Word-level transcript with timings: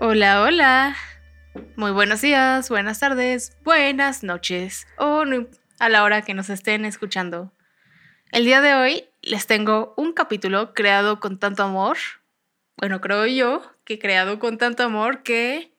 Hola, 0.00 0.42
hola. 0.42 0.96
Muy 1.76 1.92
buenos 1.92 2.20
días, 2.20 2.68
buenas 2.68 2.98
tardes, 2.98 3.56
buenas 3.62 4.22
noches 4.24 4.86
o 4.96 5.24
a 5.78 5.88
la 5.88 6.02
hora 6.02 6.22
que 6.22 6.34
nos 6.34 6.50
estén 6.50 6.84
escuchando. 6.84 7.52
El 8.32 8.44
día 8.44 8.60
de 8.60 8.74
hoy 8.74 9.04
les 9.28 9.46
tengo 9.46 9.94
un 9.96 10.12
capítulo 10.12 10.74
creado 10.74 11.20
con 11.20 11.38
tanto 11.38 11.62
amor. 11.62 11.96
Bueno, 12.76 13.00
creo 13.00 13.26
yo 13.26 13.62
que 13.84 13.98
creado 13.98 14.38
con 14.38 14.58
tanto 14.58 14.82
amor 14.84 15.22
que 15.22 15.72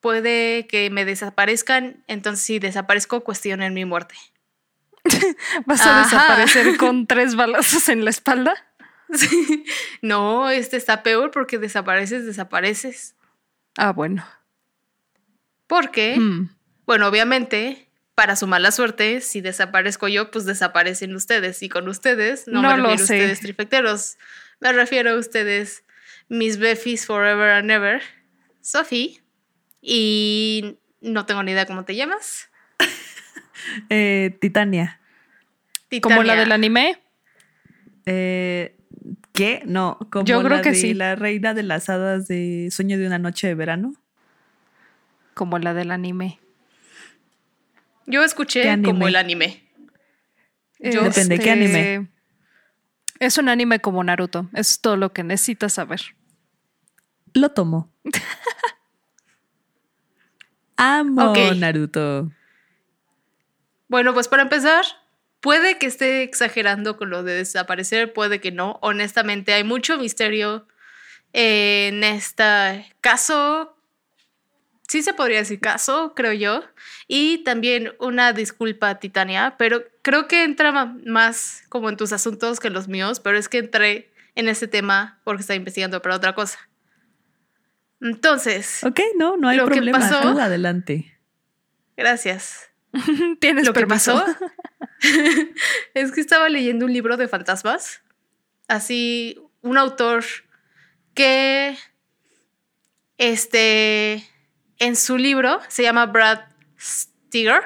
puede 0.00 0.66
que 0.66 0.90
me 0.90 1.04
desaparezcan. 1.04 2.04
Entonces, 2.06 2.44
si 2.44 2.58
desaparezco, 2.58 3.22
cuestionen 3.22 3.74
mi 3.74 3.84
muerte. 3.84 4.14
¿Vas 5.66 5.80
a 5.86 6.00
Ajá. 6.00 6.04
desaparecer 6.04 6.76
con 6.78 7.06
tres 7.06 7.36
balazos 7.36 7.88
en 7.88 8.04
la 8.04 8.10
espalda? 8.10 8.54
Sí. 9.12 9.64
No, 10.02 10.50
este 10.50 10.76
está 10.76 11.02
peor 11.02 11.30
porque 11.30 11.58
desapareces, 11.58 12.26
desapareces. 12.26 13.14
Ah, 13.76 13.92
bueno. 13.92 14.24
Porque, 15.66 16.16
Mm. 16.18 16.50
bueno, 16.86 17.06
obviamente, 17.08 17.88
para 18.14 18.36
su 18.36 18.46
mala 18.46 18.70
suerte, 18.70 19.20
si 19.20 19.40
desaparezco 19.40 20.08
yo, 20.08 20.30
pues 20.30 20.44
desaparecen 20.44 21.14
ustedes. 21.14 21.62
Y 21.62 21.68
con 21.68 21.88
ustedes, 21.88 22.46
no, 22.46 22.62
No 22.62 22.70
me 22.70 22.76
lo 22.78 22.88
refiero 22.90 22.94
a 22.94 22.98
sé. 23.06 23.14
ustedes 23.16 23.40
trifecteros. 23.40 24.16
Me 24.60 24.72
refiero 24.72 25.10
a 25.12 25.16
ustedes, 25.18 25.82
mis 26.28 26.58
befis 26.58 27.06
forever 27.06 27.50
and 27.50 27.70
ever. 27.70 28.02
Sophie. 28.60 29.20
Y 29.82 30.78
no 31.00 31.26
tengo 31.26 31.42
ni 31.42 31.52
idea 31.52 31.66
cómo 31.66 31.84
te 31.84 31.94
llamas. 31.96 32.48
Eh, 33.88 34.36
Titania. 34.40 35.00
¿Como 36.02 36.22
la 36.22 36.34
del 36.36 36.52
anime? 36.52 37.00
Eh, 38.04 38.76
¿Qué? 39.32 39.62
No, 39.64 39.98
como 40.10 40.24
Yo 40.26 40.42
creo 40.42 40.56
la 40.58 40.62
que 40.62 40.70
de 40.70 40.76
sí. 40.76 40.92
la 40.92 41.14
reina 41.16 41.54
de 41.54 41.62
las 41.62 41.88
hadas 41.88 42.28
de 42.28 42.68
Sueño 42.70 42.98
de 42.98 43.06
una 43.06 43.18
noche 43.18 43.46
de 43.46 43.54
verano. 43.54 43.94
Como 45.34 45.58
la 45.58 45.72
del 45.72 45.90
anime. 45.92 46.40
Yo 48.06 48.22
escuché 48.22 48.62
como 48.82 49.06
el 49.08 49.16
anime. 49.16 49.68
Yo- 50.78 51.02
Depende, 51.04 51.38
¿qué 51.38 51.50
anime? 51.50 51.94
Este, 51.94 52.08
Es 53.20 53.38
un 53.38 53.48
anime 53.48 53.80
como 53.80 54.02
Naruto. 54.04 54.50
Es 54.54 54.80
todo 54.80 54.96
lo 54.96 55.12
que 55.12 55.22
necesitas 55.22 55.72
saber. 55.74 56.00
Lo 57.32 57.50
tomo. 57.52 57.90
Amo. 60.76 61.32
Naruto. 61.54 62.30
Bueno, 63.88 64.12
pues 64.12 64.28
para 64.28 64.42
empezar, 64.42 64.84
puede 65.40 65.78
que 65.78 65.86
esté 65.86 66.22
exagerando 66.22 66.96
con 66.96 67.10
lo 67.10 67.22
de 67.22 67.34
desaparecer, 67.34 68.12
puede 68.12 68.40
que 68.40 68.50
no. 68.50 68.78
Honestamente, 68.82 69.52
hay 69.54 69.62
mucho 69.64 69.98
misterio 69.98 70.66
en 71.32 72.02
este 72.02 72.92
caso. 73.00 73.73
Sí 74.94 75.02
se 75.02 75.12
podría 75.12 75.38
decir 75.38 75.58
caso, 75.58 76.12
creo 76.14 76.32
yo. 76.32 76.62
Y 77.08 77.38
también 77.42 77.94
una 77.98 78.32
disculpa, 78.32 79.00
Titania, 79.00 79.56
pero 79.58 79.82
creo 80.02 80.28
que 80.28 80.44
entra 80.44 80.70
más 81.04 81.64
como 81.68 81.88
en 81.88 81.96
tus 81.96 82.12
asuntos 82.12 82.60
que 82.60 82.68
en 82.68 82.74
los 82.74 82.86
míos, 82.86 83.18
pero 83.18 83.36
es 83.36 83.48
que 83.48 83.58
entré 83.58 84.12
en 84.36 84.46
ese 84.46 84.68
tema 84.68 85.18
porque 85.24 85.40
estaba 85.40 85.56
investigando 85.56 86.00
para 86.00 86.14
otra 86.14 86.32
cosa. 86.36 86.60
Entonces, 88.00 88.84
Ok, 88.84 89.00
no, 89.18 89.36
no 89.36 89.48
hay 89.48 89.56
Lo 89.56 89.64
que 89.66 89.72
problema. 89.74 89.98
pasó- 89.98 90.20
Tú 90.32 90.38
adelante. 90.38 91.18
gracias. 91.96 92.70
Tienes 93.40 93.66
Lo 93.66 93.72
que 93.72 93.88
pasó 93.88 94.24
es 95.94 96.12
que 96.12 96.20
estaba 96.20 96.48
leyendo 96.48 96.86
un 96.86 96.92
libro 96.92 97.16
de 97.16 97.26
fantasmas. 97.26 98.00
Así, 98.68 99.40
un 99.60 99.76
autor 99.76 100.24
que, 101.14 101.76
este, 103.18 104.24
en 104.78 104.96
su 104.96 105.18
libro 105.18 105.60
se 105.68 105.82
llama 105.82 106.06
Brad 106.06 106.40
Steger 106.78 107.62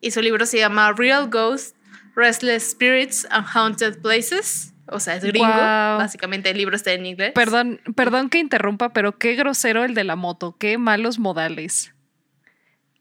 y 0.00 0.10
su 0.10 0.22
libro 0.22 0.46
se 0.46 0.58
llama 0.58 0.92
Real 0.92 1.28
Ghosts, 1.28 1.74
Restless 2.14 2.70
Spirits 2.70 3.26
and 3.30 3.46
Haunted 3.52 4.00
Places. 4.00 4.74
O 4.86 4.98
sea, 4.98 5.16
es 5.16 5.24
gringo. 5.24 5.46
Básicamente 5.46 6.50
el 6.50 6.56
libro 6.56 6.74
está 6.74 6.92
en 6.92 7.06
inglés. 7.06 7.32
Perdón, 7.32 7.80
perdón 7.94 8.28
que 8.28 8.38
interrumpa, 8.38 8.92
pero 8.92 9.18
qué 9.18 9.34
grosero 9.34 9.84
el 9.84 9.94
de 9.94 10.04
la 10.04 10.16
moto. 10.16 10.56
Qué 10.58 10.78
malos 10.78 11.18
modales. 11.18 11.94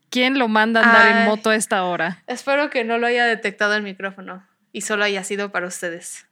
¿Quién 0.10 0.40
lo 0.40 0.48
manda 0.48 0.82
a 0.82 0.84
andar 0.84 1.18
en 1.18 1.26
moto 1.26 1.50
a 1.50 1.56
esta 1.56 1.84
hora? 1.84 2.24
Espero 2.28 2.70
que 2.70 2.84
no 2.84 2.98
lo 2.98 3.08
haya 3.08 3.26
detectado 3.26 3.76
el 3.76 3.84
micrófono 3.84 4.46
y 4.72 4.82
solo 4.82 5.04
haya 5.04 5.24
sido 5.24 5.52
para 5.52 5.68
ustedes. 5.68 6.28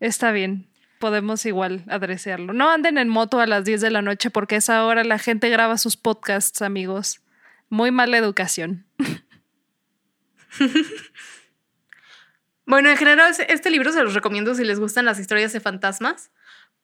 Está 0.00 0.32
bien. 0.32 0.71
Podemos 1.02 1.44
igual 1.46 1.82
adresearlo. 1.88 2.52
No 2.52 2.70
anden 2.70 2.96
en 2.96 3.08
moto 3.08 3.40
a 3.40 3.46
las 3.48 3.64
10 3.64 3.80
de 3.80 3.90
la 3.90 4.02
noche 4.02 4.30
porque 4.30 4.54
a 4.54 4.58
esa 4.58 4.84
hora 4.86 5.02
la 5.02 5.18
gente 5.18 5.48
graba 5.48 5.76
sus 5.76 5.96
podcasts, 5.96 6.62
amigos. 6.62 7.22
Muy 7.68 7.90
mala 7.90 8.18
educación. 8.18 8.86
Bueno, 12.64 12.88
en 12.88 12.96
general 12.96 13.34
este 13.48 13.70
libro 13.70 13.92
se 13.92 14.02
los 14.04 14.14
recomiendo 14.14 14.54
si 14.54 14.64
les 14.64 14.78
gustan 14.78 15.04
las 15.04 15.18
historias 15.18 15.52
de 15.52 15.58
fantasmas, 15.58 16.30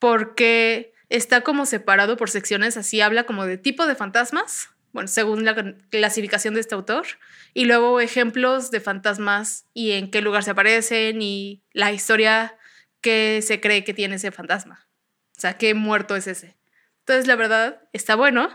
porque 0.01 0.93
está 1.09 1.43
como 1.43 1.67
separado 1.67 2.17
por 2.17 2.29
secciones, 2.31 2.77
así 2.77 3.01
habla 3.01 3.23
como 3.25 3.47
de 3.47 3.59
tipo 3.59 3.87
de 3.87 3.95
fantasmas, 3.95 4.71
bueno, 4.93 5.07
según 5.07 5.45
la 5.45 5.55
cl- 5.55 5.77
clasificación 5.91 6.55
de 6.55 6.61
este 6.61 6.75
autor, 6.75 7.07
y 7.55 7.67
luego 7.67 8.01
ejemplos 8.01 8.73
de 8.73 8.81
fantasmas 8.81 9.67
y 9.73 9.93
en 9.93 10.11
qué 10.11 10.21
lugar 10.21 10.43
se 10.43 10.51
aparecen 10.51 11.23
y 11.23 11.63
la 11.73 11.93
historia 11.93 12.58
que 13.01 13.41
se 13.43 13.61
cree 13.61 13.85
que 13.85 13.95
tiene 13.95 14.17
ese 14.17 14.31
fantasma. 14.31 14.89
O 15.37 15.41
sea, 15.41 15.57
qué 15.57 15.75
muerto 15.75 16.17
es 16.17 16.27
ese. 16.27 16.57
Entonces, 17.01 17.27
la 17.27 17.37
verdad, 17.37 17.83
está 17.93 18.17
bueno, 18.17 18.51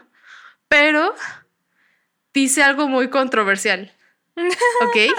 pero 0.67 1.15
dice 2.33 2.63
algo 2.63 2.87
muy 2.87 3.09
controversial. 3.09 3.91
¿Ok? 4.35 5.13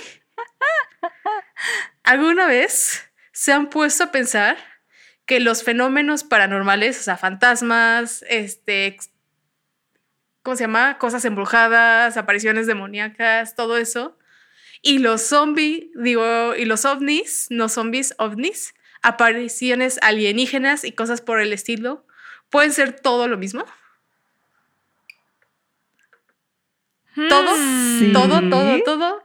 ¿Alguna 2.03 2.47
vez 2.47 3.11
se 3.33 3.53
han 3.53 3.71
puesto 3.71 4.05
a 4.05 4.13
pensar 4.13 4.57
que 5.27 5.41
los 5.41 5.63
fenómenos 5.63 6.23
paranormales, 6.23 7.01
o 7.01 7.03
sea, 7.03 7.17
fantasmas, 7.17 8.25
este, 8.29 8.99
¿cómo 10.43 10.57
se 10.57 10.65
llama? 10.65 10.99
Cosas 10.99 11.25
embrujadas, 11.25 12.17
apariciones 12.17 12.67
demoníacas, 12.67 13.55
todo 13.55 13.79
eso, 13.79 14.19
y 14.83 14.99
los 14.99 15.23
zombies, 15.23 15.87
digo, 15.95 16.55
y 16.55 16.67
los 16.67 16.85
ovnis, 16.85 17.47
no 17.49 17.71
zombies, 17.71 18.15
ovnis, 18.19 18.75
apariciones 19.05 19.99
alienígenas 20.03 20.83
y 20.85 20.93
cosas 20.93 21.21
por 21.21 21.41
el 21.41 21.53
estilo, 21.53 22.07
pueden 22.51 22.73
ser 22.73 22.99
todo 23.01 23.29
lo 23.29 23.37
mismo? 23.39 23.65
Todo, 27.29 27.55
Sí. 27.99 28.13
todo, 28.13 28.41
todo, 28.51 28.83
todo 28.85 29.23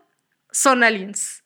son 0.52 0.84
aliens. 0.84 1.44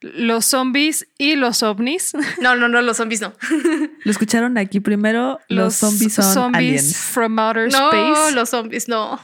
Los 0.00 0.46
zombies 0.46 1.06
y 1.18 1.36
los 1.36 1.62
ovnis. 1.62 2.12
No, 2.40 2.56
no, 2.56 2.68
no, 2.68 2.82
los 2.82 2.96
zombies 2.96 3.20
no. 3.20 3.32
Lo 4.04 4.10
escucharon 4.10 4.58
aquí 4.58 4.80
primero. 4.80 5.38
Los, 5.48 5.76
zombies 5.76 6.14
son 6.14 6.24
zombies 6.34 6.58
aliens. 6.58 6.96
from 6.96 7.38
outer 7.38 7.68
No, 7.70 7.90
space. 7.90 8.34
los 8.34 8.50
zombies 8.50 8.88
no. 8.88 9.20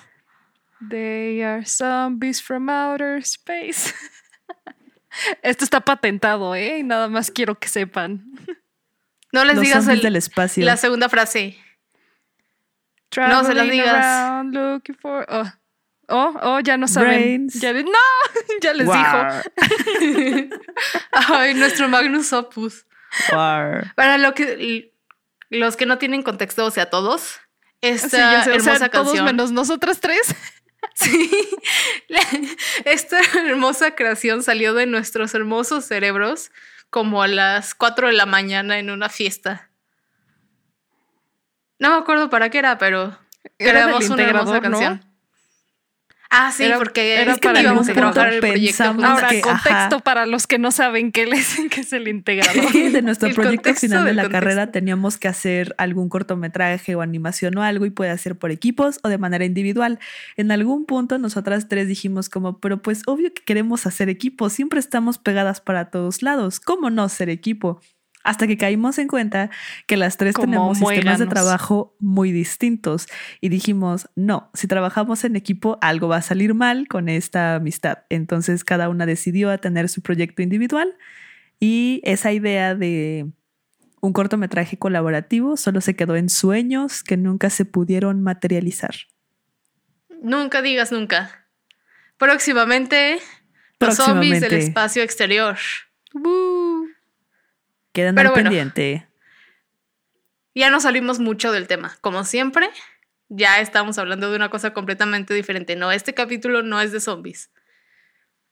They 0.88 1.42
are 1.42 1.64
zombies 1.66 2.40
from 2.40 2.69
outer 2.69 3.16
space. 3.19 3.92
Esto 5.42 5.64
está 5.64 5.80
patentado, 5.80 6.54
¿eh? 6.54 6.78
Y 6.78 6.82
nada 6.82 7.08
más 7.08 7.30
quiero 7.30 7.58
que 7.58 7.68
sepan. 7.68 8.24
No 9.32 9.44
les 9.44 9.56
Los 9.56 9.64
digas 9.64 9.88
el- 9.88 10.00
del 10.00 10.16
espacio. 10.16 10.64
la 10.64 10.76
segunda 10.76 11.08
frase. 11.08 11.58
No 13.16 13.44
se 13.44 13.54
las 13.54 13.70
digas. 13.70 13.88
around 14.04 14.54
looking 14.54 14.94
for- 14.96 15.26
Oh. 15.28 15.44
Oh, 16.10 16.34
oh, 16.43 16.60
ya 16.60 16.78
no 16.78 16.88
saben. 16.88 17.48
Ya, 17.50 17.72
no, 17.75 17.82
ya 18.62 18.72
les 18.72 18.87
War, 18.88 19.44
dijo. 19.44 20.50
Ay, 21.12 21.52
nuestro 21.54 21.87
Magnus 21.88 22.32
Opus. 22.32 22.87
war. 23.32 23.93
Para 23.94 24.16
lo 24.19 24.32
que 24.34 24.93
los 25.50 25.76
que 25.76 25.84
no 25.87 25.98
tienen 25.98 26.22
contexto, 26.22 26.64
o 26.64 26.70
sea, 26.70 26.88
todos, 26.88 27.40
esta 27.82 28.08
Sí, 28.08 28.16
ya 28.16 28.44
sé, 28.44 28.50
o 28.50 28.54
hermosa 28.54 28.78
sea, 28.78 28.88
todos 28.90 29.06
canción. 29.08 29.25
menos 29.26 29.50
nosotras 29.52 30.00
tres. 30.00 30.34
Sí. 30.94 31.30
La- 32.08 32.20
esta 32.84 33.19
hermosa 33.46 33.94
creación 33.94 34.42
salió 34.42 34.75
de 34.75 34.86
nuestros 34.86 35.34
hermosos 35.34 35.84
cerebros 35.84 36.50
como 36.90 37.22
a 37.22 37.28
las 37.28 37.75
4 37.75 38.08
de 38.08 38.14
la 38.14 38.26
mañana 38.26 38.78
en 38.78 38.90
una 38.90 39.08
fiesta. 39.08 39.70
No 41.78 41.90
me 41.90 41.96
acuerdo 41.96 42.30
para 42.30 42.50
qué 42.50 42.58
era, 42.58 42.78
pero 42.78 43.16
Era 43.58 43.70
creamos 43.84 44.08
una 44.10 44.22
hermosa 44.25 44.60
¿no? 44.60 45.00
Ah, 46.30 46.52
sí, 46.52 46.64
Era- 46.64 46.76
porque 46.76 47.14
era 47.22 47.32
es 47.32 47.38
que 47.38 47.48
para 47.48 47.62
íbamos 47.62 47.88
a 47.88 47.94
trabajar 47.94 48.30
punto 48.32 48.46
el 48.46 48.52
proyecto. 48.52 48.84
Ahora, 48.84 49.28
que- 49.28 49.40
contexto 49.40 49.70
ajá. 49.96 49.98
para 50.00 50.26
los 50.26 50.46
que 50.46 50.58
no 50.58 50.70
saben 50.72 51.10
qué, 51.10 51.25
les, 51.26 51.56
qué 51.70 51.80
es 51.80 51.92
el 51.94 52.06
integrador. 52.06 52.70
De 52.92 53.00
nuestro 53.00 53.28
El 53.28 53.34
proyecto 53.34 53.62
contexto 53.70 53.86
final 53.86 54.04
de 54.04 54.12
la 54.12 54.25
contexto. 54.25 54.44
carrera 54.44 54.70
teníamos 54.70 55.16
que 55.16 55.26
hacer 55.28 55.75
algún 55.78 56.10
cortometraje 56.10 56.94
o 56.94 57.00
animación 57.00 57.56
o 57.56 57.62
algo 57.62 57.86
y 57.86 57.90
puede 57.90 58.16
ser 58.19 58.36
por 58.38 58.50
equipos 58.50 59.00
o 59.02 59.08
de 59.08 59.16
manera 59.16 59.46
individual. 59.46 59.98
En 60.36 60.50
algún 60.50 60.84
punto 60.84 61.16
nosotras 61.19 61.66
tres 61.66 61.88
dijimos 61.88 62.28
como, 62.28 62.58
pero 62.60 62.82
pues 62.82 63.02
obvio 63.06 63.32
que 63.32 63.42
queremos 63.42 63.86
hacer 63.86 64.10
equipo, 64.10 64.50
siempre 64.50 64.81
estamos 64.81 65.16
pegadas 65.19 65.62
para 65.62 65.90
todos 65.90 66.22
lados, 66.22 66.60
¿cómo 66.60 66.90
no 66.90 67.08
ser 67.08 67.31
equipo? 67.31 67.81
Hasta 68.28 68.46
que 68.46 68.58
caímos 68.58 68.98
en 68.98 69.08
cuenta 69.08 69.48
que 69.86 69.96
las 69.96 70.19
tres 70.19 70.34
Como 70.34 70.44
tenemos 70.48 70.76
sistemas 70.76 71.19
de 71.19 71.26
trabajo 71.28 71.96
muy 71.98 72.30
distintos 72.30 73.06
y 73.40 73.48
dijimos, 73.48 74.10
no, 74.16 74.50
si 74.52 74.66
trabajamos 74.66 75.25
en 75.25 75.34
equipo 75.34 75.78
algo 75.80 76.08
va 76.08 76.19
a 76.19 76.22
salir 76.22 76.52
mal 76.52 76.88
con 76.88 77.08
esta 77.08 77.54
amistad. 77.54 78.00
Entonces 78.10 78.64
cada 78.64 78.90
una 78.90 79.06
decidió 79.06 79.50
a 79.50 79.56
tener 79.56 79.88
su 79.88 80.02
proyecto 80.02 80.42
individual 80.42 80.94
y 81.58 82.02
esa 82.04 82.30
idea 82.30 82.75
de 82.75 83.32
un 84.02 84.12
cortometraje 84.12 84.78
colaborativo 84.78 85.56
solo 85.56 85.81
se 85.81 85.96
quedó 85.96 86.14
en 86.14 86.28
sueños 86.28 87.02
que 87.02 87.16
nunca 87.16 87.48
se 87.48 87.64
pudieron 87.64 88.22
materializar. 88.22 88.94
Nunca 90.22 90.60
digas 90.60 90.92
nunca. 90.92 91.46
Próximamente, 92.19 93.20
los 93.81 93.96
zombies 93.96 94.40
del 94.42 94.50
Próximamente. 94.50 94.58
espacio 94.58 95.02
exterior. 95.02 95.56
Quedan 97.98 98.14
Pero 98.14 98.28
al 98.28 98.34
bueno. 98.34 98.50
pendiente. 98.50 99.08
Ya 100.54 100.70
no 100.70 100.78
salimos 100.78 101.18
mucho 101.18 101.50
del 101.50 101.66
tema. 101.66 101.98
Como 102.00 102.22
siempre, 102.22 102.70
ya 103.28 103.58
estamos 103.60 103.98
hablando 103.98 104.30
de 104.30 104.36
una 104.36 104.50
cosa 104.50 104.72
completamente 104.72 105.34
diferente. 105.34 105.74
No, 105.74 105.90
este 105.90 106.14
capítulo 106.14 106.62
no 106.62 106.80
es 106.80 106.92
de 106.92 107.00
zombies. 107.00 107.50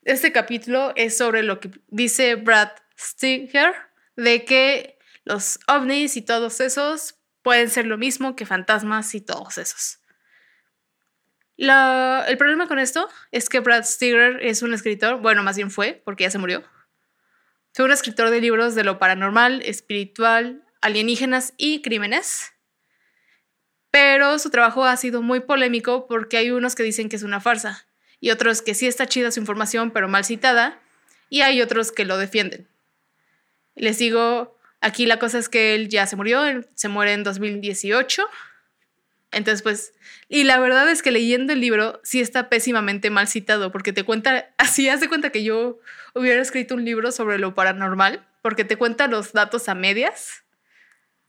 Este 0.02 0.32
capítulo 0.32 0.92
es 0.96 1.16
sobre 1.16 1.44
lo 1.44 1.60
que 1.60 1.70
dice 1.86 2.34
Brad 2.34 2.70
Stinger 2.98 3.72
de 4.16 4.44
que 4.44 4.98
los 5.22 5.60
ovnis 5.68 6.16
y 6.16 6.22
todos 6.22 6.58
esos 6.60 7.14
pueden 7.42 7.70
ser 7.70 7.86
lo 7.86 7.98
mismo 7.98 8.34
que 8.34 8.46
fantasmas 8.46 9.14
y 9.14 9.20
todos 9.20 9.58
esos. 9.58 10.00
La- 11.56 12.24
el 12.26 12.36
problema 12.36 12.66
con 12.66 12.80
esto 12.80 13.08
es 13.30 13.48
que 13.48 13.60
Brad 13.60 13.84
Stinger 13.84 14.44
es 14.44 14.62
un 14.62 14.74
escritor, 14.74 15.20
bueno, 15.20 15.44
más 15.44 15.54
bien 15.56 15.70
fue, 15.70 16.02
porque 16.04 16.24
ya 16.24 16.30
se 16.32 16.38
murió. 16.38 16.64
Fue 17.76 17.84
un 17.84 17.92
escritor 17.92 18.30
de 18.30 18.40
libros 18.40 18.74
de 18.74 18.84
lo 18.84 18.98
paranormal, 18.98 19.60
espiritual, 19.60 20.64
alienígenas 20.80 21.52
y 21.58 21.82
crímenes. 21.82 22.54
Pero 23.90 24.38
su 24.38 24.48
trabajo 24.48 24.86
ha 24.86 24.96
sido 24.96 25.20
muy 25.20 25.40
polémico 25.40 26.06
porque 26.06 26.38
hay 26.38 26.50
unos 26.52 26.74
que 26.74 26.84
dicen 26.84 27.10
que 27.10 27.16
es 27.16 27.22
una 27.22 27.38
farsa 27.38 27.86
y 28.18 28.30
otros 28.30 28.62
que 28.62 28.72
sí 28.72 28.86
está 28.86 29.04
chida 29.06 29.30
su 29.30 29.40
información 29.40 29.90
pero 29.90 30.08
mal 30.08 30.24
citada 30.24 30.80
y 31.28 31.42
hay 31.42 31.60
otros 31.60 31.92
que 31.92 32.06
lo 32.06 32.16
defienden. 32.16 32.66
Les 33.74 33.98
digo, 33.98 34.56
aquí 34.80 35.04
la 35.04 35.18
cosa 35.18 35.38
es 35.38 35.50
que 35.50 35.74
él 35.74 35.90
ya 35.90 36.06
se 36.06 36.16
murió, 36.16 36.44
se 36.72 36.88
muere 36.88 37.12
en 37.12 37.24
2018. 37.24 38.26
Entonces, 39.36 39.60
pues, 39.60 39.92
y 40.30 40.44
la 40.44 40.58
verdad 40.58 40.88
es 40.90 41.02
que 41.02 41.10
leyendo 41.10 41.52
el 41.52 41.60
libro 41.60 42.00
sí 42.02 42.22
está 42.22 42.48
pésimamente 42.48 43.10
mal 43.10 43.28
citado 43.28 43.70
porque 43.70 43.92
te 43.92 44.02
cuenta, 44.02 44.48
así 44.56 44.88
hace 44.88 45.08
cuenta 45.10 45.28
que 45.28 45.44
yo 45.44 45.78
hubiera 46.14 46.40
escrito 46.40 46.74
un 46.74 46.86
libro 46.86 47.12
sobre 47.12 47.38
lo 47.38 47.54
paranormal 47.54 48.26
porque 48.40 48.64
te 48.64 48.76
cuenta 48.76 49.08
los 49.08 49.34
datos 49.34 49.68
a 49.68 49.74
medias. 49.74 50.44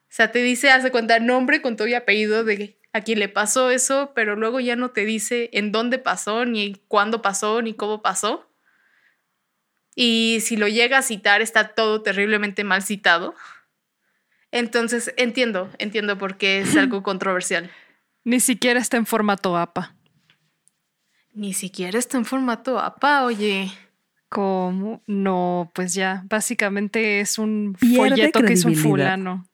O 0.04 0.07
sea, 0.07 0.31
te 0.31 0.39
dice, 0.39 0.71
hace 0.71 0.89
cuenta, 0.89 1.19
nombre 1.19 1.62
con 1.62 1.75
todo 1.75 1.86
y 1.89 1.95
apellido 1.95 2.45
de 2.45 2.80
a 2.94 3.01
quién 3.01 3.19
le 3.19 3.27
pasó 3.27 3.71
eso, 3.71 4.13
pero 4.15 4.38
luego 4.38 4.62
ya 4.62 4.77
no 4.77 4.92
te 4.92 5.03
dice 5.03 5.50
en 5.51 5.74
dónde 5.74 6.00
pasó, 6.00 6.45
ni 6.45 6.75
cuándo 6.88 7.21
pasó, 7.21 7.62
ni 7.62 7.74
cómo 7.74 8.01
pasó. 8.01 8.50
Y 9.95 10.38
si 10.39 10.56
lo 10.56 10.69
llega 10.69 11.00
a 11.00 11.01
citar, 11.01 11.42
está 11.42 11.75
todo 11.75 12.03
terriblemente 12.03 12.63
mal 12.63 12.83
citado. 12.83 13.36
Entonces, 14.51 15.13
entiendo, 15.18 15.69
entiendo 15.77 16.18
por 16.18 16.38
qué 16.38 16.62
es 16.62 16.77
algo 16.77 17.03
controversial. 17.03 17.69
Ni 18.27 18.41
siquiera 18.41 18.81
está 18.81 18.97
en 18.97 19.06
formato 19.06 19.56
APA. 19.56 19.95
Ni 21.31 21.53
siquiera 21.53 21.97
está 21.97 22.18
en 22.18 22.25
formato 22.25 22.77
APA, 22.77 23.24
oye. 23.24 23.71
Como 24.27 25.01
no, 25.07 25.71
pues 25.74 25.94
ya, 25.94 26.24
básicamente 26.25 27.21
es 27.21 27.38
un 27.38 27.77
Pierde 27.79 27.95
folleto 27.95 28.41
que 28.41 28.51
es 28.51 28.65
un 28.65 28.75
fulano. 28.75 29.47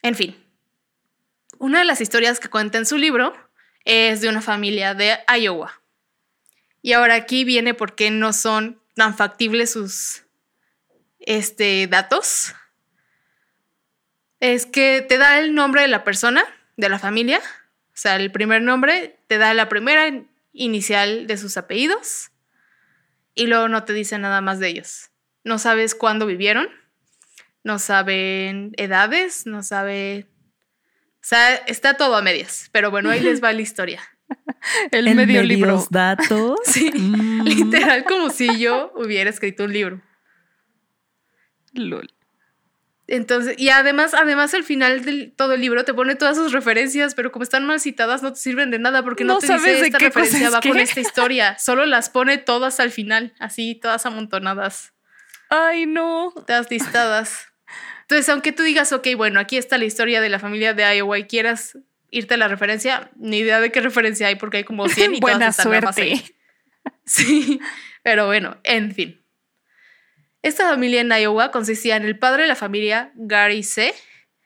En 0.00 0.14
fin, 0.14 0.34
una 1.58 1.80
de 1.80 1.84
las 1.84 2.00
historias 2.00 2.40
que 2.40 2.48
cuenta 2.48 2.78
en 2.78 2.86
su 2.86 2.96
libro 2.96 3.34
es 3.84 4.22
de 4.22 4.30
una 4.30 4.40
familia 4.40 4.94
de 4.94 5.18
Iowa. 5.38 5.82
Y 6.80 6.94
ahora 6.94 7.16
aquí 7.16 7.44
viene 7.44 7.74
por 7.74 7.94
qué 7.94 8.10
no 8.10 8.32
son 8.32 8.80
tan 8.94 9.14
factibles 9.14 9.72
sus 9.72 10.22
este, 11.18 11.86
datos. 11.86 12.54
Es 14.42 14.66
que 14.66 15.02
te 15.08 15.18
da 15.18 15.38
el 15.38 15.54
nombre 15.54 15.82
de 15.82 15.88
la 15.88 16.02
persona, 16.04 16.44
de 16.76 16.88
la 16.88 16.98
familia. 16.98 17.38
O 17.38 17.94
sea, 17.94 18.16
el 18.16 18.32
primer 18.32 18.60
nombre 18.62 19.18
te 19.28 19.38
da 19.38 19.54
la 19.54 19.68
primera 19.68 20.10
inicial 20.52 21.26
de 21.26 21.36
sus 21.36 21.56
apellidos. 21.56 22.30
Y 23.34 23.46
luego 23.46 23.68
no 23.68 23.84
te 23.84 23.92
dice 23.92 24.18
nada 24.18 24.40
más 24.40 24.58
de 24.58 24.68
ellos. 24.68 25.10
No 25.44 25.58
sabes 25.58 25.94
cuándo 25.94 26.26
vivieron 26.26 26.68
no 27.64 27.78
saben 27.78 28.72
edades, 28.76 29.46
no 29.46 29.62
sabe... 29.62 30.26
O 31.14 31.24
sea, 31.24 31.54
está 31.54 31.94
todo 31.94 32.16
a 32.16 32.22
medias, 32.22 32.68
pero 32.72 32.90
bueno, 32.90 33.10
ahí 33.10 33.20
les 33.20 33.42
va 33.42 33.52
la 33.52 33.60
historia. 33.62 34.02
El 34.90 35.14
medio 35.14 35.42
libro. 35.44 35.86
datos. 35.90 36.58
Sí, 36.64 36.90
Mm. 36.92 37.42
literal 37.44 38.04
como 38.04 38.30
si 38.30 38.58
yo 38.58 38.92
hubiera 38.96 39.30
escrito 39.30 39.64
un 39.64 39.72
libro. 39.72 40.00
Lol. 41.72 42.12
Entonces, 43.08 43.56
y 43.58 43.68
además, 43.70 44.14
además 44.14 44.54
al 44.54 44.62
final 44.62 45.04
de 45.04 45.32
todo 45.36 45.54
el 45.54 45.60
libro 45.60 45.84
te 45.84 45.92
pone 45.92 46.14
todas 46.14 46.36
sus 46.36 46.52
referencias, 46.52 47.14
pero 47.14 47.32
como 47.32 47.42
están 47.42 47.66
mal 47.66 47.80
citadas 47.80 48.22
no 48.22 48.32
te 48.32 48.38
sirven 48.38 48.70
de 48.70 48.78
nada 48.78 49.02
porque 49.02 49.24
no, 49.24 49.34
No 49.34 49.40
te 49.40 49.48
sabes 49.48 49.64
dice 49.64 49.80
de 49.80 49.86
esta 49.86 49.98
qué 49.98 50.04
referencia 50.06 50.50
va 50.50 50.60
con 50.60 50.78
esta 50.78 51.00
historia, 51.00 51.58
solo 51.60 51.84
las 51.84 52.10
pone 52.10 52.38
todas 52.38 52.80
al 52.80 52.90
final, 52.90 53.34
así, 53.38 53.74
todas 53.74 54.06
amontonadas. 54.06 54.92
Ay, 55.50 55.86
no. 55.86 56.32
todas 56.46 56.70
listadas. 56.70 57.48
Entonces, 58.02 58.28
aunque 58.28 58.52
tú 58.52 58.62
digas, 58.62 58.92
ok, 58.92 59.08
bueno, 59.16 59.40
aquí 59.40 59.56
está 59.56 59.78
la 59.78 59.84
historia 59.84 60.20
de 60.20 60.28
la 60.28 60.38
familia 60.38 60.72
de 60.74 60.96
Iowa 60.96 61.18
y 61.18 61.24
quieras 61.24 61.78
irte 62.10 62.34
a 62.34 62.36
la 62.36 62.48
referencia, 62.48 63.10
ni 63.16 63.38
idea 63.38 63.60
de 63.60 63.72
qué 63.72 63.80
referencia 63.80 64.28
hay 64.28 64.36
porque 64.36 64.58
hay 64.58 64.64
como 64.64 64.88
100 64.88 65.14
y 65.14 65.20
todas 65.20 65.36
Buena 65.36 65.48
están 65.48 65.70
nada 65.70 65.80
más 65.80 65.94
suerte. 65.94 66.12
ahí. 66.12 66.24
Sí, 67.04 67.60
pero 68.02 68.26
bueno, 68.26 68.58
en 68.64 68.94
fin. 68.94 69.21
Esta 70.42 70.68
familia 70.68 71.00
en 71.00 71.12
Iowa 71.12 71.52
consistía 71.52 71.96
en 71.96 72.04
el 72.04 72.18
padre 72.18 72.42
de 72.42 72.48
la 72.48 72.56
familia, 72.56 73.12
Gary 73.14 73.62
C., 73.62 73.94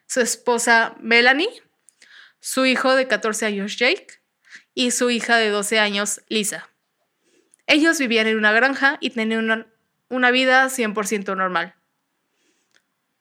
su 0.07 0.21
esposa 0.21 0.95
Melanie, 1.01 1.49
su 2.39 2.67
hijo 2.67 2.95
de 2.95 3.09
14 3.09 3.47
años, 3.47 3.77
Jake, 3.79 4.07
y 4.75 4.91
su 4.91 5.11
hija 5.11 5.37
de 5.39 5.49
12 5.49 5.79
años, 5.79 6.21
Lisa. 6.29 6.69
Ellos 7.67 7.99
vivían 7.99 8.27
en 8.27 8.37
una 8.37 8.53
granja 8.53 8.99
y 9.01 9.11
tenían 9.11 9.45
una, 9.45 9.67
una 10.09 10.31
vida 10.31 10.67
100% 10.67 11.35
normal. 11.35 11.75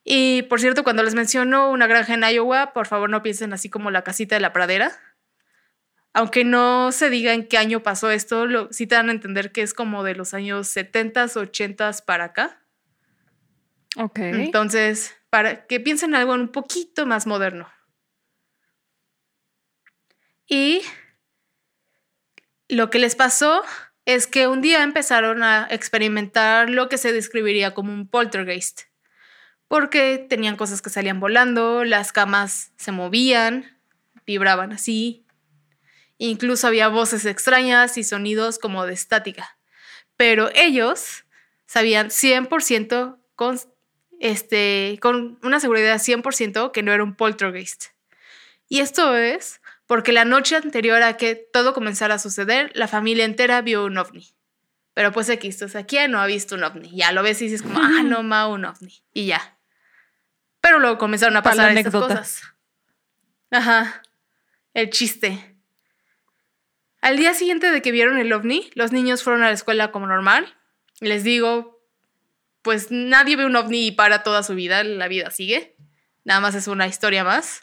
Y 0.04 0.44
por 0.44 0.60
cierto, 0.60 0.84
cuando 0.84 1.02
les 1.02 1.16
menciono 1.16 1.72
una 1.72 1.88
granja 1.88 2.14
en 2.14 2.24
Iowa, 2.24 2.74
por 2.74 2.88
favor 2.88 3.10
no 3.10 3.24
piensen 3.24 3.54
así 3.54 3.70
como 3.70 3.90
la 3.90 4.04
casita 4.04 4.36
de 4.36 4.42
la 4.42 4.54
pradera. 4.54 4.92
Aunque 6.14 6.44
no 6.44 6.92
se 6.92 7.10
diga 7.10 7.34
en 7.34 7.48
qué 7.48 7.58
año 7.58 7.82
pasó 7.82 8.12
esto, 8.12 8.46
lo, 8.46 8.72
sí 8.72 8.86
te 8.86 8.96
dan 8.96 9.10
a 9.10 9.14
entender 9.14 9.52
que 9.52 9.64
es 9.64 9.74
como 9.74 10.04
de 10.04 10.14
los 10.14 10.34
años 10.34 10.68
70s, 10.68 11.36
80s 11.36 12.06
para 12.06 12.26
acá. 12.26 12.65
Ok. 13.98 14.20
Entonces, 14.20 15.16
para 15.30 15.66
que 15.68 15.80
piensen 15.80 16.16
algo 16.16 16.34
un 16.34 16.50
poquito 16.50 17.06
más 17.06 17.28
moderno. 17.28 17.70
Y 20.48 20.82
lo 22.68 22.90
que 22.90 23.00
les 23.00 23.16
pasó 23.16 23.64
es 24.06 24.28
que 24.28 24.48
un 24.48 24.62
día 24.62 24.84
empezaron 24.84 25.44
a 25.44 25.68
experimentar 25.70 26.70
lo 26.70 26.90
que 26.90 26.98
se 26.98 27.12
describiría 27.12 27.74
como 27.74 27.92
un 27.92 28.08
poltergeist. 28.08 28.84
Porque 29.68 30.24
tenían 30.30 30.58
cosas 30.58 30.82
que 30.82 30.92
salían 30.92 31.20
volando, 31.20 31.84
las 31.84 32.12
camas 32.12 32.72
se 32.78 32.92
movían, 32.92 33.80
vibraban 34.26 34.72
así. 34.72 35.26
Incluso 36.18 36.68
había 36.68 36.88
voces 36.88 37.26
extrañas 37.26 37.98
y 37.98 38.04
sonidos 38.04 38.60
como 38.60 38.86
de 38.86 38.94
estática. 38.94 39.58
Pero 40.18 40.50
ellos 40.54 41.26
sabían 41.66 42.10
100% 42.10 43.20
con, 43.36 43.60
este, 44.20 44.98
con 45.02 45.40
una 45.44 45.60
seguridad 45.60 45.98
100% 45.98 46.72
que 46.72 46.84
no 46.84 46.92
era 46.92 47.04
un 47.04 47.16
poltergeist. 47.16 47.86
Y 48.68 48.80
esto 48.80 49.16
es 49.16 49.62
porque 49.86 50.12
la 50.12 50.26
noche 50.26 50.56
anterior 50.56 51.02
a 51.04 51.18
que 51.18 51.36
todo 51.36 51.74
comenzara 51.74 52.16
a 52.16 52.20
suceder, 52.20 52.72
la 52.74 52.88
familia 52.88 53.26
entera 53.26 53.62
vio 53.62 53.86
un 53.86 53.98
ovni. 53.98 54.34
Pero 54.94 55.12
pues 55.12 55.30
X, 55.30 55.62
o 55.62 55.68
sea, 55.68 55.86
¿quién 55.86 56.12
no 56.12 56.20
ha 56.20 56.26
visto 56.26 56.56
un 56.56 56.64
ovni? 56.64 56.90
Ya 56.96 57.12
lo 57.12 57.22
ves 57.22 57.42
y 57.42 57.46
dices 57.46 57.62
como, 57.62 57.80
ah, 57.80 58.02
no, 58.04 58.24
ma, 58.24 58.48
un 58.48 58.66
ovni. 58.66 59.04
Y 59.14 59.26
ya. 59.28 59.58
Pero 60.62 60.80
luego 60.80 60.98
comenzaron 60.98 61.36
a 61.38 61.44
pasar 61.44 61.78
estas 61.78 61.94
cosas. 61.94 62.42
Ajá. 63.52 64.02
El 64.74 64.90
chiste. 64.90 65.56
Al 67.02 67.18
día 67.18 67.34
siguiente 67.34 67.72
de 67.72 67.82
que 67.82 67.92
vieron 67.92 68.18
el 68.18 68.34
ovni, 68.34 68.72
los 68.74 68.92
niños 68.92 69.22
fueron 69.22 69.44
a 69.44 69.48
la 69.48 69.54
escuela 69.54 69.92
como 69.92 70.08
normal. 70.08 70.56
Les 71.02 71.24
digo, 71.24 71.75
pues 72.66 72.88
nadie 72.90 73.36
ve 73.36 73.46
un 73.46 73.56
ovni 73.56 73.86
y 73.86 73.92
para 73.92 74.24
toda 74.24 74.42
su 74.42 74.56
vida, 74.56 74.84
la 74.84 75.08
vida 75.08 75.30
sigue. 75.30 75.78
Nada 76.24 76.40
más 76.40 76.56
es 76.56 76.68
una 76.68 76.88
historia 76.88 77.24
más. 77.24 77.62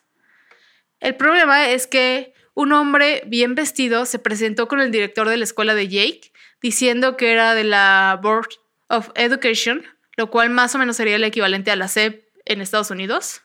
El 1.00 1.16
problema 1.16 1.68
es 1.70 1.88
que 1.88 2.32
un 2.54 2.72
hombre 2.72 3.24
bien 3.26 3.56
vestido 3.56 4.06
se 4.06 4.20
presentó 4.20 4.68
con 4.68 4.80
el 4.80 4.92
director 4.92 5.28
de 5.28 5.36
la 5.36 5.42
escuela 5.42 5.74
de 5.74 5.88
Jake 5.88 6.32
diciendo 6.62 7.16
que 7.16 7.32
era 7.32 7.56
de 7.56 7.64
la 7.64 8.20
Board 8.22 8.50
of 8.86 9.10
Education, 9.16 9.84
lo 10.16 10.30
cual 10.30 10.50
más 10.50 10.72
o 10.76 10.78
menos 10.78 10.96
sería 10.98 11.16
el 11.16 11.24
equivalente 11.24 11.72
a 11.72 11.76
la 11.76 11.88
SEP 11.88 12.22
en 12.44 12.60
Estados 12.60 12.92
Unidos. 12.92 13.42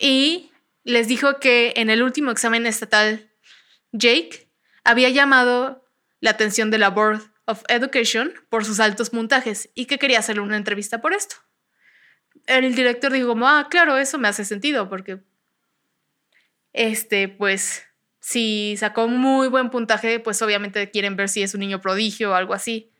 Y 0.00 0.50
les 0.82 1.06
dijo 1.06 1.38
que 1.38 1.74
en 1.76 1.90
el 1.90 2.02
último 2.02 2.32
examen 2.32 2.66
estatal, 2.66 3.30
Jake 3.92 4.50
había 4.82 5.10
llamado 5.10 5.88
la 6.18 6.30
atención 6.30 6.72
de 6.72 6.78
la 6.78 6.90
Board 6.90 7.22
of 7.46 7.62
Education 7.68 8.32
por 8.50 8.64
sus 8.64 8.80
altos 8.80 9.10
puntajes 9.10 9.70
y 9.74 9.86
que 9.86 9.98
quería 9.98 10.18
hacerle 10.18 10.42
una 10.42 10.56
entrevista 10.56 11.00
por 11.00 11.12
esto. 11.14 11.36
El 12.46 12.74
director 12.74 13.12
dijo 13.12 13.28
como, 13.28 13.48
ah, 13.48 13.68
claro, 13.70 13.96
eso 13.96 14.18
me 14.18 14.28
hace 14.28 14.44
sentido 14.44 14.88
porque, 14.88 15.20
este, 16.72 17.28
pues, 17.28 17.84
si 18.20 18.76
sacó 18.78 19.08
muy 19.08 19.48
buen 19.48 19.70
puntaje, 19.70 20.20
pues 20.20 20.42
obviamente 20.42 20.90
quieren 20.90 21.16
ver 21.16 21.28
si 21.28 21.42
es 21.42 21.54
un 21.54 21.60
niño 21.60 21.80
prodigio 21.80 22.32
o 22.32 22.34
algo 22.34 22.54
así. 22.54 22.90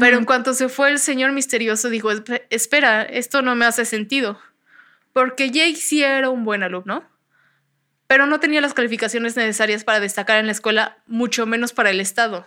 Pero 0.00 0.18
en 0.18 0.24
cuanto 0.24 0.54
se 0.54 0.68
fue 0.68 0.90
el 0.90 0.98
señor 0.98 1.32
misterioso, 1.32 1.88
dijo, 1.88 2.10
"Espe- 2.10 2.42
espera, 2.50 3.02
esto 3.02 3.42
no 3.42 3.54
me 3.54 3.64
hace 3.64 3.84
sentido. 3.84 4.38
Porque 5.12 5.50
Jake 5.50 5.76
sí 5.76 6.02
era 6.02 6.28
un 6.30 6.44
buen 6.44 6.62
alumno, 6.62 7.08
pero 8.06 8.26
no 8.26 8.40
tenía 8.40 8.60
las 8.60 8.74
calificaciones 8.74 9.36
necesarias 9.36 9.84
para 9.84 10.00
destacar 10.00 10.38
en 10.40 10.46
la 10.46 10.52
escuela, 10.52 10.98
mucho 11.06 11.46
menos 11.46 11.72
para 11.72 11.90
el 11.90 12.00
Estado. 12.00 12.46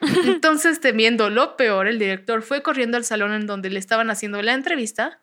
Entonces, 0.24 0.80
temiendo 0.80 1.30
lo 1.30 1.56
peor, 1.56 1.86
el 1.88 1.98
director 1.98 2.42
fue 2.42 2.62
corriendo 2.62 2.96
al 2.96 3.04
salón 3.04 3.32
en 3.32 3.46
donde 3.46 3.70
le 3.70 3.78
estaban 3.78 4.10
haciendo 4.10 4.40
la 4.42 4.52
entrevista 4.54 5.20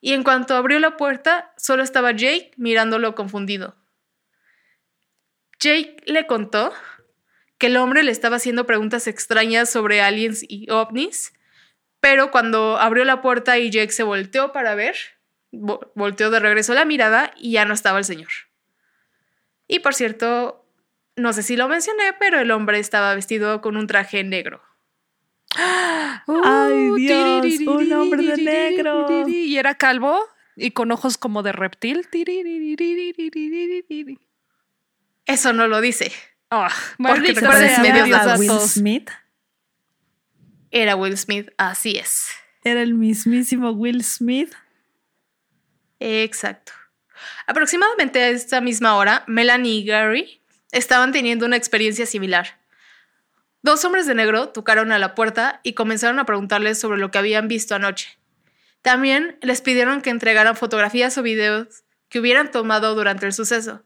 y 0.00 0.12
en 0.12 0.22
cuanto 0.22 0.54
abrió 0.56 0.78
la 0.78 0.96
puerta, 0.96 1.52
solo 1.56 1.82
estaba 1.82 2.12
Jake 2.12 2.52
mirándolo 2.56 3.14
confundido. 3.14 3.76
Jake 5.58 5.96
le 6.06 6.26
contó 6.26 6.72
que 7.58 7.68
el 7.68 7.76
hombre 7.78 8.02
le 8.02 8.12
estaba 8.12 8.36
haciendo 8.36 8.66
preguntas 8.66 9.06
extrañas 9.06 9.70
sobre 9.70 10.02
aliens 10.02 10.44
y 10.46 10.68
ovnis, 10.70 11.32
pero 12.00 12.30
cuando 12.30 12.76
abrió 12.78 13.04
la 13.04 13.22
puerta 13.22 13.58
y 13.58 13.70
Jake 13.70 13.92
se 13.92 14.02
volteó 14.02 14.52
para 14.52 14.74
ver, 14.74 14.96
vo- 15.52 15.90
volteó 15.94 16.30
de 16.30 16.40
regreso 16.40 16.74
la 16.74 16.84
mirada 16.84 17.32
y 17.36 17.52
ya 17.52 17.64
no 17.64 17.72
estaba 17.72 17.98
el 17.98 18.04
señor. 18.04 18.28
Y 19.66 19.78
por 19.80 19.94
cierto, 19.94 20.65
no 21.16 21.32
sé 21.32 21.42
si 21.42 21.56
lo 21.56 21.68
mencioné, 21.68 22.12
pero 22.18 22.38
el 22.40 22.50
hombre 22.50 22.78
estaba 22.78 23.14
vestido 23.14 23.60
con 23.60 23.76
un 23.76 23.86
traje 23.86 24.22
negro. 24.22 24.62
Ay, 25.56 26.90
Dios, 26.96 27.60
un 27.66 27.92
hombre 27.92 28.22
de 28.22 28.36
negro. 28.36 29.26
Y 29.26 29.56
era 29.56 29.74
calvo 29.74 30.20
y 30.54 30.72
con 30.72 30.92
ojos 30.92 31.16
como 31.16 31.42
de 31.42 31.52
reptil. 31.52 32.06
Eso 35.24 35.52
no 35.52 35.66
lo 35.66 35.80
dice. 35.80 36.12
Ah, 36.50 36.72
Porque 36.98 37.34
medios 37.82 38.12
a 38.12 38.36
Will. 38.36 38.50
Smith. 38.60 39.10
Era 40.70 40.94
Will 40.96 41.16
Smith, 41.16 41.48
así 41.56 41.96
es. 41.96 42.28
Era 42.62 42.82
el 42.82 42.94
mismísimo 42.94 43.70
Will 43.70 44.04
Smith. 44.04 44.52
Exacto. 45.98 46.72
Aproximadamente 47.46 48.20
a 48.20 48.28
esta 48.28 48.60
misma 48.60 48.96
hora, 48.96 49.24
Melanie 49.26 49.78
y 49.78 49.84
Gary 49.84 50.42
estaban 50.72 51.12
teniendo 51.12 51.46
una 51.46 51.56
experiencia 51.56 52.06
similar. 52.06 52.60
Dos 53.62 53.84
hombres 53.84 54.06
de 54.06 54.14
negro 54.14 54.50
tocaron 54.50 54.92
a 54.92 54.98
la 54.98 55.14
puerta 55.14 55.60
y 55.62 55.72
comenzaron 55.72 56.18
a 56.18 56.26
preguntarles 56.26 56.78
sobre 56.78 56.98
lo 56.98 57.10
que 57.10 57.18
habían 57.18 57.48
visto 57.48 57.74
anoche. 57.74 58.18
También 58.82 59.38
les 59.42 59.60
pidieron 59.60 60.02
que 60.02 60.10
entregaran 60.10 60.56
fotografías 60.56 61.18
o 61.18 61.22
videos 61.22 61.84
que 62.08 62.20
hubieran 62.20 62.50
tomado 62.52 62.94
durante 62.94 63.26
el 63.26 63.32
suceso. 63.32 63.82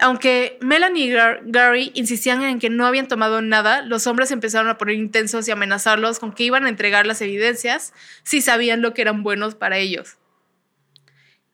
Aunque 0.00 0.58
Melanie 0.60 1.04
y 1.04 1.10
Gar- 1.12 1.42
Gary 1.44 1.92
insistían 1.94 2.42
en 2.42 2.58
que 2.58 2.70
no 2.70 2.86
habían 2.86 3.06
tomado 3.06 3.40
nada, 3.40 3.82
los 3.82 4.08
hombres 4.08 4.32
empezaron 4.32 4.68
a 4.68 4.76
poner 4.76 4.96
intensos 4.96 5.46
y 5.46 5.52
amenazarlos 5.52 6.18
con 6.18 6.32
que 6.32 6.42
iban 6.42 6.66
a 6.66 6.68
entregar 6.68 7.06
las 7.06 7.20
evidencias 7.20 7.92
si 8.24 8.42
sabían 8.42 8.82
lo 8.82 8.94
que 8.94 9.02
eran 9.02 9.22
buenos 9.22 9.54
para 9.54 9.78
ellos. 9.78 10.16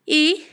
Y 0.06 0.46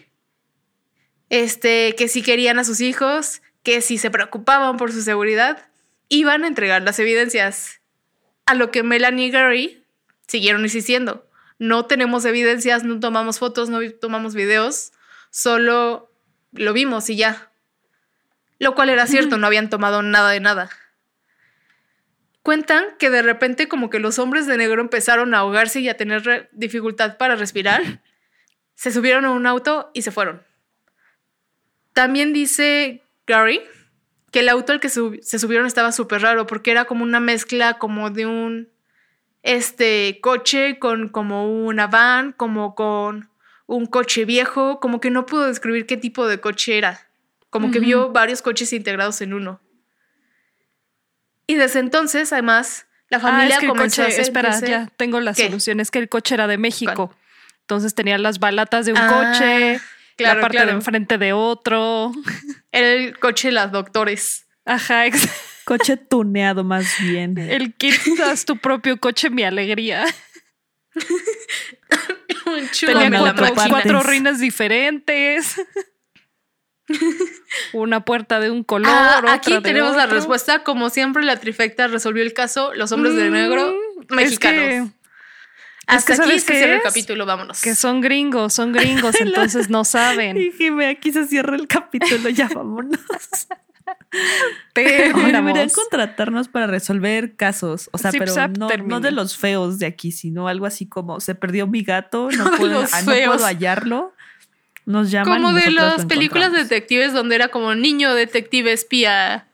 este, 1.30 1.96
que 1.98 2.10
si 2.10 2.22
querían 2.22 2.60
a 2.60 2.66
sus 2.66 2.82
hijos, 2.82 3.42
que 3.66 3.82
si 3.82 3.98
se 3.98 4.12
preocupaban 4.12 4.78
por 4.78 4.94
su 4.94 5.02
seguridad, 5.02 5.68
iban 6.08 6.44
a 6.44 6.48
entregar 6.48 6.84
las 6.84 7.00
evidencias. 7.00 7.82
A 8.46 8.54
lo 8.54 8.70
que 8.70 8.84
Melanie 8.84 9.26
y 9.26 9.32
Gary 9.32 9.84
siguieron 10.28 10.62
insistiendo. 10.62 11.28
No 11.58 11.86
tenemos 11.86 12.26
evidencias, 12.26 12.84
no 12.84 13.00
tomamos 13.00 13.40
fotos, 13.40 13.70
no 13.70 13.80
tomamos 14.00 14.36
videos, 14.36 14.92
solo 15.32 16.12
lo 16.52 16.74
vimos 16.74 17.10
y 17.10 17.18
ya. 17.18 17.52
Lo 18.60 18.76
cual 18.76 18.90
era 18.90 19.08
cierto, 19.08 19.40
no 19.40 19.48
habían 19.48 19.72
tomado 19.72 20.04
nada 20.04 20.30
de 20.30 20.40
nada. 20.42 20.70
Cuentan 22.44 22.86
que 23.00 23.10
de 23.10 23.24
repente 23.24 23.68
como 23.68 23.90
que 23.90 23.98
los 23.98 24.20
hombres 24.20 24.46
de 24.46 24.58
negro 24.58 24.80
empezaron 24.80 25.34
a 25.34 25.40
ahogarse 25.40 25.80
y 25.80 25.90
a 25.90 25.98
tener 25.98 26.50
dificultad 26.52 27.18
para 27.18 27.36
respirar. 27.36 27.82
Se 28.76 28.92
subieron 28.92 29.26
a 29.26 29.32
un 29.32 29.48
auto 29.48 29.90
y 29.94 30.02
se 30.02 30.12
fueron. 30.12 30.44
También 31.94 32.34
dice 32.34 33.05
Gary 33.28 33.62
que 34.32 34.40
el 34.42 34.50
auto 34.50 34.74
al 34.74 34.80
que 34.80 34.90
sub- 34.90 35.20
se 35.22 35.40
subieron 35.40 35.66
estaba 35.66 35.92
súper 35.92 36.22
raro 36.22 36.46
porque 36.46 36.72
era 36.72 36.86
como 36.86 37.04
una 37.04 37.20
mezcla 37.20 37.78
como 37.80 38.10
de 38.10 38.26
un 38.26 38.70
este 39.44 40.20
coche 40.22 40.80
con 40.80 41.08
como 41.10 41.48
una 41.66 41.88
van, 41.88 42.32
como 42.34 42.76
con 42.76 43.30
un 43.68 43.86
coche 43.86 44.26
viejo, 44.26 44.80
como 44.80 45.00
que 45.00 45.10
no 45.10 45.26
pudo 45.26 45.48
describir 45.48 45.86
qué 45.86 45.98
tipo 45.98 46.28
de 46.28 46.40
coche 46.40 46.78
era. 46.78 47.08
Como 47.50 47.72
que 47.72 47.80
vio 47.80 48.12
varios 48.12 48.42
coches 48.42 48.74
integrados 48.74 49.22
en 49.22 49.34
uno. 49.34 49.62
Y 51.48 51.56
desde 51.56 51.80
entonces, 51.80 52.34
además, 52.34 52.88
la 53.10 53.18
Ah, 53.18 53.22
familia 53.22 53.54
es 53.56 53.60
que 53.60 53.66
el 53.66 53.72
comenzó 53.72 54.02
a 54.02 54.06
coche, 54.06 54.14
hacer- 54.16 54.26
espera, 54.28 54.50
dice- 54.56 54.70
ya 54.70 54.88
tengo 54.98 55.20
la 55.22 55.34
¿Qué? 55.34 55.46
solución. 55.46 55.80
Es 55.80 55.92
que 55.92 56.00
el 56.00 56.10
coche 56.10 56.36
era 56.36 56.48
de 56.48 56.58
México. 56.58 57.16
Entonces 57.62 57.96
tenía 57.96 58.18
las 58.18 58.40
balatas 58.40 58.86
de 58.86 58.92
un 58.94 58.98
Ah, 59.00 59.32
coche, 59.32 59.80
claro, 60.16 60.36
la 60.36 60.42
parte 60.42 60.58
claro. 60.58 60.68
de 60.72 60.76
enfrente 60.76 61.18
de 61.18 61.34
otro. 61.34 62.12
Era 62.72 62.92
el 62.92 63.18
coche 63.20 63.50
de 63.50 63.54
las 63.54 63.72
doctores. 63.72 64.48
Ajá, 64.66 65.04
Coche 65.66 65.98
tuneado 65.98 66.64
más 66.64 66.86
bien. 67.00 67.38
el 67.38 67.74
kit 67.74 67.96
haz 68.24 68.46
tu 68.46 68.58
propio 68.58 69.00
coche, 69.00 69.30
mi 69.30 69.44
alegría. 69.44 70.06
Un 72.46 72.70
chulo 72.72 73.00
Tenía 73.00 73.20
cuatro, 73.20 73.48
cuatro 73.70 74.04
reinas 74.04 74.40
diferentes. 74.40 75.56
Una 77.74 78.06
puerta 78.06 78.40
de 78.40 78.52
un 78.52 78.64
color. 78.64 78.92
Ah, 78.94 79.16
otra 79.20 79.34
aquí 79.34 79.54
de 79.54 79.62
tenemos 79.62 79.96
la 79.96 80.06
respuesta. 80.06 80.64
Como 80.64 80.90
siempre, 80.92 81.24
la 81.24 81.38
trifecta 81.38 81.88
resolvió 81.88 82.22
el 82.22 82.34
caso. 82.34 82.74
Los 82.76 82.92
hombres 82.92 83.16
de 83.16 83.30
negro 83.32 83.74
Mm, 84.10 84.16
mexicanos. 84.16 84.62
Es 84.62 84.70
que, 84.84 84.92
Hasta 85.88 86.14
es 86.14 86.20
que 86.20 86.24
aquí 86.24 86.30
¿sabes 86.30 86.44
se 86.44 86.52
qué 86.52 86.58
cierra 86.60 86.76
el 86.76 86.82
capítulo. 86.82 87.26
Vámonos. 87.26 87.62
que 87.62 87.76
son 87.76 88.02
gringos, 88.02 88.54
son 88.54 88.72
gringos, 88.72 89.16
entonces 89.20 89.70
no 89.70 89.84
saben. 89.84 90.52
Jimé, 90.58 90.88
aquí 90.88 91.12
se 91.12 91.26
cierra 91.28 91.56
el 91.56 91.68
capítulo, 91.68 92.30
ya 92.30 92.50
vámonos. 92.54 93.00
Pero 94.74 95.18
deberían 95.20 95.70
contratarnos 95.70 96.48
para 96.48 96.68
resolver 96.68 97.36
casos. 97.36 97.90
O 97.92 97.98
sea, 97.98 98.12
Zip, 98.12 98.24
pero 98.24 98.80
no, 98.86 99.00
de 99.00 99.12
los 99.12 99.38
feos 99.38 99.80
de 99.80 99.86
aquí, 99.86 100.12
sino 100.12 100.48
algo 100.48 100.66
así 100.66 100.88
como 100.88 101.20
se 101.20 101.36
perdió 101.36 101.68
mi 101.68 101.84
gato, 101.84 102.30
no, 102.38 102.52
puedo, 102.58 102.82
ah, 102.92 103.02
no 103.02 103.12
puedo 103.12 103.46
hallarlo. 103.46 104.14
Nos 104.86 105.12
llaman. 105.12 105.42
Como 105.42 105.54
de 105.54 105.72
las 105.72 106.06
películas 106.06 106.52
detectives 106.52 107.14
donde 107.14 107.36
era 107.36 107.48
como 107.48 107.74
niño 107.76 108.14
detective 108.14 108.72
espía. 108.72 109.48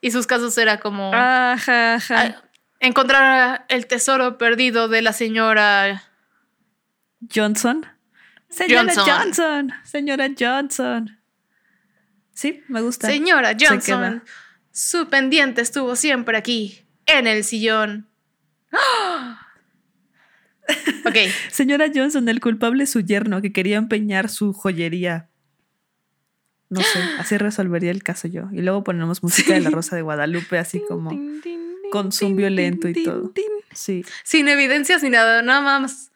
Y 0.00 0.10
sus 0.10 0.26
casos 0.26 0.58
era 0.58 0.80
como 0.80 1.14
Ajá, 1.14 1.94
ajá. 1.94 2.42
Encontrar 2.82 3.64
el 3.68 3.86
tesoro 3.86 4.36
perdido 4.36 4.88
de 4.88 5.00
la 5.00 5.12
señora. 5.14 6.02
Johnson. 7.34 7.86
Señora 8.50 8.92
Johnson. 8.94 9.06
Johnson. 9.06 9.72
Señora 9.84 10.28
Johnson. 10.38 11.18
Sí, 12.34 12.62
me 12.68 12.82
gusta. 12.82 13.08
Señora 13.08 13.56
Se 13.58 13.66
Johnson. 13.66 14.22
Su 14.72 15.08
pendiente 15.08 15.62
estuvo 15.62 15.96
siempre 15.96 16.36
aquí, 16.36 16.80
en 17.06 17.26
el 17.26 17.44
sillón. 17.44 18.08
¡Ah! 18.72 19.38
Ok. 21.04 21.16
Señora 21.50 21.86
Johnson, 21.92 22.28
el 22.28 22.40
culpable 22.40 22.84
es 22.84 22.90
su 22.90 23.00
yerno 23.00 23.42
que 23.42 23.52
quería 23.52 23.76
empeñar 23.76 24.28
su 24.28 24.52
joyería. 24.52 25.28
No 26.70 26.80
sé, 26.80 27.00
así 27.18 27.36
resolvería 27.36 27.90
el 27.90 28.02
caso 28.02 28.28
yo. 28.28 28.48
Y 28.52 28.62
luego 28.62 28.84
ponemos 28.84 29.22
música 29.22 29.54
de 29.54 29.60
la 29.60 29.70
Rosa 29.70 29.96
de 29.96 30.02
Guadalupe, 30.02 30.58
así 30.58 30.80
como 30.88 31.10
Tin, 31.92 32.10
tin, 32.10 32.10
con 32.10 32.10
tin, 32.10 32.12
zoom 32.18 32.28
tin, 32.30 32.36
violento 32.36 32.88
y 32.88 33.04
todo. 33.04 33.32
Sí. 33.72 34.04
Sin 34.24 34.48
evidencias 34.48 35.02
ni 35.02 35.10
nada, 35.10 35.42
nada 35.42 35.60
más. 35.80 36.10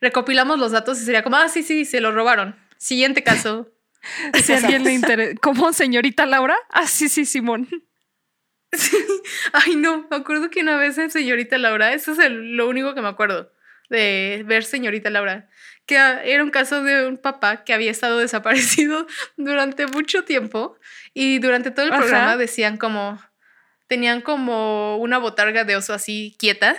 Recopilamos 0.00 0.58
los 0.58 0.72
datos 0.72 1.00
y 1.00 1.04
sería 1.04 1.22
como, 1.22 1.36
ah, 1.36 1.48
sí, 1.48 1.62
sí, 1.62 1.84
se 1.84 2.00
lo 2.00 2.12
robaron. 2.12 2.56
Siguiente 2.78 3.22
caso. 3.22 3.68
Si 4.42 4.54
alguien 4.54 4.82
le 4.82 4.94
interesa. 4.94 5.34
¿Cómo, 5.42 5.74
señorita 5.74 6.24
Laura? 6.24 6.56
Ah, 6.70 6.86
sí, 6.86 7.10
sí, 7.10 7.26
Simón. 7.26 7.68
Ay, 9.52 9.76
no, 9.76 10.06
me 10.10 10.16
acuerdo 10.16 10.48
que 10.50 10.60
una 10.60 10.76
vez 10.76 10.96
en 10.98 11.10
Señorita 11.10 11.58
Laura, 11.58 11.92
eso 11.92 12.12
es 12.12 12.18
el- 12.20 12.56
lo 12.56 12.68
único 12.68 12.94
que 12.94 13.02
me 13.02 13.08
acuerdo 13.08 13.52
de 13.88 14.44
ver 14.46 14.64
Señorita 14.64 15.10
Laura, 15.10 15.50
que 15.86 15.96
era 15.96 16.42
un 16.44 16.50
caso 16.50 16.82
de 16.84 17.06
un 17.08 17.18
papá 17.18 17.64
que 17.64 17.72
había 17.74 17.90
estado 17.90 18.18
desaparecido 18.20 19.06
durante 19.36 19.86
mucho 19.86 20.24
tiempo 20.24 20.78
y 21.12 21.38
durante 21.40 21.70
todo 21.72 21.86
el 21.86 21.92
Ajá. 21.92 22.00
programa 22.00 22.36
decían 22.36 22.76
como, 22.76 23.20
tenían 23.90 24.20
como 24.20 24.98
una 24.98 25.18
botarga 25.18 25.64
de 25.64 25.74
oso 25.74 25.92
así 25.92 26.36
quieta 26.38 26.76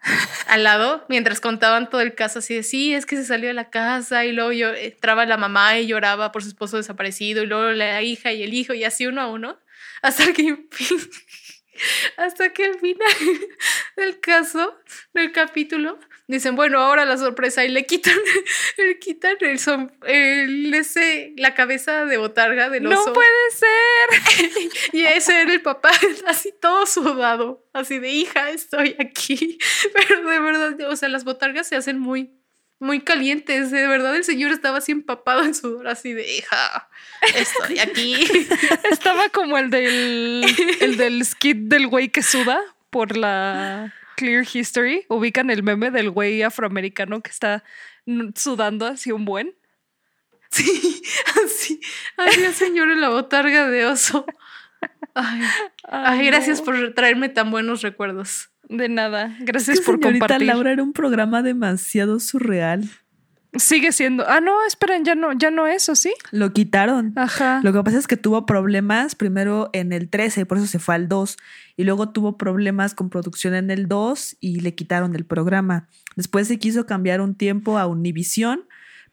al 0.48 0.64
lado, 0.64 1.04
mientras 1.10 1.38
contaban 1.38 1.90
todo 1.90 2.00
el 2.00 2.14
caso 2.14 2.38
así 2.38 2.54
de, 2.54 2.62
sí, 2.62 2.94
es 2.94 3.04
que 3.04 3.16
se 3.16 3.26
salió 3.26 3.48
de 3.48 3.54
la 3.54 3.68
casa 3.68 4.24
y 4.24 4.32
luego 4.32 4.50
yo, 4.52 4.72
entraba 4.72 5.26
la 5.26 5.36
mamá 5.36 5.78
y 5.78 5.86
lloraba 5.86 6.32
por 6.32 6.42
su 6.42 6.48
esposo 6.48 6.78
desaparecido 6.78 7.42
y 7.42 7.46
luego 7.46 7.72
la 7.72 8.00
hija 8.00 8.32
y 8.32 8.42
el 8.42 8.54
hijo 8.54 8.72
y 8.72 8.84
así 8.84 9.06
uno 9.06 9.20
a 9.20 9.26
uno, 9.26 9.58
hasta 10.00 10.32
que, 10.32 10.66
hasta 12.16 12.54
que 12.54 12.64
al 12.64 12.78
final 12.80 13.12
del 13.96 14.18
caso, 14.18 14.80
del 15.12 15.30
capítulo, 15.30 15.98
dicen, 16.26 16.56
bueno, 16.56 16.78
ahora 16.80 17.04
la 17.04 17.16
sorpresa 17.18 17.64
y 17.64 17.68
le 17.68 17.84
quitan, 17.86 18.16
le 18.78 18.98
quitan 18.98 19.36
el, 19.40 19.58
som- 19.58 19.92
el- 20.06 20.72
ese, 20.74 21.32
la 21.36 21.54
cabeza 21.54 22.04
de 22.06 22.16
botarga 22.16 22.70
del 22.70 22.86
oso. 22.86 23.06
No 23.06 23.12
puede 23.12 23.50
ser. 23.50 24.70
Y 24.92 25.04
ese 25.04 25.40
era 25.42 25.52
el 25.52 25.60
papá, 25.62 25.90
así 26.26 26.52
todo 26.60 26.86
sudado, 26.86 27.64
así 27.72 27.98
de 27.98 28.10
hija, 28.10 28.50
estoy 28.50 28.96
aquí. 29.00 29.58
Pero 29.92 30.28
de 30.28 30.38
verdad, 30.40 30.80
o 30.90 30.96
sea, 30.96 31.08
las 31.08 31.24
botargas 31.24 31.66
se 31.68 31.76
hacen 31.76 31.98
muy, 31.98 32.30
muy 32.78 33.00
calientes. 33.00 33.70
De 33.70 33.86
verdad, 33.86 34.14
el 34.14 34.24
señor 34.24 34.52
estaba 34.52 34.78
así 34.78 34.92
empapado 34.92 35.42
en 35.44 35.54
sudor, 35.54 35.88
así 35.88 36.12
de 36.12 36.30
hija, 36.36 36.88
estoy 37.36 37.78
aquí. 37.80 38.16
Estaba 38.90 39.28
como 39.30 39.58
el 39.58 39.70
del, 39.70 40.44
el 40.80 40.96
del 40.96 41.24
skit 41.24 41.56
del 41.68 41.86
güey 41.88 42.08
que 42.10 42.22
suda 42.22 42.60
por 42.90 43.16
la 43.16 43.92
Clear 44.16 44.44
History. 44.52 45.04
Ubican 45.08 45.50
el 45.50 45.62
meme 45.62 45.90
del 45.90 46.10
güey 46.10 46.42
afroamericano 46.42 47.22
que 47.22 47.30
está 47.30 47.64
sudando 48.34 48.86
así 48.86 49.12
un 49.12 49.24
buen. 49.24 49.54
Sí, 50.50 51.02
así, 51.44 51.80
así 52.16 52.44
el 52.44 52.54
señor 52.54 52.88
en 52.88 53.00
la 53.00 53.08
botarga 53.08 53.68
de 53.68 53.86
oso. 53.86 54.24
Ay, 55.12 55.40
ay, 55.82 56.26
gracias 56.26 56.60
no. 56.60 56.66
por 56.66 56.94
traerme 56.94 57.28
tan 57.28 57.50
buenos 57.50 57.82
recuerdos. 57.82 58.50
De 58.68 58.88
nada. 58.88 59.36
Es 59.40 59.44
Gracias 59.44 59.80
que 59.80 59.84
por 59.84 59.96
señorita 59.96 60.26
compartir. 60.26 60.46
Laura 60.46 60.70
era 60.70 60.82
un 60.84 60.92
programa 60.92 61.42
demasiado 61.42 62.20
surreal. 62.20 62.88
Sigue 63.56 63.92
siendo. 63.92 64.28
Ah, 64.28 64.40
no, 64.40 64.64
esperen, 64.66 65.04
ya 65.04 65.14
no, 65.14 65.32
ya 65.32 65.50
no 65.50 65.66
eso, 65.66 65.94
¿sí? 65.94 66.12
Lo 66.32 66.52
quitaron. 66.52 67.12
Ajá. 67.16 67.60
Lo 67.62 67.72
que 67.72 67.82
pasa 67.82 67.98
es 67.98 68.06
que 68.06 68.16
tuvo 68.16 68.46
problemas 68.46 69.14
primero 69.14 69.70
en 69.72 69.92
el 69.92 70.08
13, 70.08 70.44
por 70.46 70.58
eso 70.58 70.66
se 70.66 70.78
fue 70.78 70.94
al 70.96 71.08
2. 71.08 71.36
Y 71.76 71.84
luego 71.84 72.10
tuvo 72.10 72.36
problemas 72.36 72.94
con 72.94 73.10
producción 73.10 73.54
en 73.54 73.70
el 73.70 73.86
2 73.86 74.36
y 74.40 74.60
le 74.60 74.74
quitaron 74.74 75.14
el 75.14 75.24
programa. 75.24 75.88
Después 76.16 76.48
se 76.48 76.58
quiso 76.58 76.86
cambiar 76.86 77.20
un 77.20 77.36
tiempo 77.36 77.78
a 77.78 77.86
Univision, 77.86 78.66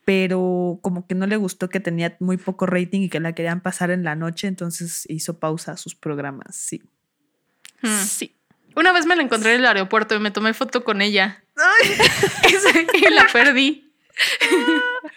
pero 0.06 0.80
como 0.82 1.06
que 1.06 1.16
no 1.16 1.28
le 1.28 1.38
gustó 1.38 1.70
que 1.70 1.80
tenía 1.80 2.16
muy 2.20 2.38
poco 2.38 2.66
rating 2.66 3.02
y 3.02 3.10
que 3.10 3.20
la 3.20 3.34
querían 3.34 3.62
pasar 3.62 3.92
en 3.92 4.04
la 4.04 4.16
noche, 4.16 4.48
entonces 4.48 5.06
hizo 5.10 5.40
pausa 5.40 5.74
a 5.74 5.78
sus 5.78 5.96
programas. 5.96 6.56
Sí. 6.56 6.82
Hmm. 7.82 8.04
Sí. 8.06 8.36
Una 8.76 8.92
vez 8.92 9.06
me 9.06 9.16
la 9.16 9.24
encontré 9.24 9.54
en 9.54 9.60
el 9.60 9.66
aeropuerto 9.68 10.16
y 10.16 10.20
me 10.20 10.32
tomé 10.32 10.54
foto 10.54 10.84
con 10.84 11.02
ella. 11.02 11.44
Y 12.94 13.14
la 13.14 13.28
perdí. 13.32 13.91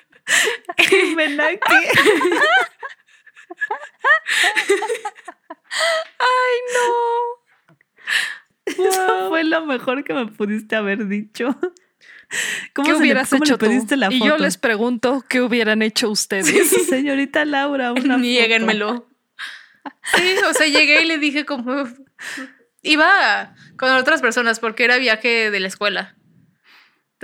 Ay, 6.19 6.59
no. 6.75 6.85
Eso 8.87 9.29
fue 9.29 9.45
lo 9.45 9.67
mejor 9.67 10.05
que 10.05 10.15
me 10.15 10.27
pudiste 10.27 10.77
haber 10.77 11.07
dicho. 11.07 11.57
¿Cómo, 12.73 12.87
¿Qué 12.87 12.93
le- 12.93 12.99
hubieras 12.99 13.31
cómo 13.31 13.45
hecho 13.45 13.55
le 13.55 13.59
pediste 13.59 13.95
tú? 13.95 14.01
la 14.01 14.13
y 14.13 14.19
yo 14.25 14.37
les 14.39 14.57
pregunto 14.57 15.25
qué 15.29 15.41
hubieran 15.43 15.83
hecho 15.83 16.11
ustedes. 16.11 16.71
Señorita 16.89 17.45
Laura, 17.45 17.93
una. 17.97 18.17
Niéguenmelo. 18.17 19.09
Sí, 20.15 20.35
o 20.49 20.55
sea, 20.55 20.67
llegué 20.67 21.03
y 21.03 21.07
le 21.07 21.19
dije 21.19 21.45
como... 21.45 21.85
Iba 22.83 23.55
con 23.79 23.91
otras 23.93 24.21
personas 24.21 24.61
porque 24.61 24.85
era 24.85 24.99
viaje 24.99 25.51
de 25.51 25.61
la 25.61 25.69
escuela. 25.69 26.17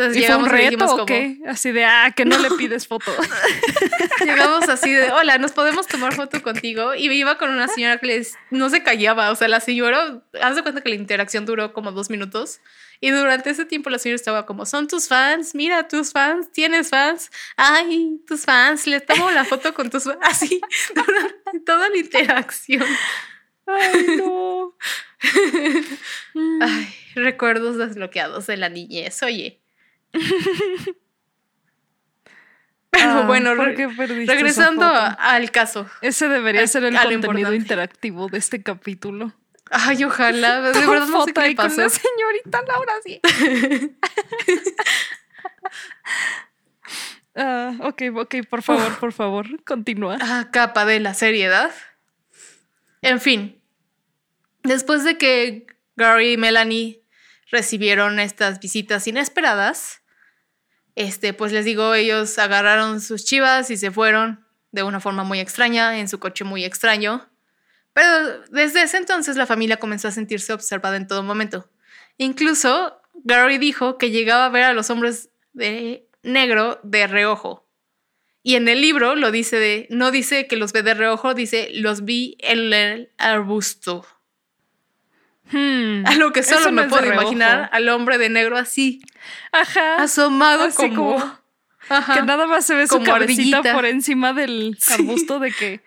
Entonces 0.00 0.22
¿Y 0.22 0.26
fue 0.26 0.36
un 0.36 0.44
llegamos 0.44 0.48
y 0.48 0.50
le 0.50 0.56
reto 0.56 0.70
dijimos 0.70 0.92
o 0.92 1.06
como... 1.06 1.50
Así 1.50 1.72
de, 1.72 1.84
ah, 1.84 2.12
que 2.16 2.24
no, 2.24 2.38
le 2.38 2.50
pides 2.52 2.86
foto. 2.86 3.12
Llegamos 4.24 4.68
así 4.68 4.92
de, 4.92 5.10
hola, 5.12 5.38
¿nos 5.38 5.52
podemos 5.52 5.86
tomar 5.86 6.14
foto 6.14 6.42
contigo? 6.42 6.94
Y 6.94 7.10
iba 7.12 7.36
con 7.36 7.50
una 7.50 7.68
señora 7.68 7.98
que 7.98 8.06
les, 8.06 8.34
no 8.50 8.70
se 8.70 8.82
callaba. 8.82 9.30
O 9.30 9.36
sea, 9.36 9.48
la 9.48 9.60
señora, 9.60 10.22
haz 10.40 10.56
de 10.56 10.62
cuenta 10.62 10.80
que 10.80 10.88
la 10.88 10.94
interacción 10.94 11.44
duró 11.44 11.72
como 11.72 11.92
dos 11.92 12.08
minutos. 12.08 12.60
Y 13.00 13.10
durante 13.10 13.50
ese 13.50 13.64
tiempo 13.64 13.90
la 13.90 13.98
señora 13.98 14.16
estaba 14.16 14.46
como, 14.46 14.66
son 14.66 14.86
tus 14.86 15.08
fans, 15.08 15.54
mira, 15.54 15.88
tus 15.88 16.12
fans, 16.12 16.50
tienes 16.52 16.88
fans. 16.90 17.30
Ay, 17.56 18.20
tus 18.26 18.44
fans, 18.44 18.86
les 18.86 19.04
tomo 19.04 19.30
la 19.30 19.44
foto 19.44 19.74
con 19.74 19.90
tus 19.90 20.04
fans. 20.04 20.18
Así, 20.22 20.60
durante 20.94 21.60
toda 21.66 21.88
la 21.88 21.96
interacción. 21.96 22.86
Ay, 23.66 24.16
no. 24.16 24.76
Ay, 26.60 26.94
recuerdos 27.14 27.76
desbloqueados 27.76 28.46
de 28.46 28.56
la 28.56 28.68
niñez, 28.68 29.22
oye. 29.22 29.59
Pero 32.90 33.10
Ah, 33.20 33.22
bueno, 33.26 33.54
¿por 33.56 33.66
re- 33.68 33.74
qué 33.76 33.88
perdiste 33.88 34.24
esa 34.24 34.32
regresando 34.34 34.84
al 34.86 35.50
caso. 35.52 35.88
Ese 36.02 36.28
debería 36.28 36.62
al- 36.62 36.68
ser 36.68 36.82
el 36.84 36.94
contenido 36.94 37.30
importante. 37.30 37.56
interactivo 37.56 38.28
de 38.28 38.38
este 38.38 38.62
capítulo. 38.62 39.32
Ay, 39.70 40.02
ojalá. 40.04 40.60
De 40.72 40.72
verdad 40.86 41.06
no 41.06 41.24
sé 41.24 41.32
qué 41.32 41.40
le 41.40 41.54
con 41.54 41.76
la 41.76 41.88
señorita 41.88 42.62
Laura, 42.66 42.92
sí. 43.04 43.20
Ah, 47.36 47.72
ok, 47.80 48.02
ok, 48.16 48.34
por 48.48 48.62
favor, 48.62 48.98
por 48.98 49.12
favor, 49.12 49.62
continúa. 49.64 50.18
Ah, 50.20 50.48
capa 50.52 50.84
de 50.84 50.98
la 50.98 51.14
seriedad. 51.14 51.70
En 53.02 53.20
fin, 53.20 53.62
después 54.64 55.04
de 55.04 55.16
que 55.16 55.66
Gary 55.96 56.32
y 56.32 56.36
Melanie 56.36 57.02
recibieron 57.50 58.18
estas 58.18 58.58
visitas 58.58 59.06
inesperadas, 59.06 59.99
este, 60.94 61.32
pues 61.32 61.52
les 61.52 61.64
digo, 61.64 61.94
ellos 61.94 62.38
agarraron 62.38 63.00
sus 63.00 63.24
chivas 63.24 63.70
y 63.70 63.76
se 63.76 63.90
fueron 63.90 64.44
de 64.72 64.82
una 64.82 65.00
forma 65.00 65.24
muy 65.24 65.40
extraña, 65.40 65.98
en 65.98 66.08
su 66.08 66.18
coche 66.18 66.44
muy 66.44 66.64
extraño. 66.64 67.28
Pero 67.92 68.40
desde 68.50 68.82
ese 68.82 68.98
entonces 68.98 69.36
la 69.36 69.46
familia 69.46 69.78
comenzó 69.78 70.08
a 70.08 70.12
sentirse 70.12 70.52
observada 70.52 70.96
en 70.96 71.06
todo 71.06 71.22
momento. 71.22 71.68
Incluso 72.18 73.00
Gary 73.24 73.58
dijo 73.58 73.98
que 73.98 74.10
llegaba 74.10 74.46
a 74.46 74.50
ver 74.50 74.64
a 74.64 74.72
los 74.72 74.90
hombres 74.90 75.30
de 75.52 76.08
negro 76.22 76.80
de 76.82 77.06
reojo. 77.06 77.66
Y 78.42 78.54
en 78.54 78.68
el 78.68 78.80
libro 78.80 79.16
lo 79.16 79.30
dice 79.30 79.56
de, 79.56 79.86
no 79.90 80.10
dice 80.10 80.46
que 80.46 80.56
los 80.56 80.72
ve 80.72 80.82
de 80.82 80.94
reojo, 80.94 81.34
dice 81.34 81.68
los 81.74 82.04
vi 82.04 82.36
en 82.40 82.72
el 82.72 83.12
arbusto. 83.18 84.06
Hmm, 85.52 86.06
A 86.06 86.14
lo 86.14 86.32
que 86.32 86.42
solo 86.42 86.70
me 86.72 86.84
puedo 86.84 87.06
imaginar 87.12 87.68
al 87.72 87.88
hombre 87.88 88.18
de 88.18 88.28
negro 88.28 88.56
así, 88.56 89.02
Ajá. 89.52 89.96
asomado 89.96 90.64
así 90.64 90.76
como, 90.90 91.16
como- 91.16 91.38
Ajá. 91.88 92.14
Que 92.14 92.22
nada 92.22 92.46
más 92.46 92.64
se 92.64 92.74
ve 92.76 92.86
su 92.86 93.02
cabecita 93.02 93.58
ardillita. 93.58 93.72
por 93.74 93.84
encima 93.84 94.32
del 94.32 94.76
Sí. 94.78 94.92
arbusto 94.94 95.40
de 95.40 95.50
que, 95.52 95.80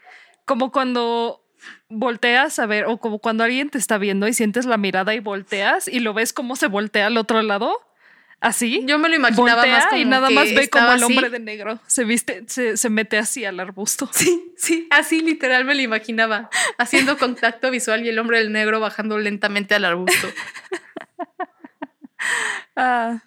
como 0.45 0.71
cuando 0.71 1.39
volteas 1.87 2.59
a 2.59 2.65
ver, 2.65 2.85
o 2.87 2.97
como 2.97 3.19
cuando 3.19 3.43
alguien 3.45 3.69
te 3.69 3.77
está 3.77 3.97
viendo 3.97 4.27
y 4.27 4.33
sientes 4.33 4.65
la 4.65 4.77
mirada 4.77 5.13
y 5.13 5.19
volteas 5.19 5.87
y 5.87 5.99
lo 6.01 6.13
ves 6.13 6.33
cómo 6.33 6.55
se 6.57 6.67
voltea 6.67 7.07
al 7.07 7.15
otro 7.17 7.41
lado, 7.41 7.73
así. 8.43 8.83
Yo 8.85 8.99
me 8.99 9.09
lo 9.09 9.15
imaginaba 9.15 9.55
voltea 9.55 9.77
más 9.77 9.85
como 9.87 10.01
y 10.01 10.05
nada 10.05 10.27
que 10.27 10.33
más 10.35 10.53
ve 10.53 10.69
como 10.69 10.91
el 10.91 11.03
hombre 11.03 11.27
así. 11.27 11.31
de 11.31 11.39
negro 11.39 11.79
se 11.87 12.03
viste, 12.03 12.43
se, 12.47 12.77
se 12.77 12.89
mete 12.89 13.17
así 13.17 13.45
al 13.45 13.59
arbusto. 13.59 14.09
Sí, 14.13 14.53
sí, 14.57 14.87
así 14.91 15.21
literal 15.21 15.65
me 15.65 15.73
lo 15.73 15.81
imaginaba, 15.81 16.49
haciendo 16.77 17.17
contacto 17.17 17.71
visual 17.71 18.05
y 18.05 18.09
el 18.09 18.19
hombre 18.19 18.39
del 18.39 18.51
negro 18.51 18.79
bajando 18.79 19.17
lentamente 19.17 19.73
al 19.73 19.85
arbusto. 19.85 20.27
Ah, 22.75 23.21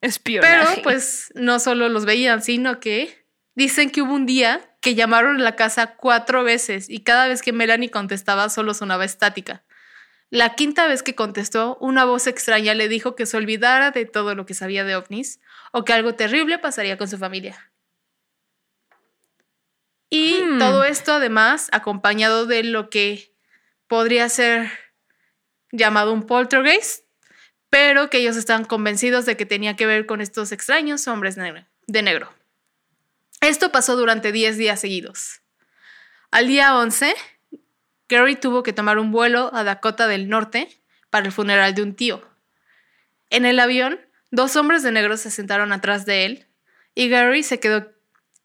espionaje. 0.00 0.54
Pero 0.56 0.82
pues 0.82 1.32
no 1.34 1.58
solo 1.58 1.88
los 1.88 2.06
veían, 2.06 2.42
sino 2.42 2.78
que 2.78 3.26
dicen 3.56 3.90
que 3.90 4.02
hubo 4.02 4.14
un 4.14 4.24
día 4.24 4.60
que 4.80 4.94
llamaron 4.94 5.36
a 5.40 5.42
la 5.42 5.56
casa 5.56 5.96
cuatro 5.96 6.44
veces 6.44 6.88
y 6.88 7.00
cada 7.00 7.26
vez 7.26 7.42
que 7.42 7.52
Melanie 7.52 7.90
contestaba 7.90 8.48
solo 8.48 8.72
sonaba 8.72 9.04
estática. 9.04 9.64
La 10.30 10.54
quinta 10.54 10.86
vez 10.88 11.02
que 11.02 11.14
contestó, 11.14 11.76
una 11.80 12.04
voz 12.04 12.26
extraña 12.26 12.74
le 12.74 12.88
dijo 12.88 13.14
que 13.14 13.26
se 13.26 13.36
olvidara 13.36 13.92
de 13.92 14.04
todo 14.06 14.34
lo 14.34 14.44
que 14.44 14.54
sabía 14.54 14.84
de 14.84 14.96
ovnis 14.96 15.40
o 15.72 15.84
que 15.84 15.92
algo 15.92 16.14
terrible 16.14 16.58
pasaría 16.58 16.98
con 16.98 17.08
su 17.08 17.16
familia. 17.18 17.70
Y 20.10 20.40
Hmm. 20.42 20.58
todo 20.58 20.84
esto 20.84 21.14
además 21.14 21.68
acompañado 21.72 22.46
de 22.46 22.62
lo 22.64 22.90
que 22.90 23.32
podría 23.88 24.28
ser 24.28 24.70
llamado 25.72 26.12
un 26.12 26.26
poltergeist, 26.26 27.04
pero 27.70 28.08
que 28.10 28.18
ellos 28.18 28.36
estaban 28.36 28.64
convencidos 28.64 29.26
de 29.26 29.36
que 29.36 29.46
tenía 29.46 29.76
que 29.76 29.86
ver 29.86 30.06
con 30.06 30.20
estos 30.20 30.52
extraños 30.52 31.06
hombres 31.08 31.36
negro- 31.36 31.66
de 31.86 32.02
negro. 32.02 32.32
Esto 33.40 33.70
pasó 33.72 33.96
durante 33.96 34.32
10 34.32 34.56
días 34.56 34.80
seguidos. 34.80 35.40
Al 36.30 36.46
día 36.46 36.76
11, 36.76 37.14
Gary 38.08 38.36
tuvo 38.36 38.62
que 38.62 38.72
tomar 38.72 38.98
un 38.98 39.10
vuelo 39.12 39.50
a 39.54 39.64
Dakota 39.64 40.06
del 40.06 40.28
Norte 40.28 40.68
para 41.10 41.26
el 41.26 41.32
funeral 41.32 41.74
de 41.74 41.82
un 41.82 41.94
tío. 41.94 42.22
En 43.30 43.44
el 43.44 43.58
avión, 43.58 44.00
dos 44.30 44.56
hombres 44.56 44.82
de 44.82 44.92
negro 44.92 45.16
se 45.16 45.30
sentaron 45.30 45.72
atrás 45.72 46.06
de 46.06 46.24
él 46.24 46.46
y 46.94 47.08
Gary 47.08 47.42
se 47.42 47.58
quedó 47.60 47.92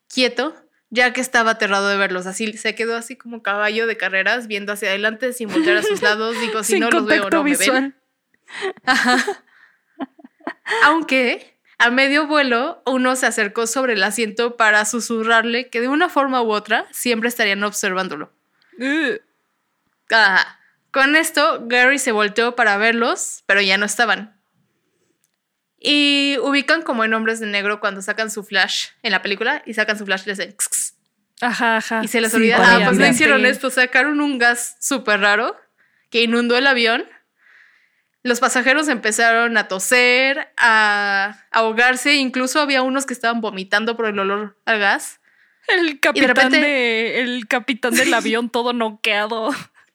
quieto 0.07 0.55
ya 0.89 1.13
que 1.13 1.21
estaba 1.21 1.51
aterrado 1.51 1.87
de 1.87 1.97
verlos. 1.97 2.27
Así 2.27 2.51
se 2.57 2.75
quedó 2.75 2.97
así 2.97 3.15
como 3.15 3.41
caballo 3.41 3.87
de 3.87 3.97
carreras 3.97 4.47
viendo 4.47 4.73
hacia 4.73 4.89
adelante 4.89 5.31
sin 5.33 5.47
voltear 5.49 5.77
a 5.77 5.83
sus 5.83 6.01
lados. 6.01 6.39
Digo, 6.41 6.63
si 6.63 6.73
Sin 6.73 6.81
no 6.81 6.89
los 6.91 7.05
veo, 7.05 7.29
no 7.29 7.43
me 7.43 7.51
ven. 7.51 7.59
visual. 7.59 7.95
Aunque 10.83 11.57
a 11.77 11.89
medio 11.89 12.27
vuelo 12.27 12.83
uno 12.85 13.15
se 13.15 13.25
acercó 13.25 13.67
sobre 13.67 13.93
el 13.93 14.03
asiento 14.03 14.57
para 14.57 14.83
susurrarle 14.85 15.69
que 15.69 15.81
de 15.81 15.87
una 15.87 16.09
forma 16.09 16.41
u 16.41 16.51
otra 16.51 16.85
siempre 16.91 17.29
estarían 17.29 17.63
observándolo. 17.63 18.31
Ajá. 20.11 20.59
Con 20.91 21.15
esto, 21.15 21.61
Gary 21.67 21.99
se 21.99 22.11
volteó 22.11 22.55
para 22.55 22.77
verlos, 22.77 23.43
pero 23.45 23.61
ya 23.61 23.77
no 23.77 23.85
estaban. 23.85 24.37
Y 25.79 26.37
ubican 26.41 26.83
como 26.83 27.03
en 27.03 27.13
hombres 27.13 27.39
de 27.39 27.47
negro 27.47 27.79
cuando 27.79 28.01
sacan 28.01 28.29
su 28.29 28.43
flash 28.43 28.87
en 29.01 29.11
la 29.11 29.21
película 29.21 29.63
y 29.65 29.73
sacan 29.73 29.97
su 29.97 30.05
flash 30.05 30.23
y 30.25 30.29
les 30.29 30.39
hacen 30.39 30.51
"X, 30.51 30.67
x", 30.67 30.95
Ajá, 31.41 31.77
ajá. 31.77 32.01
y 32.03 32.07
se 32.07 32.21
les 32.21 32.33
olvida. 32.35 32.57
Ah, 32.59 32.81
pues 32.85 32.97
no 32.99 33.07
hicieron 33.07 33.45
esto, 33.45 33.69
sacaron 33.71 34.21
un 34.21 34.37
gas 34.37 34.77
súper 34.79 35.21
raro 35.21 35.55
que 36.11 36.21
inundó 36.21 36.55
el 36.57 36.67
avión. 36.67 37.05
Los 38.21 38.39
pasajeros 38.39 38.87
empezaron 38.89 39.57
a 39.57 39.67
toser, 39.67 40.53
a 40.57 41.39
ahogarse, 41.51 42.13
incluso 42.15 42.59
había 42.59 42.83
unos 42.83 43.07
que 43.07 43.13
estaban 43.13 43.41
vomitando 43.41 43.97
por 43.97 44.05
el 44.05 44.19
olor 44.19 44.59
al 44.65 44.77
gas. 44.77 45.19
El 45.67 45.99
capitán, 45.99 46.27
repente- 46.27 46.59
de, 46.61 47.21
el 47.21 47.47
capitán 47.47 47.95
del 47.95 48.13
avión 48.13 48.49
todo 48.51 48.73
noqueado. 48.73 49.49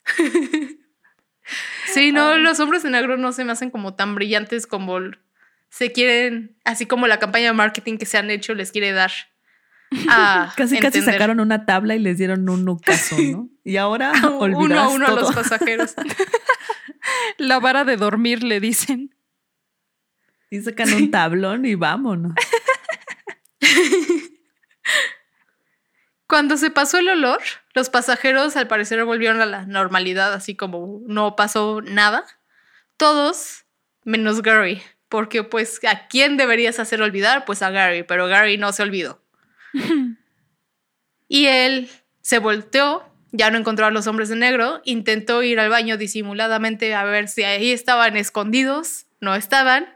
Sí, 1.92 2.12
no, 2.12 2.36
los 2.36 2.58
hombres 2.60 2.82
de 2.82 2.90
negro 2.90 3.16
no 3.16 3.32
se 3.32 3.44
me 3.44 3.52
hacen 3.52 3.70
como 3.70 3.94
tan 3.94 4.14
brillantes 4.14 4.66
como 4.66 4.98
se 5.70 5.92
quieren, 5.92 6.56
así 6.64 6.86
como 6.86 7.06
la 7.06 7.18
campaña 7.18 7.46
de 7.46 7.52
marketing 7.52 7.98
que 7.98 8.06
se 8.06 8.18
han 8.18 8.30
hecho 8.30 8.54
les 8.54 8.72
quiere 8.72 8.92
dar. 8.92 9.12
a 10.08 10.52
Casi 10.56 10.78
casi 10.78 11.00
sacaron 11.00 11.38
una 11.38 11.64
tabla 11.64 11.94
y 11.94 12.00
les 12.00 12.18
dieron 12.18 12.48
un 12.48 12.64
nucazo, 12.64 13.16
¿no? 13.18 13.48
Y 13.62 13.76
ahora 13.76 14.12
uno 14.40 14.80
a 14.80 14.88
uno 14.88 15.06
a 15.06 15.10
los 15.12 15.32
pasajeros. 15.32 15.94
La 17.38 17.60
vara 17.60 17.84
de 17.84 17.96
dormir, 17.96 18.42
le 18.42 18.58
dicen. 18.58 19.14
Y 20.50 20.60
sacan 20.60 20.92
un 20.92 21.10
tablón 21.10 21.64
y 21.64 21.76
vámonos. 21.76 22.34
Cuando 26.28 26.56
se 26.56 26.70
pasó 26.70 26.98
el 26.98 27.08
olor, 27.08 27.40
los 27.74 27.88
pasajeros 27.88 28.56
al 28.56 28.66
parecer 28.66 29.04
volvieron 29.04 29.40
a 29.40 29.46
la 29.46 29.64
normalidad, 29.64 30.32
así 30.32 30.56
como 30.56 31.00
no 31.06 31.36
pasó 31.36 31.82
nada. 31.82 32.24
Todos 32.96 33.64
menos 34.04 34.42
Gary, 34.42 34.82
porque 35.08 35.44
pues 35.44 35.80
¿a 35.84 36.08
quién 36.08 36.36
deberías 36.36 36.80
hacer 36.80 37.00
olvidar? 37.02 37.44
Pues 37.44 37.62
a 37.62 37.70
Gary, 37.70 38.02
pero 38.02 38.26
Gary 38.26 38.56
no 38.56 38.72
se 38.72 38.82
olvidó. 38.82 39.22
y 41.28 41.46
él 41.46 41.90
se 42.22 42.38
volteó, 42.38 43.04
ya 43.30 43.50
no 43.50 43.58
encontró 43.58 43.86
a 43.86 43.90
los 43.90 44.08
hombres 44.08 44.28
de 44.28 44.36
negro, 44.36 44.80
intentó 44.84 45.42
ir 45.42 45.60
al 45.60 45.68
baño 45.68 45.96
disimuladamente 45.96 46.94
a 46.94 47.04
ver 47.04 47.28
si 47.28 47.44
ahí 47.44 47.70
estaban 47.70 48.16
escondidos, 48.16 49.06
no 49.20 49.34
estaban. 49.36 49.94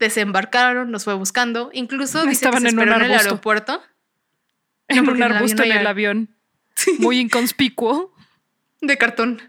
Desembarcaron, 0.00 0.90
los 0.90 1.04
fue 1.04 1.14
buscando, 1.14 1.70
incluso 1.74 2.24
dice 2.24 2.46
Estaban 2.46 2.64
que 2.64 2.70
se 2.70 2.74
en 2.74 2.80
un 2.80 2.88
en 2.88 3.02
el 3.02 3.12
aeropuerto. 3.12 3.82
En 4.90 5.08
un 5.08 5.22
arbusto 5.22 5.62
en 5.62 5.72
el 5.72 5.86
avión. 5.86 6.36
Muy 6.98 7.18
inconspicuo. 7.18 8.14
De 8.80 8.96
cartón. 8.98 9.42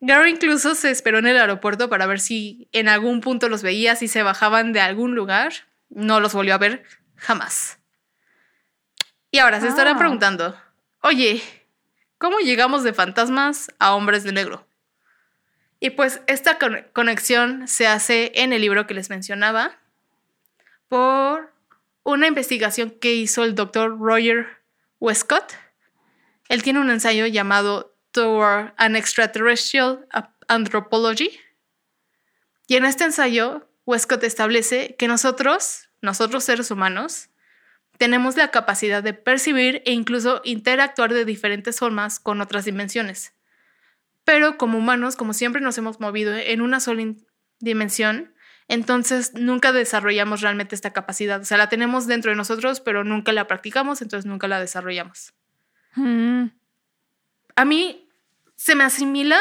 Gary 0.00 0.30
incluso 0.30 0.74
se 0.74 0.90
esperó 0.90 1.18
en 1.18 1.26
el 1.26 1.38
aeropuerto 1.38 1.88
para 1.88 2.06
ver 2.06 2.20
si 2.20 2.68
en 2.72 2.88
algún 2.88 3.20
punto 3.20 3.48
los 3.48 3.62
veía, 3.62 3.96
si 3.96 4.08
se 4.08 4.22
bajaban 4.22 4.72
de 4.72 4.80
algún 4.80 5.14
lugar. 5.14 5.52
No 5.88 6.20
los 6.20 6.32
volvió 6.34 6.54
a 6.54 6.58
ver 6.58 6.84
jamás. 7.16 7.78
Y 9.30 9.38
ahora 9.38 9.60
se 9.60 9.68
estarán 9.68 9.96
Ah. 9.96 9.98
preguntando, 9.98 10.60
oye, 11.00 11.42
¿cómo 12.18 12.38
llegamos 12.38 12.84
de 12.84 12.92
fantasmas 12.92 13.68
a 13.78 13.94
hombres 13.94 14.22
de 14.24 14.32
negro? 14.32 14.66
Y 15.80 15.90
pues 15.90 16.20
esta 16.26 16.58
con- 16.58 16.86
conexión 16.92 17.66
se 17.68 17.86
hace 17.86 18.32
en 18.36 18.52
el 18.52 18.60
libro 18.62 18.86
que 18.86 18.94
les 18.94 19.10
mencionaba 19.10 19.78
por 20.88 21.52
una 22.02 22.26
investigación 22.26 22.90
que 22.90 23.14
hizo 23.14 23.44
el 23.44 23.54
doctor 23.54 23.98
Roger 23.98 24.46
Westcott. 25.00 25.54
Él 26.48 26.62
tiene 26.62 26.80
un 26.80 26.90
ensayo 26.90 27.26
llamado 27.26 27.96
Toward 28.12 28.74
an 28.76 28.96
Extraterrestrial 28.96 30.06
Anthropology. 30.48 31.38
Y 32.68 32.76
en 32.76 32.84
este 32.84 33.04
ensayo, 33.04 33.68
Westcott 33.84 34.24
establece 34.24 34.96
que 34.98 35.08
nosotros, 35.08 35.88
nosotros 36.00 36.44
seres 36.44 36.70
humanos, 36.70 37.28
tenemos 37.98 38.36
la 38.36 38.50
capacidad 38.50 39.02
de 39.02 39.14
percibir 39.14 39.82
e 39.84 39.92
incluso 39.92 40.40
interactuar 40.44 41.12
de 41.12 41.24
diferentes 41.24 41.78
formas 41.78 42.20
con 42.20 42.40
otras 42.40 42.64
dimensiones. 42.64 43.32
Pero 44.24 44.58
como 44.58 44.78
humanos, 44.78 45.16
como 45.16 45.32
siempre 45.32 45.60
nos 45.60 45.78
hemos 45.78 46.00
movido 46.00 46.34
en 46.34 46.60
una 46.60 46.80
sola 46.80 47.14
dimensión, 47.60 48.34
entonces 48.68 49.34
nunca 49.34 49.72
desarrollamos 49.72 50.40
realmente 50.40 50.74
esta 50.74 50.92
capacidad. 50.92 51.40
O 51.40 51.44
sea, 51.44 51.58
la 51.58 51.68
tenemos 51.68 52.06
dentro 52.06 52.30
de 52.30 52.36
nosotros, 52.36 52.80
pero 52.80 53.04
nunca 53.04 53.32
la 53.32 53.46
practicamos, 53.46 54.02
entonces 54.02 54.26
nunca 54.26 54.48
la 54.48 54.60
desarrollamos. 54.60 55.34
Mm. 55.94 56.46
A 57.54 57.64
mí 57.64 58.08
se 58.56 58.74
me 58.74 58.84
asimila, 58.84 59.40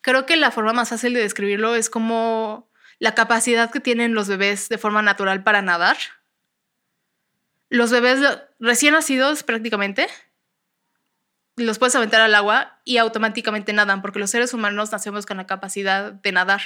creo 0.00 0.26
que 0.26 0.36
la 0.36 0.50
forma 0.50 0.72
más 0.72 0.90
fácil 0.90 1.14
de 1.14 1.20
describirlo 1.20 1.74
es 1.74 1.90
como 1.90 2.70
la 2.98 3.14
capacidad 3.14 3.70
que 3.70 3.80
tienen 3.80 4.14
los 4.14 4.28
bebés 4.28 4.68
de 4.68 4.78
forma 4.78 5.02
natural 5.02 5.42
para 5.42 5.62
nadar. 5.62 5.96
Los 7.68 7.90
bebés 7.90 8.20
recién 8.58 8.94
nacidos 8.94 9.42
prácticamente 9.42 10.08
los 11.56 11.78
puedes 11.78 11.94
aventar 11.94 12.20
al 12.20 12.34
agua 12.34 12.80
y 12.84 12.98
automáticamente 12.98 13.72
nadan, 13.72 14.02
porque 14.02 14.18
los 14.18 14.30
seres 14.30 14.54
humanos 14.54 14.92
nacemos 14.92 15.26
con 15.26 15.36
la 15.36 15.46
capacidad 15.46 16.12
de 16.12 16.32
nadar. 16.32 16.60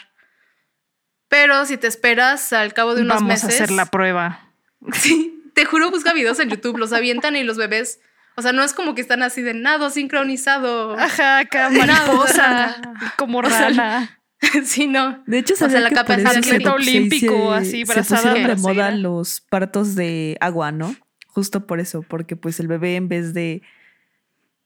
Pero 1.34 1.66
si 1.66 1.76
te 1.76 1.88
esperas 1.88 2.52
al 2.52 2.72
cabo 2.74 2.94
de 2.94 3.02
unos 3.02 3.16
Vamos 3.16 3.28
meses. 3.28 3.44
a 3.44 3.48
hacer 3.48 3.70
la 3.72 3.86
prueba. 3.86 4.40
Sí, 4.92 5.42
te 5.54 5.64
juro, 5.64 5.90
busca 5.90 6.12
videos 6.12 6.38
en 6.40 6.50
YouTube, 6.50 6.76
los 6.76 6.92
avientan 6.92 7.34
y 7.36 7.42
los 7.42 7.56
bebés. 7.56 8.00
O 8.36 8.42
sea, 8.42 8.52
no 8.52 8.62
es 8.62 8.72
como 8.74 8.94
que 8.94 9.00
están 9.00 9.22
así 9.22 9.40
de 9.42 9.54
nado 9.54 9.88
sincronizado. 9.90 10.94
Ajá, 10.98 11.38
acá 11.38 11.70
mariposa, 11.70 12.76
como 13.18 13.38
O 13.38 13.48
sea, 13.48 13.70
rana. 13.70 14.20
sí, 14.64 14.86
no. 14.86 15.22
De 15.26 15.38
hecho, 15.38 15.54
O 15.54 15.56
sea, 15.56 15.68
la 15.80 15.88
eso 15.88 16.04
de 16.04 16.22
se- 16.32 16.38
atleta 16.38 16.68
se- 16.70 16.76
olímpico, 16.76 17.52
se- 17.54 17.58
así, 17.60 17.86
se 17.86 17.92
brazada 17.94 18.32
pusieron 18.34 18.56
de 18.56 18.62
moda 18.62 18.90
los 18.90 19.40
partos 19.40 19.94
de 19.94 20.36
agua, 20.40 20.70
¿no? 20.70 20.94
Justo 21.28 21.66
por 21.66 21.80
eso, 21.80 22.02
porque 22.02 22.36
pues 22.36 22.60
el 22.60 22.68
bebé 22.68 22.96
en 22.96 23.08
vez 23.08 23.32
de 23.34 23.62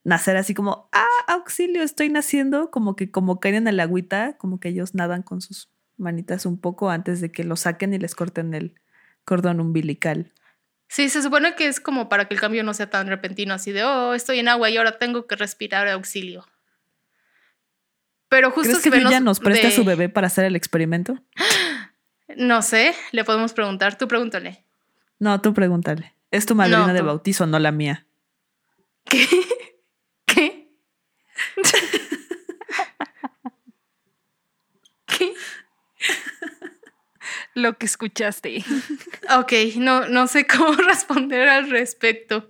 nacer 0.03 0.35
así 0.37 0.53
como, 0.53 0.89
ah, 0.91 1.05
auxilio, 1.27 1.81
estoy 1.81 2.09
naciendo, 2.09 2.71
como 2.71 2.95
que 2.95 3.09
como 3.09 3.39
caen 3.39 3.55
en 3.55 3.67
el 3.69 3.79
agüita, 3.79 4.33
como 4.37 4.59
que 4.59 4.69
ellos 4.69 4.93
nadan 4.95 5.23
con 5.23 5.39
sus 5.41 5.69
manitas 5.99 6.45
un 6.45 6.59
poco 6.59 6.89
antes 6.89 7.21
de 7.21 7.31
que 7.31 7.43
lo 7.43 7.55
saquen 7.55 7.93
y 7.93 7.99
les 7.99 8.15
corten 8.15 8.53
el 8.53 8.75
cordón 9.25 9.59
umbilical. 9.59 10.33
Sí, 10.87 11.09
se 11.09 11.21
supone 11.21 11.55
que 11.55 11.67
es 11.67 11.79
como 11.79 12.09
para 12.09 12.25
que 12.27 12.33
el 12.33 12.39
cambio 12.39 12.63
no 12.63 12.73
sea 12.73 12.89
tan 12.89 13.07
repentino, 13.07 13.53
así 13.53 13.71
de, 13.71 13.83
oh, 13.83 14.13
estoy 14.15 14.39
en 14.39 14.47
agua 14.47 14.69
y 14.69 14.77
ahora 14.77 14.97
tengo 14.97 15.27
que 15.27 15.35
respirar 15.35 15.87
auxilio. 15.87 16.47
Pero 18.27 18.51
justo 18.51 18.71
¿Crees 18.79 18.83
que 18.83 18.89
Villa 18.91 19.19
nos 19.19 19.39
presta 19.39 19.67
de- 19.67 19.73
a 19.73 19.75
su 19.75 19.83
bebé 19.83 20.09
para 20.09 20.27
hacer 20.27 20.45
el 20.45 20.55
experimento? 20.55 21.19
No 22.37 22.61
sé, 22.61 22.93
le 23.11 23.23
podemos 23.23 23.53
preguntar. 23.53 23.97
Tú 23.97 24.07
pregúntale. 24.07 24.63
No, 25.19 25.41
tú 25.41 25.53
pregúntale. 25.53 26.13
Es 26.31 26.45
tu 26.45 26.53
madrina 26.55 26.87
No, 26.87 26.93
de 26.93 27.01
bautizo, 27.01 27.47
no 27.47 27.57
la 27.59 27.71
mía. 27.71 28.05
¿Qué? 29.05 29.25
¿Qué? 30.25 30.71
Lo 37.55 37.77
que 37.77 37.85
escuchaste. 37.85 38.63
Ok, 39.31 39.53
no, 39.75 40.07
no 40.07 40.25
sé 40.25 40.47
cómo 40.47 40.71
responder 40.87 41.47
al 41.49 41.69
respecto. 41.69 42.49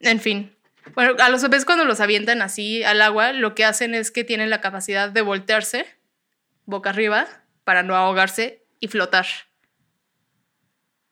En 0.00 0.20
fin. 0.20 0.54
Bueno, 0.94 1.14
a 1.20 1.30
los 1.30 1.40
bebés 1.40 1.64
cuando 1.64 1.86
los 1.86 2.00
avientan 2.00 2.42
así 2.42 2.84
al 2.84 3.00
agua, 3.00 3.32
lo 3.32 3.54
que 3.54 3.64
hacen 3.64 3.94
es 3.94 4.10
que 4.10 4.24
tienen 4.24 4.50
la 4.50 4.60
capacidad 4.60 5.08
de 5.08 5.22
voltearse 5.22 5.86
boca 6.68 6.90
arriba 6.90 7.26
para 7.64 7.82
no 7.82 7.96
ahogarse 7.96 8.62
y 8.78 8.88
flotar. 8.88 9.26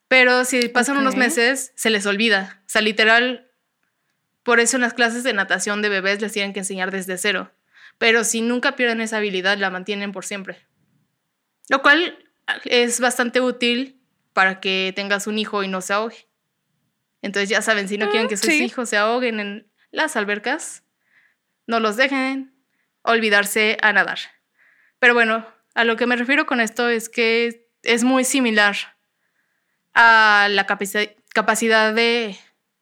Pero 0.07 0.45
si 0.45 0.69
pasan 0.69 0.99
unos 0.99 1.17
meses, 1.17 1.73
se 1.75 1.91
les 1.91 2.05
olvida. 2.05 2.61
O 2.67 2.69
sea, 2.69 2.83
literal, 2.83 3.51
por 4.43 4.61
eso 4.61 4.77
en 4.77 4.83
las 4.83 4.95
clases 4.95 5.25
de 5.25 5.33
natación 5.33 5.83
de 5.83 5.89
bebés 5.89 6.21
les 6.21 6.33
tienen 6.33 6.53
que 6.53 6.61
enseñar 6.61 6.91
desde 6.91 7.17
cero. 7.17 7.51
Pero 7.99 8.23
si 8.23 8.43
nunca 8.43 8.77
pierden 8.77 9.01
esa 9.01 9.17
habilidad, 9.17 9.57
la 9.57 9.71
mantienen 9.71 10.13
por 10.13 10.27
siempre. 10.27 10.59
Lo 11.69 11.83
cual 11.83 12.19
es 12.65 13.01
bastante 13.01 13.41
útil 13.41 14.01
para 14.33 14.61
que 14.61 14.93
tengas 14.95 15.27
un 15.27 15.39
hijo 15.39 15.63
y 15.63 15.69
no 15.69 15.81
se 15.81 15.93
ahogue. 15.93 16.29
Entonces 17.23 17.49
ya 17.49 17.63
saben, 17.63 17.89
si 17.89 17.99
no 17.99 18.11
quieren 18.11 18.29
que 18.29 18.37
sus 18.37 18.51
sí. 18.51 18.63
hijos 18.63 18.89
se 18.89 18.97
ahoguen 18.97 19.41
en 19.41 19.73
las 19.91 20.17
albercas, 20.17 20.85
no 21.67 21.81
los 21.81 21.97
dejen 21.97 22.55
olvidarse 23.03 23.79
a 23.83 23.93
nadar. 23.93 24.19
Pero 24.99 25.15
bueno, 25.15 25.47
a 25.75 25.85
lo 25.85 25.97
que 25.97 26.07
me 26.07 26.17
refiero 26.17 26.47
con 26.47 26.61
esto 26.61 26.89
es 26.89 27.09
que 27.09 27.69
es 27.83 28.05
muy 28.05 28.25
similar 28.25 28.77
a 29.95 30.49
la 30.51 30.67
capaci- 30.67 31.15
capacidad 31.33 31.95
de 31.95 32.37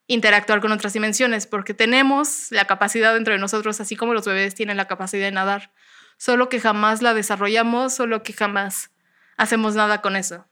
interactuar 0.06 0.60
con 0.60 0.72
otras 0.72 0.92
dimensiones, 0.92 1.46
porque 1.46 1.72
tenemos 1.72 2.50
la 2.50 2.66
capacidad 2.66 3.14
dentro 3.14 3.32
de 3.32 3.40
nosotros, 3.40 3.80
así 3.80 3.96
como 3.96 4.12
los 4.12 4.26
bebés 4.26 4.54
tienen 4.54 4.76
la 4.76 4.86
capacidad 4.86 5.24
de 5.24 5.32
nadar, 5.32 5.72
solo 6.16 6.48
que 6.48 6.60
jamás 6.60 7.02
la 7.02 7.14
desarrollamos, 7.14 7.94
solo 7.94 8.22
que 8.22 8.32
jamás 8.32 8.90
hacemos 9.36 9.74
nada 9.74 10.00
con 10.00 10.16
eso. 10.16 10.46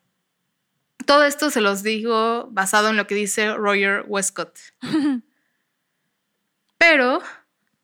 Todo 1.07 1.25
esto 1.25 1.51
se 1.51 1.61
los 1.61 1.83
digo 1.83 2.49
basado 2.51 2.91
en 2.91 2.97
lo 2.97 3.07
que 3.07 3.15
dice 3.15 3.55
Roger 3.55 4.05
Westcott. 4.07 4.59
Pero, 6.79 7.23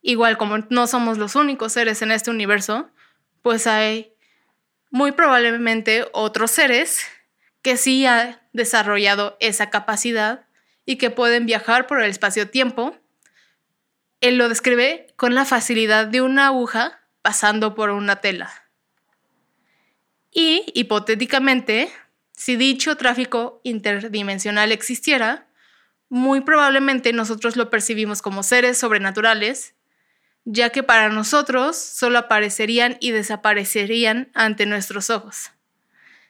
igual 0.02 0.38
como 0.38 0.58
no 0.70 0.86
somos 0.86 1.18
los 1.18 1.34
únicos 1.34 1.72
seres 1.72 2.02
en 2.02 2.10
este 2.10 2.30
universo, 2.30 2.90
pues 3.42 3.66
hay 3.66 4.12
muy 4.90 5.12
probablemente 5.12 6.08
otros 6.12 6.50
seres 6.50 7.00
que 7.62 7.76
sí 7.76 8.06
han 8.06 8.40
desarrollado 8.52 9.36
esa 9.40 9.70
capacidad 9.70 10.46
y 10.84 10.96
que 10.96 11.10
pueden 11.10 11.46
viajar 11.46 11.86
por 11.86 12.00
el 12.00 12.10
espacio-tiempo. 12.10 12.96
Él 14.20 14.38
lo 14.38 14.48
describe 14.48 15.06
con 15.16 15.34
la 15.34 15.44
facilidad 15.44 16.06
de 16.06 16.22
una 16.22 16.46
aguja 16.46 16.97
pasando 17.22 17.74
por 17.74 17.90
una 17.90 18.16
tela. 18.16 18.50
Y, 20.30 20.64
hipotéticamente, 20.74 21.90
si 22.32 22.56
dicho 22.56 22.96
tráfico 22.96 23.60
interdimensional 23.64 24.72
existiera, 24.72 25.48
muy 26.08 26.40
probablemente 26.40 27.12
nosotros 27.12 27.56
lo 27.56 27.70
percibimos 27.70 28.22
como 28.22 28.42
seres 28.42 28.78
sobrenaturales, 28.78 29.74
ya 30.44 30.70
que 30.70 30.82
para 30.82 31.08
nosotros 31.08 31.76
solo 31.76 32.18
aparecerían 32.18 32.96
y 33.00 33.10
desaparecerían 33.10 34.30
ante 34.34 34.64
nuestros 34.64 35.10
ojos. 35.10 35.50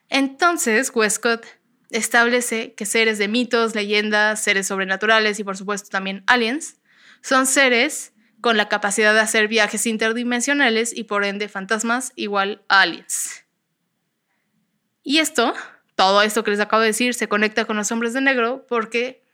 Entonces, 0.08 0.90
Westcott 0.94 1.46
establece 1.90 2.74
que 2.74 2.86
seres 2.86 3.18
de 3.18 3.28
mitos, 3.28 3.74
leyendas, 3.74 4.42
seres 4.42 4.66
sobrenaturales 4.66 5.38
y 5.38 5.44
por 5.44 5.56
supuesto 5.56 5.88
también 5.90 6.24
aliens 6.26 6.76
son 7.22 7.46
seres 7.46 8.12
con 8.40 8.56
la 8.56 8.68
capacidad 8.68 9.14
de 9.14 9.20
hacer 9.20 9.48
viajes 9.48 9.86
interdimensionales 9.86 10.96
y 10.96 11.04
por 11.04 11.24
ende 11.24 11.48
fantasmas 11.48 12.12
igual 12.14 12.62
a 12.68 12.82
aliens. 12.82 13.44
Y 15.02 15.18
esto, 15.18 15.54
todo 15.94 16.22
esto 16.22 16.44
que 16.44 16.50
les 16.50 16.60
acabo 16.60 16.82
de 16.82 16.88
decir, 16.88 17.14
se 17.14 17.28
conecta 17.28 17.64
con 17.64 17.76
los 17.76 17.90
hombres 17.90 18.12
de 18.12 18.20
negro 18.20 18.66
porque 18.68 19.24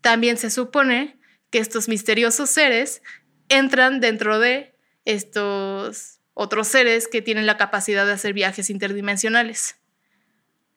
también 0.00 0.36
se 0.36 0.50
supone 0.50 1.18
que 1.50 1.58
estos 1.58 1.88
misteriosos 1.88 2.50
seres 2.50 3.02
entran 3.48 4.00
dentro 4.00 4.38
de 4.38 4.74
estos 5.04 6.20
otros 6.34 6.68
seres 6.68 7.08
que 7.08 7.22
tienen 7.22 7.46
la 7.46 7.56
capacidad 7.56 8.06
de 8.06 8.12
hacer 8.12 8.32
viajes 8.32 8.70
interdimensionales. 8.70 9.76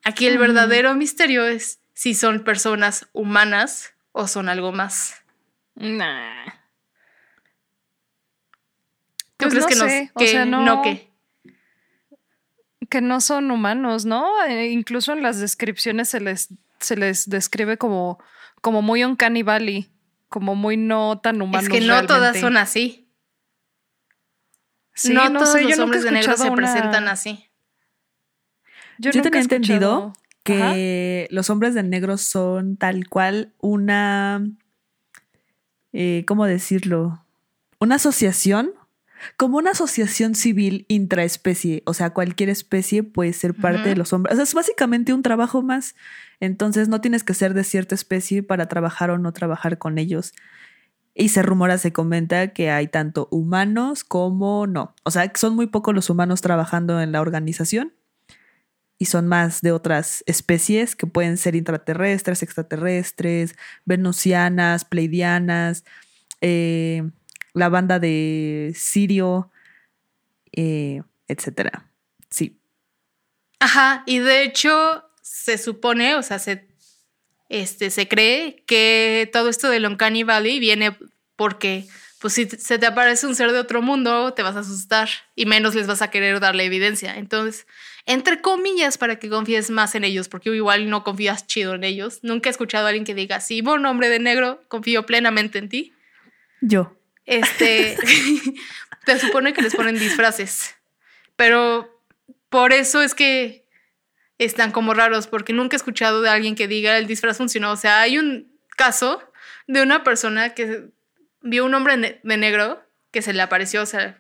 Aquí 0.04 0.26
el 0.26 0.40
verdadero 0.40 0.96
misterio 0.96 1.46
es 1.46 1.80
si 1.94 2.16
son 2.16 2.44
personas 2.44 3.08
humanas 3.14 3.94
o 4.12 4.28
son 4.28 4.50
algo 4.50 4.72
más. 4.72 5.22
Nah. 5.76 6.61
¿Tú 9.42 9.50
Pues 9.50 9.66
crees 9.66 9.66
no 9.66 9.68
que, 9.70 9.76
nos- 9.76 9.92
sé, 9.92 10.12
o 10.14 10.20
sea, 10.26 10.46
no- 10.46 10.66
no 10.66 10.82
que? 10.82 11.12
Que 12.90 13.02
no 13.02 13.22
son 13.22 13.52
humanos, 13.52 14.06
¿no? 14.06 14.26
Eh, 14.46 14.70
incluso 14.72 15.14
en 15.14 15.24
las 15.24 15.40
descripciones 15.40 16.10
se 16.10 16.20
les, 16.20 16.50
se 16.80 16.96
les 16.96 17.30
describe 17.30 17.78
como, 17.78 18.20
como 18.62 18.82
muy 18.82 19.04
uncanny 19.04 19.44
valley, 19.44 19.90
como 20.30 20.56
muy 20.56 20.78
no 20.78 21.20
tan 21.20 21.42
humanos. 21.42 21.64
Es 21.68 21.70
que 21.70 21.86
no 21.86 22.06
todas 22.06 22.40
son 22.40 22.58
así. 22.58 23.08
Sí, 24.94 25.14
no, 25.14 25.30
no 25.30 25.40
todos 25.40 25.54
sé, 25.54 25.62
yo 25.64 25.70
los 25.70 25.80
he 25.80 25.82
hombres 25.84 26.04
de 26.04 26.12
negro 26.12 26.36
se 26.38 26.44
una- 26.50 26.56
presentan 26.56 27.08
así. 27.08 27.46
Yo, 28.98 29.12
nunca 29.14 29.24
tenía 29.24 29.40
he 29.40 29.44
entendido 29.44 30.14
que 30.44 31.28
los 31.32 31.50
hombres 31.50 31.74
de 31.74 31.84
negro 31.84 32.18
son 32.18 32.76
tal 32.78 33.08
cual 33.08 33.54
una, 33.60 34.46
eh, 35.94 36.24
¿cómo 36.28 36.46
decirlo? 36.46 37.26
Una 37.80 37.96
asociación, 37.96 38.74
como 39.38 39.58
una 39.58 39.72
asociación 39.72 40.36
civil 40.36 40.86
intraespecie, 40.88 41.84
o 41.86 41.94
sea, 41.94 42.12
cualquier 42.12 42.50
especie 42.50 43.04
puede 43.04 43.34
ser 43.34 43.54
parte 43.54 43.90
de 43.90 43.96
los 43.96 44.14
hombres. 44.14 44.34
O 44.34 44.36
sea, 44.36 44.44
es 44.44 44.54
básicamente 44.54 45.14
un 45.14 45.22
trabajo 45.22 45.62
más. 45.62 45.96
Entonces 46.40 46.88
no 46.88 47.02
tienes 47.02 47.24
que 47.24 47.34
ser 47.34 47.54
de 47.54 47.64
cierta 47.64 47.96
especie 47.96 48.44
para 48.44 48.68
trabajar 48.68 49.12
o 49.12 49.18
no 49.18 49.32
trabajar 49.34 49.78
con 49.78 49.98
ellos. 49.98 50.34
Y 51.14 51.30
se 51.30 51.42
rumora, 51.42 51.78
se 51.78 51.92
comenta 51.92 52.50
que 52.50 52.72
hay 52.72 52.88
tanto 52.88 53.28
humanos 53.32 54.04
como 54.04 54.66
no. 54.68 54.96
O 55.04 55.12
sea, 55.12 55.32
son 55.36 55.56
muy 55.56 55.68
pocos 55.68 55.94
los 55.94 56.10
humanos 56.10 56.42
trabajando 56.42 57.02
en 57.02 57.12
la 57.12 57.22
organización 57.22 57.94
y 59.02 59.06
son 59.06 59.28
más 59.28 59.62
de 59.62 59.72
otras 59.72 60.24
especies 60.28 60.96
que 60.96 61.08
pueden 61.08 61.38
ser 61.38 61.56
intraterrestres, 61.56 62.44
extraterrestres, 62.44 63.56
venusianas, 63.84 64.86
pleidianas, 64.86 65.84
eh, 66.40 67.10
la 67.54 67.70
banda 67.70 68.00
de 68.00 68.74
Sirio, 68.76 69.52
eh, 70.52 71.02
etcétera. 71.28 71.86
Sí. 72.30 72.60
Ajá, 73.60 74.04
y 74.06 74.20
de 74.20 74.44
hecho 74.44 75.04
se 75.22 75.58
supone, 75.58 76.16
o 76.16 76.24
sea, 76.24 76.40
se, 76.40 76.68
este, 77.50 77.90
se 77.90 78.08
cree 78.08 78.64
que 78.66 79.30
todo 79.32 79.50
esto 79.50 79.70
del 79.70 79.86
Uncanny 79.86 80.24
Valley 80.24 80.60
viene 80.60 80.98
porque, 81.36 81.86
pues 82.20 82.34
si 82.34 82.46
se 82.48 82.80
te 82.80 82.86
aparece 82.86 83.28
un 83.28 83.36
ser 83.36 83.52
de 83.52 83.60
otro 83.60 83.82
mundo, 83.82 84.34
te 84.34 84.44
vas 84.44 84.56
a 84.56 84.60
asustar 84.60 85.10
y 85.36 85.46
menos 85.46 85.76
les 85.76 85.88
vas 85.88 86.02
a 86.02 86.10
querer 86.10 86.40
darle 86.40 86.66
evidencia. 86.66 87.16
Entonces, 87.18 87.68
entre 88.06 88.42
comillas, 88.42 88.98
para 88.98 89.18
que 89.18 89.30
confíes 89.30 89.70
más 89.70 89.96
en 89.96 90.04
ellos, 90.04 90.28
porque 90.28 90.54
igual 90.56 90.90
no 90.90 91.04
confías 91.04 91.48
chido 91.48 91.76
en 91.76 91.84
ellos. 91.84 92.20
Nunca 92.24 92.50
he 92.50 92.52
escuchado 92.52 92.86
a 92.86 92.90
alguien 92.90 93.06
que 93.06 93.16
diga, 93.16 93.40
sí, 93.40 93.62
buen 93.62 93.86
hombre 93.86 94.10
de 94.10 94.20
negro, 94.20 94.64
confío 94.68 95.06
plenamente 95.06 95.60
en 95.60 95.70
ti. 95.70 95.94
Yo. 96.62 96.96
Este, 97.26 97.98
te 99.06 99.20
supone 99.20 99.54
que 99.54 99.62
les 99.62 99.76
ponen 99.76 99.98
disfraces, 99.98 100.76
pero 101.36 102.04
por 102.50 102.74
eso 102.74 103.02
es 103.02 103.16
que 103.16 103.66
están 104.38 104.72
como 104.72 104.94
raros, 104.94 105.28
porque 105.28 105.54
nunca 105.54 105.76
he 105.76 105.78
escuchado 105.78 106.22
de 106.22 106.30
alguien 106.30 106.56
que 106.56 106.68
diga 106.68 106.98
el 106.98 107.08
disfraz 107.08 107.38
funcionó. 107.38 107.72
O 107.72 107.78
sea, 107.78 108.02
hay 108.02 108.18
un 108.18 108.52
caso 108.76 109.22
de 109.68 109.82
una 109.82 110.04
persona 110.04 110.54
que 110.54 110.90
vio 111.42 111.66
un 111.66 111.74
hombre 111.74 112.20
de 112.24 112.38
negro 112.38 112.84
que 113.12 113.22
se 113.22 113.34
le 113.34 113.42
apareció, 113.42 113.84
o 113.84 113.86
sea, 113.86 114.18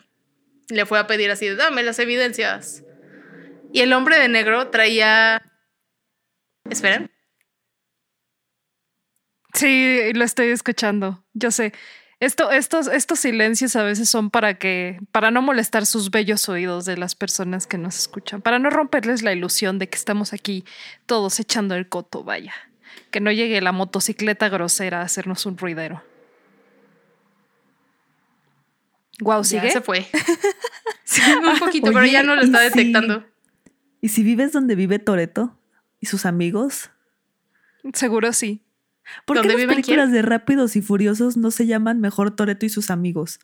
le 0.69 0.85
fue 0.85 0.99
a 0.99 1.07
pedir 1.07 1.31
así, 1.31 1.49
dame 1.49 1.83
las 1.83 1.99
evidencias. 1.99 2.83
Y 3.73 3.81
el 3.81 3.93
hombre 3.93 4.19
de 4.19 4.27
negro 4.27 4.69
traía... 4.69 5.41
Esperen. 6.69 7.11
Sí, 9.53 10.13
lo 10.13 10.23
estoy 10.23 10.49
escuchando. 10.49 11.23
Yo 11.33 11.51
sé. 11.51 11.73
Esto, 12.21 12.51
estos, 12.51 12.87
estos 12.87 13.19
silencios 13.19 13.75
a 13.75 13.81
veces 13.83 14.07
son 14.09 14.29
para 14.29 14.53
que, 14.59 14.99
para 15.11 15.31
no 15.31 15.41
molestar 15.41 15.85
sus 15.87 16.11
bellos 16.11 16.47
oídos 16.49 16.85
de 16.85 16.95
las 16.95 17.15
personas 17.15 17.65
que 17.67 17.77
nos 17.79 17.97
escuchan, 17.97 18.41
para 18.41 18.59
no 18.59 18.69
romperles 18.69 19.23
la 19.23 19.33
ilusión 19.33 19.79
de 19.79 19.89
que 19.89 19.97
estamos 19.97 20.31
aquí 20.31 20.63
todos 21.07 21.39
echando 21.39 21.73
el 21.75 21.89
coto, 21.89 22.23
vaya. 22.23 22.53
Que 23.09 23.19
no 23.21 23.31
llegue 23.31 23.59
la 23.59 23.71
motocicleta 23.71 24.49
grosera 24.49 25.01
a 25.01 25.03
hacernos 25.03 25.45
un 25.47 25.57
ruidero. 25.57 26.03
Guau, 29.19 29.41
Ya 29.41 29.47
¿sigue? 29.61 29.71
se 29.71 29.81
fue. 29.81 30.07
Sí, 31.03 31.21
un 31.29 31.59
poquito, 31.59 31.91
pero 31.91 32.05
ya 32.05 32.23
no 32.23 32.35
lo 32.37 32.41
¿y 32.41 32.45
está 32.45 32.59
si- 32.59 32.65
detectando. 32.69 33.25
¿Y 33.99 34.07
si 34.09 34.23
vives 34.23 34.53
donde 34.53 34.75
vive 34.75 34.97
Toreto 34.97 35.57
y 35.99 36.05
sus 36.05 36.25
amigos? 36.25 36.89
Seguro 37.93 38.31
sí. 38.31 38.61
¿Por 39.25 39.41
qué 39.41 39.47
¿Dónde 39.47 39.65
las 39.65 39.75
películas 39.75 40.11
de 40.11 40.21
Rápidos 40.21 40.75
y 40.75 40.81
Furiosos 40.81 41.37
no 41.37 41.51
se 41.51 41.65
llaman 41.67 41.99
mejor 41.99 42.35
Toreto 42.35 42.65
y 42.65 42.69
sus 42.69 42.89
amigos? 42.89 43.39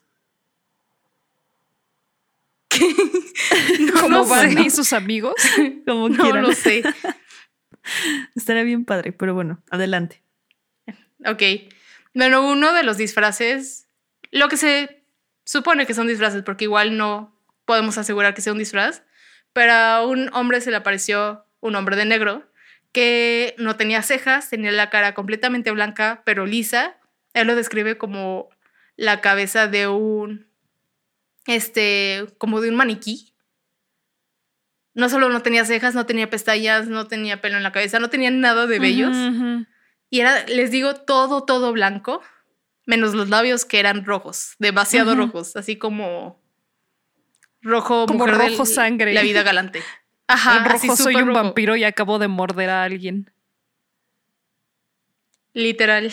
No 3.80 4.08
lo 4.08 4.24
sé. 4.24 4.30
Barney 4.30 4.66
y 4.66 4.70
sus 4.70 4.92
amigos. 4.92 5.34
Como 5.86 6.08
No 6.08 6.22
quieran. 6.24 6.42
lo 6.42 6.52
sé. 6.52 6.82
Estaría 8.34 8.62
bien 8.62 8.84
padre, 8.84 9.12
pero 9.12 9.34
bueno, 9.34 9.62
adelante. 9.70 10.22
Ok. 11.24 11.42
Bueno, 12.14 12.48
uno 12.50 12.72
de 12.72 12.82
los 12.82 12.96
disfraces, 12.96 13.86
lo 14.30 14.48
que 14.48 14.56
se 14.56 15.02
supone 15.44 15.86
que 15.86 15.94
son 15.94 16.06
disfraces, 16.06 16.42
porque 16.42 16.64
igual 16.64 16.96
no 16.96 17.34
podemos 17.64 17.96
asegurar 17.98 18.34
que 18.34 18.42
sea 18.42 18.52
un 18.52 18.58
disfraz, 18.58 19.02
pero 19.52 19.72
a 19.72 20.06
un 20.06 20.30
hombre 20.34 20.60
se 20.60 20.70
le 20.70 20.76
apareció 20.76 21.44
un 21.60 21.74
hombre 21.76 21.96
de 21.96 22.04
negro 22.04 22.50
que 22.92 23.54
no 23.58 23.76
tenía 23.76 24.02
cejas, 24.02 24.48
tenía 24.50 24.72
la 24.72 24.90
cara 24.90 25.14
completamente 25.14 25.70
blanca, 25.70 26.22
pero 26.24 26.46
lisa. 26.46 26.96
Él 27.34 27.46
lo 27.46 27.54
describe 27.54 27.98
como 27.98 28.48
la 28.96 29.20
cabeza 29.20 29.66
de 29.68 29.86
un, 29.88 30.48
este, 31.46 32.26
como 32.38 32.60
de 32.60 32.68
un 32.70 32.74
maniquí. 32.76 33.34
no 34.94 35.08
solo 35.08 35.28
no 35.28 35.42
tenía 35.42 35.64
cejas, 35.64 35.94
no 35.94 36.06
tenía 36.06 36.28
pestañas, 36.28 36.88
no 36.88 37.06
tenía 37.06 37.40
pelo 37.40 37.56
en 37.56 37.62
la 37.62 37.70
cabeza, 37.72 38.00
no 38.00 38.10
tenía 38.10 38.30
nada 38.32 38.66
de 38.66 38.78
vellos. 38.80 39.16
Y 40.10 40.20
era, 40.20 40.44
les 40.46 40.70
digo, 40.72 40.94
todo, 40.94 41.44
todo 41.44 41.72
blanco, 41.72 42.20
menos 42.86 43.14
los 43.14 43.28
labios 43.28 43.64
que 43.64 43.78
eran 43.78 44.04
rojos, 44.04 44.56
demasiado 44.58 45.14
rojos, 45.14 45.54
así 45.56 45.76
como 45.76 46.42
rojo, 47.60 48.06
Como 48.06 48.20
mujer 48.26 48.38
del- 48.38 48.52
rojo 48.52 48.64
sangre. 48.66 49.12
La 49.12 49.22
vida 49.22 49.42
galante. 49.42 49.82
Ajá, 50.28 50.62
así 50.66 50.88
rojo 50.88 51.02
soy 51.02 51.16
un 51.16 51.28
rojo, 51.28 51.42
vampiro 51.42 51.74
y 51.74 51.84
acabo 51.84 52.18
de 52.18 52.28
morder 52.28 52.68
a 52.68 52.84
alguien. 52.84 53.32
Literal. 55.54 56.12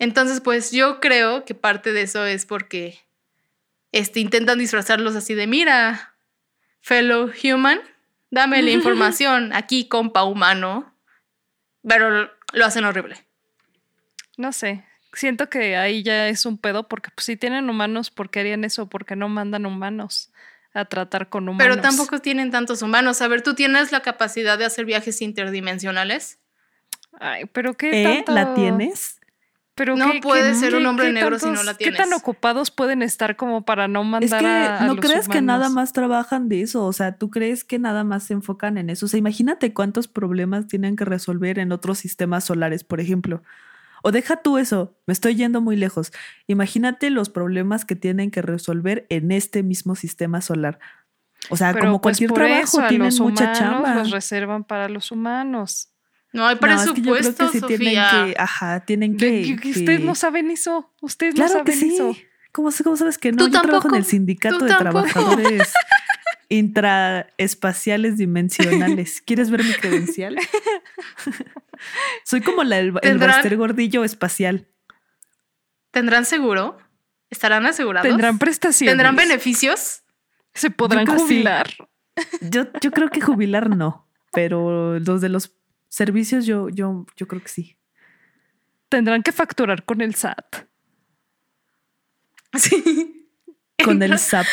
Entonces, 0.00 0.40
pues 0.40 0.72
yo 0.72 1.00
creo 1.00 1.44
que 1.44 1.54
parte 1.54 1.92
de 1.92 2.02
eso 2.02 2.26
es 2.26 2.44
porque 2.44 2.98
este, 3.92 4.20
intentan 4.20 4.58
disfrazarlos 4.58 5.14
así 5.14 5.34
de, 5.34 5.46
mira, 5.46 6.16
fellow 6.80 7.30
human, 7.42 7.80
dame 8.30 8.60
la 8.60 8.70
información, 8.72 9.52
aquí 9.54 9.88
compa 9.88 10.24
humano, 10.24 10.92
pero 11.86 12.28
lo 12.52 12.64
hacen 12.64 12.84
horrible. 12.84 13.24
No 14.36 14.52
sé. 14.52 14.84
Siento 15.12 15.48
que 15.48 15.76
ahí 15.76 16.02
ya 16.02 16.28
es 16.28 16.44
un 16.44 16.58
pedo 16.58 16.88
porque 16.88 17.10
pues, 17.14 17.24
si 17.24 17.36
tienen 17.36 17.70
humanos, 17.70 18.10
¿por 18.10 18.30
qué 18.30 18.40
harían 18.40 18.64
eso? 18.64 18.88
Porque 18.88 19.16
no 19.16 19.28
mandan 19.28 19.64
humanos 19.64 20.32
a 20.76 20.84
tratar 20.84 21.28
con 21.28 21.48
humanos. 21.48 21.76
Pero 21.76 21.80
tampoco 21.82 22.18
tienen 22.20 22.50
tantos 22.50 22.82
humanos. 22.82 23.22
A 23.22 23.28
ver, 23.28 23.42
¿tú 23.42 23.54
tienes 23.54 23.92
la 23.92 24.00
capacidad 24.00 24.58
de 24.58 24.64
hacer 24.64 24.84
viajes 24.84 25.22
interdimensionales? 25.22 26.38
Ay, 27.18 27.46
pero 27.52 27.74
qué 27.74 28.02
¿Eh? 28.02 28.04
tanto... 28.16 28.32
¿La 28.32 28.54
tienes? 28.54 29.20
Pero 29.74 29.94
No 29.94 30.10
qué- 30.12 30.20
puede 30.20 30.52
qué- 30.52 30.58
ser 30.58 30.74
un 30.74 30.86
hombre 30.86 31.12
negro 31.12 31.38
si 31.38 31.50
no 31.50 31.62
la 31.62 31.74
¿Qué 31.74 31.86
tan 31.92 32.06
tienes? 32.08 32.18
ocupados 32.18 32.70
pueden 32.70 33.02
estar 33.02 33.36
como 33.36 33.62
para 33.64 33.88
no 33.88 34.00
Es 34.02 34.06
mandar 34.06 34.40
que 34.40 34.46
a, 34.46 34.78
a 34.78 34.86
no 34.86 34.94
los 34.94 35.04
crees 35.04 35.28
que 35.28 35.42
nada 35.42 35.68
más 35.68 35.92
trabajan 35.92 36.48
de 36.48 36.62
eso, 36.62 36.84
o 36.86 36.92
sea, 36.94 37.16
tú 37.18 37.28
crees 37.30 37.62
que 37.62 37.78
nada 37.78 38.02
más 38.02 38.24
se 38.24 38.32
enfocan 38.32 38.78
en 38.78 38.88
eso. 38.88 39.04
O 39.04 39.08
sea, 39.10 39.18
imagínate 39.18 39.74
cuántos 39.74 40.08
problemas 40.08 40.66
tienen 40.66 40.96
que 40.96 41.04
resolver 41.04 41.58
en 41.58 41.72
otros 41.72 41.98
sistemas 41.98 42.44
solares, 42.44 42.84
por 42.84 43.00
ejemplo. 43.00 43.42
O 44.06 44.12
deja 44.12 44.36
tú 44.36 44.56
eso, 44.56 44.96
me 45.06 45.12
estoy 45.12 45.34
yendo 45.34 45.60
muy 45.60 45.74
lejos. 45.74 46.12
Imagínate 46.46 47.10
los 47.10 47.28
problemas 47.28 47.84
que 47.84 47.96
tienen 47.96 48.30
que 48.30 48.40
resolver 48.40 49.04
en 49.08 49.32
este 49.32 49.64
mismo 49.64 49.96
sistema 49.96 50.40
solar. 50.40 50.78
O 51.50 51.56
sea, 51.56 51.72
Pero 51.72 51.86
como 51.86 52.00
pues 52.00 52.18
cualquier 52.18 52.28
por 52.30 52.38
trabajo 52.38 52.62
eso 52.62 52.80
a 52.82 52.88
tienen 52.88 53.06
los 53.06 53.18
mucha 53.20 53.42
humanos 53.44 53.58
chamba. 53.58 53.94
los 53.96 54.10
reservan 54.12 54.62
para 54.62 54.88
los 54.88 55.10
humanos. 55.10 55.88
No 56.32 56.46
hay 56.46 56.54
No, 56.60 56.68
es 56.68 56.82
que 56.90 56.92
presupuesto, 56.92 57.30
yo 57.30 57.36
creo 57.36 57.50
que 57.50 57.52
sí 57.52 57.60
Sofía. 57.60 57.78
tienen 57.78 58.34
que, 58.34 58.40
ajá, 58.40 58.80
tienen 58.84 59.16
De- 59.16 59.42
que, 59.42 59.56
que 59.56 59.68
Ustedes 59.70 60.00
que- 60.00 60.06
no 60.06 60.14
saben 60.14 60.50
eso. 60.52 60.92
Ustedes 61.00 61.34
Claro 61.34 61.58
no 61.58 61.64
que 61.64 61.72
saben 61.72 61.88
sí. 61.90 61.94
eso. 61.96 62.16
¿Cómo, 62.52 62.70
sabes 62.70 63.18
que 63.18 63.32
no? 63.32 63.38
Tú 63.38 63.50
Yo 63.50 63.60
trabajo 63.60 63.88
en 63.88 63.96
el 63.96 64.04
sindicato 64.04 64.58
de 64.60 64.68
tampoco. 64.68 65.02
trabajadores 65.04 65.72
intraespaciales 66.48 68.16
dimensionales. 68.18 69.20
¿Quieres 69.20 69.50
ver 69.50 69.64
mi 69.64 69.72
credencial? 69.72 70.36
Soy 72.24 72.40
como 72.40 72.64
la, 72.64 72.78
el, 72.78 72.88
el 72.88 73.00
¿Tendrán- 73.00 73.36
Baster 73.36 73.56
gordillo 73.56 74.04
espacial. 74.04 74.68
¿Tendrán 75.90 76.24
seguro? 76.24 76.78
¿Estarán 77.30 77.66
asegurados? 77.66 78.08
Tendrán 78.08 78.38
prestaciones. 78.38 78.92
¿Tendrán 78.92 79.16
beneficios? 79.16 80.02
Se 80.54 80.70
podrán 80.70 81.06
Yo 81.06 81.12
creo 81.12 81.18
sí. 81.26 81.34
jubilar. 81.34 81.74
Yo, 82.40 82.64
yo 82.80 82.90
creo 82.90 83.10
que 83.10 83.20
jubilar 83.20 83.76
no, 83.76 84.08
pero 84.32 84.98
los 84.98 85.20
de 85.20 85.28
los 85.28 85.52
servicios 85.88 86.46
yo, 86.46 86.68
yo, 86.68 87.04
yo 87.16 87.26
creo 87.28 87.42
que 87.42 87.48
sí. 87.48 87.78
Tendrán 88.88 89.22
que 89.22 89.32
facturar 89.32 89.84
con 89.84 90.00
el 90.00 90.14
SAT. 90.14 90.66
Sí. 92.56 93.28
Con 93.84 94.02
el 94.02 94.18
SAP 94.18 94.46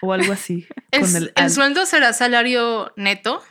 o 0.00 0.12
algo 0.12 0.32
así. 0.32 0.68
¿El, 0.92 1.00
con 1.00 1.44
el, 1.44 1.50
sueldo 1.50 1.86
será 1.86 2.12
salario 2.12 2.92
neto? 2.96 3.42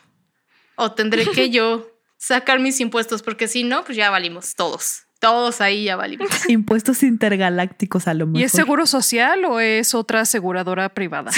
¿O 0.75 0.93
tendré 0.93 1.25
que 1.31 1.49
yo 1.51 1.91
sacar 2.17 2.59
mis 2.59 2.79
impuestos? 2.79 3.21
Porque 3.21 3.47
si 3.47 3.63
no, 3.63 3.83
pues 3.83 3.97
ya 3.97 4.09
valimos 4.09 4.55
todos. 4.55 5.03
Todos 5.19 5.61
ahí 5.61 5.85
ya 5.85 5.95
valimos. 5.95 6.27
impuestos 6.49 7.03
intergalácticos 7.03 8.07
a 8.07 8.13
lo 8.13 8.27
mejor. 8.27 8.41
¿Y 8.41 8.43
es 8.43 8.51
seguro 8.51 8.85
social 8.85 9.45
o 9.45 9.59
es 9.59 9.95
otra 9.95 10.21
aseguradora 10.21 10.89
privada? 10.89 11.31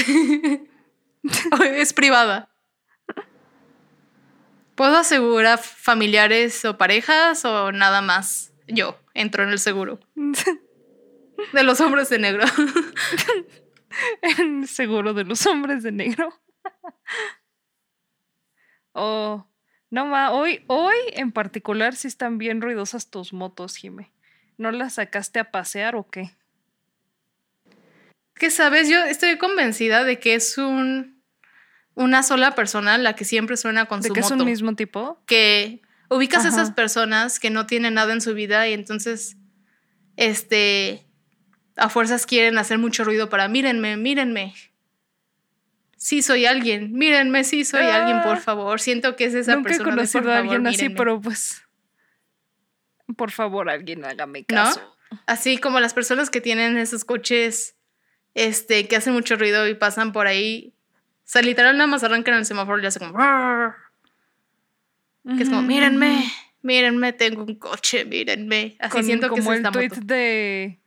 es 1.73 1.93
privada. 1.93 2.49
¿Puedo 4.75 4.97
asegurar 4.97 5.59
familiares 5.59 6.63
o 6.63 6.77
parejas 6.77 7.43
o 7.43 7.71
nada 7.71 8.01
más? 8.01 8.53
Yo 8.67 8.97
entro 9.13 9.43
en 9.43 9.49
el 9.49 9.59
seguro. 9.59 9.99
De 11.53 11.63
los 11.63 11.79
hombres 11.79 12.09
de 12.09 12.19
negro. 12.19 12.43
El 14.21 14.67
seguro 14.67 15.13
de 15.13 15.23
los 15.23 15.45
hombres 15.47 15.83
de 15.83 15.91
negro. 15.91 16.33
Oh, 18.93 19.48
no 19.89 20.06
ma, 20.06 20.32
hoy, 20.32 20.63
hoy 20.67 20.95
en 21.13 21.32
particular 21.32 21.95
sí 21.95 22.08
están 22.08 22.38
bien 22.38 22.62
ruidosas 22.62 23.10
tus 23.10 23.34
motos, 23.34 23.75
Jime. 23.75 24.12
¿No 24.58 24.71
las 24.71 24.95
sacaste 24.95 25.39
a 25.39 25.52
pasear 25.52 25.95
o 25.95 26.08
qué? 26.10 26.32
que 28.39 28.49
sabes, 28.49 28.89
yo 28.89 29.04
estoy 29.04 29.38
convencida 29.38 30.04
de 30.04 30.17
que 30.17 30.34
es 30.34 30.58
un 30.58 31.19
una 31.93 32.23
sola 32.23 32.56
persona 32.56 32.97
la 32.97 33.13
que 33.13 33.25
siempre 33.25 33.58
suena 33.58 33.86
con 33.86 33.99
¿De 33.99 34.08
su 34.08 34.13
que 34.13 34.21
es 34.21 34.32
un 34.32 34.45
mismo 34.45 34.73
tipo? 34.75 35.21
que 35.25 35.82
ubicas 36.10 36.45
a 36.45 36.47
esas 36.47 36.71
personas 36.71 37.39
que 37.39 37.49
no 37.49 37.67
tienen 37.67 37.95
nada 37.95 38.13
en 38.13 38.21
su 38.21 38.34
vida 38.34 38.67
y 38.69 38.73
entonces, 38.73 39.36
este, 40.15 41.06
a 41.75 41.89
fuerzas 41.89 42.25
quieren 42.25 42.58
hacer 42.58 42.78
mucho 42.78 43.04
ruido 43.04 43.30
para 43.30 43.49
mírenme, 43.49 43.97
mírenme. 43.97 44.54
Sí 46.01 46.21
soy 46.21 46.45
alguien, 46.45 46.93
mírenme, 46.93 47.43
sí 47.43 47.65
soy 47.65 47.83
alguien, 47.83 48.21
por 48.21 48.38
Ah. 48.38 48.39
favor. 48.39 48.79
Siento 48.79 49.17
que 49.17 49.25
es 49.25 49.33
esa 49.33 49.55
Nunca 49.55 49.69
he 49.69 49.71
persona. 49.73 49.89
de, 49.89 49.95
conocido 49.97 50.23
por 50.23 50.31
a 50.31 50.35
favor, 50.38 50.53
alguien 50.55 50.67
así, 50.67 50.89
pero 50.89 51.19
pues. 51.19 51.62
Por 53.17 53.31
favor, 53.31 53.69
alguien 53.69 54.05
hágame 54.05 54.39
¿No? 54.41 54.45
caso. 54.47 54.95
Así 55.25 55.57
como 55.57 55.79
las 55.81 55.93
personas 55.93 56.29
que 56.29 56.39
tienen 56.39 56.77
esos 56.77 57.03
coches, 57.03 57.75
este, 58.33 58.88
que 58.88 58.95
hacen 58.95 59.12
mucho 59.13 59.35
ruido 59.35 59.67
y 59.67 59.73
pasan 59.75 60.13
por 60.13 60.25
ahí. 60.27 60.73
O 61.19 61.31
sea, 61.31 61.41
literal 61.41 61.75
nada 61.75 61.88
más 61.88 62.03
arrancan 62.03 62.35
el 62.35 62.45
semáforo 62.45 62.81
y 62.81 62.85
hace 62.85 62.99
como... 62.99 63.17
Que 65.35 65.43
es 65.43 65.49
como, 65.49 65.62
mírenme, 65.62 66.23
mírenme, 66.62 67.12
tengo 67.13 67.43
un 67.43 67.55
coche, 67.55 68.05
mírenme. 68.05 68.77
Así 68.79 68.91
Con- 68.93 69.03
siento 69.03 69.29
que 69.29 69.39
es 69.41 69.45
como 69.45 69.53
el 69.53 69.63
tweet 69.63 69.89
moto. 69.89 70.01
de. 70.05 70.79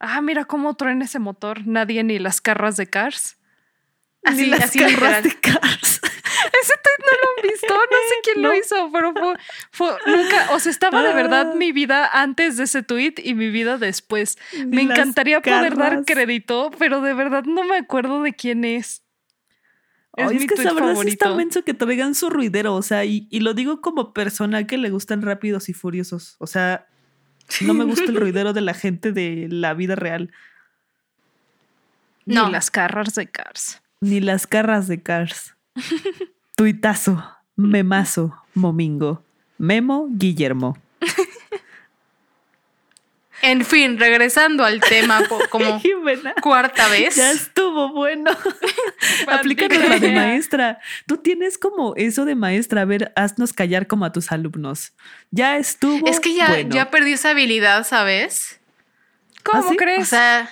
Ah, 0.00 0.20
mira 0.20 0.44
cómo 0.44 0.74
truena 0.74 1.04
ese 1.04 1.18
motor. 1.18 1.66
Nadie 1.66 2.02
ni 2.04 2.18
las 2.18 2.40
carras 2.40 2.76
de 2.76 2.88
Cars. 2.88 3.38
Así, 4.26 4.46
las 4.46 4.60
así 4.64 4.78
carras 4.80 4.92
literal. 4.94 5.22
de 5.22 5.40
Cars. 5.40 6.00
Ese 6.62 6.74
tweet 6.82 7.00
no 7.00 7.12
lo 7.22 7.28
han 7.36 7.50
visto, 7.50 7.74
no 7.74 7.96
sé 8.08 8.14
quién 8.22 8.42
No. 8.42 8.48
lo 8.48 8.54
hizo, 8.56 8.90
pero 8.92 9.12
fue, 9.14 9.34
fue- 9.70 9.96
nunca, 10.06 10.48
o 10.52 10.60
sea, 10.60 10.70
estaba 10.70 11.02
de 11.02 11.14
verdad 11.14 11.52
Ah. 11.52 11.56
mi 11.56 11.72
vida 11.72 12.08
antes 12.12 12.56
de 12.56 12.64
ese 12.64 12.82
tweet 12.82 13.14
y 13.22 13.34
mi 13.34 13.50
vida 13.50 13.78
después. 13.78 14.36
Me 14.66 14.84
las 14.84 14.98
encantaría 14.98 15.40
poder 15.40 15.76
dar 15.76 16.04
crédito, 16.04 16.70
pero 16.78 17.00
de 17.00 17.14
verdad 17.14 17.44
no 17.44 17.64
me 17.64 17.76
acuerdo 17.78 18.22
de 18.22 18.32
quién 18.34 18.64
es. 18.64 19.02
Es 20.16 20.30
mi 20.30 20.36
es 20.38 20.46
que 20.46 20.62
la 20.62 20.72
verdad 20.72 20.94
sí 21.02 21.08
está 21.08 21.26
favorito. 21.26 21.36
menso 21.36 21.62
que 21.64 21.74
traigan 21.74 22.14
su 22.14 22.30
ruidero, 22.30 22.74
o 22.74 22.82
sea, 22.82 23.04
y, 23.04 23.28
y 23.30 23.40
lo 23.40 23.52
digo 23.54 23.80
como 23.82 24.12
persona 24.14 24.66
que 24.66 24.78
le 24.78 24.90
gustan 24.90 25.20
rápidos 25.22 25.68
y 25.68 25.72
furiosos. 25.74 26.36
O 26.38 26.46
sea, 26.46 26.86
no 27.60 27.74
me 27.74 27.84
gusta 27.84 28.04
el 28.10 28.16
ruidero 28.20 28.52
de 28.52 28.60
la 28.62 28.72
gente 28.74 29.12
de 29.12 29.46
la 29.50 29.74
vida 29.74 29.94
real, 29.94 30.32
No. 32.24 32.46
Ni 32.46 32.52
las 32.52 32.70
carras 32.70 33.14
de 33.14 33.28
Cars. 33.28 33.80
Ni 34.00 34.20
las 34.20 34.46
carras 34.46 34.88
de 34.88 35.02
Cars. 35.02 35.54
Tuitazo, 36.56 37.22
memazo, 37.56 38.34
momingo, 38.54 39.22
memo, 39.58 40.06
Guillermo. 40.10 40.76
En 43.42 43.64
fin, 43.64 43.98
regresando 43.98 44.64
al 44.64 44.80
tema 44.80 45.20
como 45.50 45.80
cuarta 46.42 46.88
vez. 46.88 47.14
ya 47.16 47.30
estuvo 47.32 47.92
bueno. 47.92 48.30
Aplícanos 49.28 49.88
la 49.88 49.98
de 49.98 50.12
maestra. 50.12 50.80
Tú 51.06 51.18
tienes 51.18 51.58
como 51.58 51.94
eso 51.96 52.24
de 52.24 52.34
maestra. 52.34 52.80
A 52.80 52.84
ver, 52.86 53.12
haznos 53.14 53.52
callar 53.52 53.86
como 53.86 54.04
a 54.06 54.10
tus 54.12 54.32
alumnos. 54.32 54.94
Ya 55.30 55.58
estuvo. 55.58 56.08
Es 56.08 56.18
que 56.18 56.34
ya, 56.34 56.48
bueno. 56.48 56.74
ya 56.74 56.90
perdí 56.90 57.12
esa 57.12 57.30
habilidad, 57.30 57.86
¿sabes? 57.86 58.58
¿Cómo 59.44 59.64
¿Ah, 59.64 59.66
sí? 59.70 59.76
crees? 59.76 60.00
O 60.00 60.06
sea, 60.06 60.48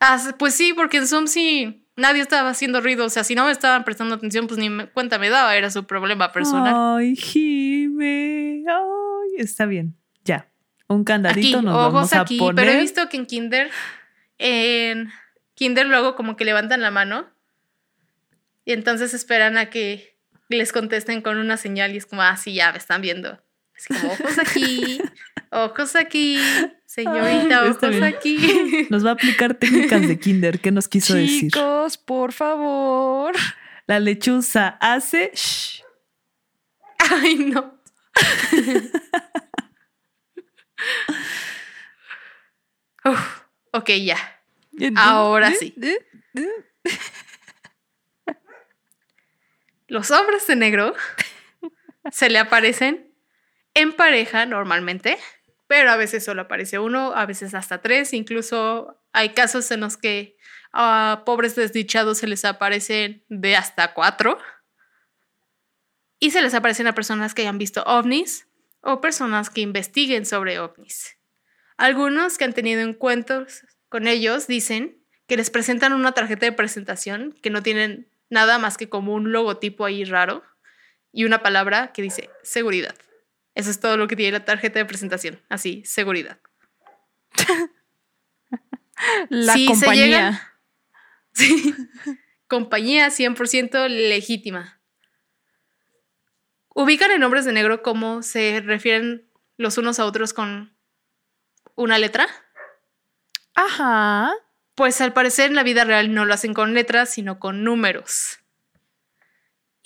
as- 0.00 0.34
pues 0.38 0.54
sí, 0.54 0.72
porque 0.74 0.98
en 0.98 1.06
Zoom 1.06 1.28
sí 1.28 1.83
nadie 1.96 2.22
estaba 2.22 2.50
haciendo 2.50 2.80
ruido. 2.80 3.04
O 3.06 3.10
sea, 3.10 3.24
si 3.24 3.34
no 3.34 3.46
me 3.46 3.52
estaban 3.52 3.84
prestando 3.84 4.14
atención, 4.14 4.46
pues 4.46 4.58
ni 4.58 4.70
me- 4.70 4.86
cuenta 4.88 5.18
me 5.18 5.30
daba, 5.30 5.56
era 5.56 5.70
su 5.70 5.84
problema 5.86 6.32
personal. 6.32 6.74
Ay, 6.98 7.16
Jime. 7.16 8.64
Ay, 8.68 9.28
está 9.38 9.66
bien. 9.66 9.96
Ya. 10.24 10.48
Un 10.88 11.00
aquí, 11.00 11.04
candadito 11.04 11.62
nos 11.62 11.74
ojos 11.74 11.92
vamos 11.92 12.12
a 12.12 12.20
aquí. 12.22 12.38
poner. 12.38 12.54
Pero 12.64 12.76
he 12.78 12.80
visto 12.80 13.08
que 13.08 13.16
en 13.16 13.26
Kinder, 13.26 13.70
en 14.38 15.10
Kinder 15.54 15.86
luego 15.86 16.14
como 16.14 16.36
que 16.36 16.44
levantan 16.44 16.80
la 16.82 16.90
mano 16.90 17.28
y 18.64 18.72
entonces 18.72 19.14
esperan 19.14 19.56
a 19.56 19.70
que 19.70 20.16
les 20.48 20.72
contesten 20.72 21.22
con 21.22 21.38
una 21.38 21.56
señal 21.56 21.94
y 21.94 21.96
es 21.98 22.06
como, 22.06 22.22
ah, 22.22 22.36
sí, 22.36 22.54
ya 22.54 22.72
me 22.72 22.78
están 22.78 23.00
viendo. 23.00 23.40
Así 23.76 23.92
como, 23.94 24.12
ojos 24.12 24.38
aquí, 24.38 25.00
ojos 25.50 25.96
aquí, 25.96 26.38
señorita, 26.94 27.66
está 27.66 27.88
ojos 27.88 28.02
aquí. 28.02 28.86
Nos 28.90 29.04
va 29.04 29.10
a 29.10 29.14
aplicar 29.14 29.54
técnicas 29.54 30.06
de 30.06 30.18
kinder. 30.18 30.60
¿Qué 30.60 30.70
nos 30.70 30.88
quiso 30.88 31.14
decir? 31.14 31.50
Chicos, 31.50 31.98
por 31.98 32.32
favor. 32.32 33.34
La 33.86 33.98
lechuza 33.98 34.78
hace... 34.80 35.32
shh. 35.34 35.82
Ay, 36.98 37.36
no. 37.36 37.74
Uf, 43.04 43.40
ok, 43.72 43.90
ya. 43.90 44.40
Ahora 44.96 45.52
sí. 45.52 45.74
Los 49.88 50.10
hombres 50.10 50.46
de 50.46 50.56
negro 50.56 50.94
se 52.10 52.30
le 52.30 52.38
aparecen 52.38 53.10
en 53.74 53.92
pareja 53.92 54.46
normalmente, 54.46 55.18
pero 55.66 55.90
a 55.90 55.96
veces 55.96 56.24
solo 56.24 56.42
aparece 56.42 56.78
uno, 56.78 57.12
a 57.14 57.26
veces 57.26 57.54
hasta 57.54 57.80
tres, 57.80 58.12
incluso 58.12 59.00
hay 59.12 59.30
casos 59.30 59.70
en 59.70 59.80
los 59.80 59.96
que 59.96 60.36
a 60.72 61.22
pobres 61.24 61.54
desdichados 61.54 62.18
se 62.18 62.26
les 62.26 62.44
aparecen 62.44 63.24
de 63.28 63.56
hasta 63.56 63.94
cuatro. 63.94 64.38
Y 66.18 66.32
se 66.32 66.42
les 66.42 66.54
aparecen 66.54 66.86
a 66.86 66.94
personas 66.94 67.34
que 67.34 67.42
hayan 67.42 67.58
visto 67.58 67.82
ovnis 67.84 68.48
o 68.80 69.00
personas 69.00 69.50
que 69.50 69.60
investiguen 69.60 70.26
sobre 70.26 70.58
ovnis. 70.58 71.16
Algunos 71.76 72.38
que 72.38 72.44
han 72.44 72.52
tenido 72.52 72.82
encuentros 72.82 73.64
con 73.88 74.06
ellos 74.06 74.46
dicen 74.46 74.98
que 75.26 75.36
les 75.36 75.50
presentan 75.50 75.92
una 75.92 76.12
tarjeta 76.12 76.46
de 76.46 76.52
presentación 76.52 77.32
que 77.42 77.50
no 77.50 77.62
tienen 77.62 78.08
nada 78.28 78.58
más 78.58 78.76
que 78.76 78.88
como 78.88 79.14
un 79.14 79.32
logotipo 79.32 79.84
ahí 79.84 80.04
raro 80.04 80.42
y 81.12 81.24
una 81.24 81.42
palabra 81.42 81.92
que 81.92 82.02
dice 82.02 82.30
seguridad. 82.42 82.94
Eso 83.54 83.70
es 83.70 83.78
todo 83.80 83.96
lo 83.96 84.08
que 84.08 84.16
tiene 84.16 84.32
la 84.38 84.44
tarjeta 84.44 84.78
de 84.78 84.84
presentación. 84.84 85.40
Así, 85.48 85.82
seguridad. 85.84 86.40
La 89.28 89.52
Sí, 89.54 89.66
se 89.66 89.72
compañía. 89.72 90.06
llegan- 90.06 90.40
Sí. 91.32 91.74
Compañía 92.46 93.08
100% 93.10 93.88
legítima. 93.88 94.80
Ubican 96.68 97.10
en 97.10 97.22
hombres 97.24 97.44
de 97.44 97.52
negro 97.52 97.82
cómo 97.82 98.22
se 98.22 98.60
refieren 98.64 99.28
los 99.56 99.78
unos 99.78 99.98
a 99.98 100.04
otros 100.06 100.32
con 100.32 100.76
una 101.74 101.98
letra. 101.98 102.26
Ajá. 103.54 104.32
Pues 104.76 105.00
al 105.00 105.12
parecer 105.12 105.46
en 105.50 105.54
la 105.56 105.62
vida 105.62 105.84
real 105.84 106.12
no 106.14 106.24
lo 106.24 106.34
hacen 106.34 106.54
con 106.54 106.74
letras, 106.74 107.10
sino 107.10 107.38
con 107.38 107.64
números. 107.64 108.38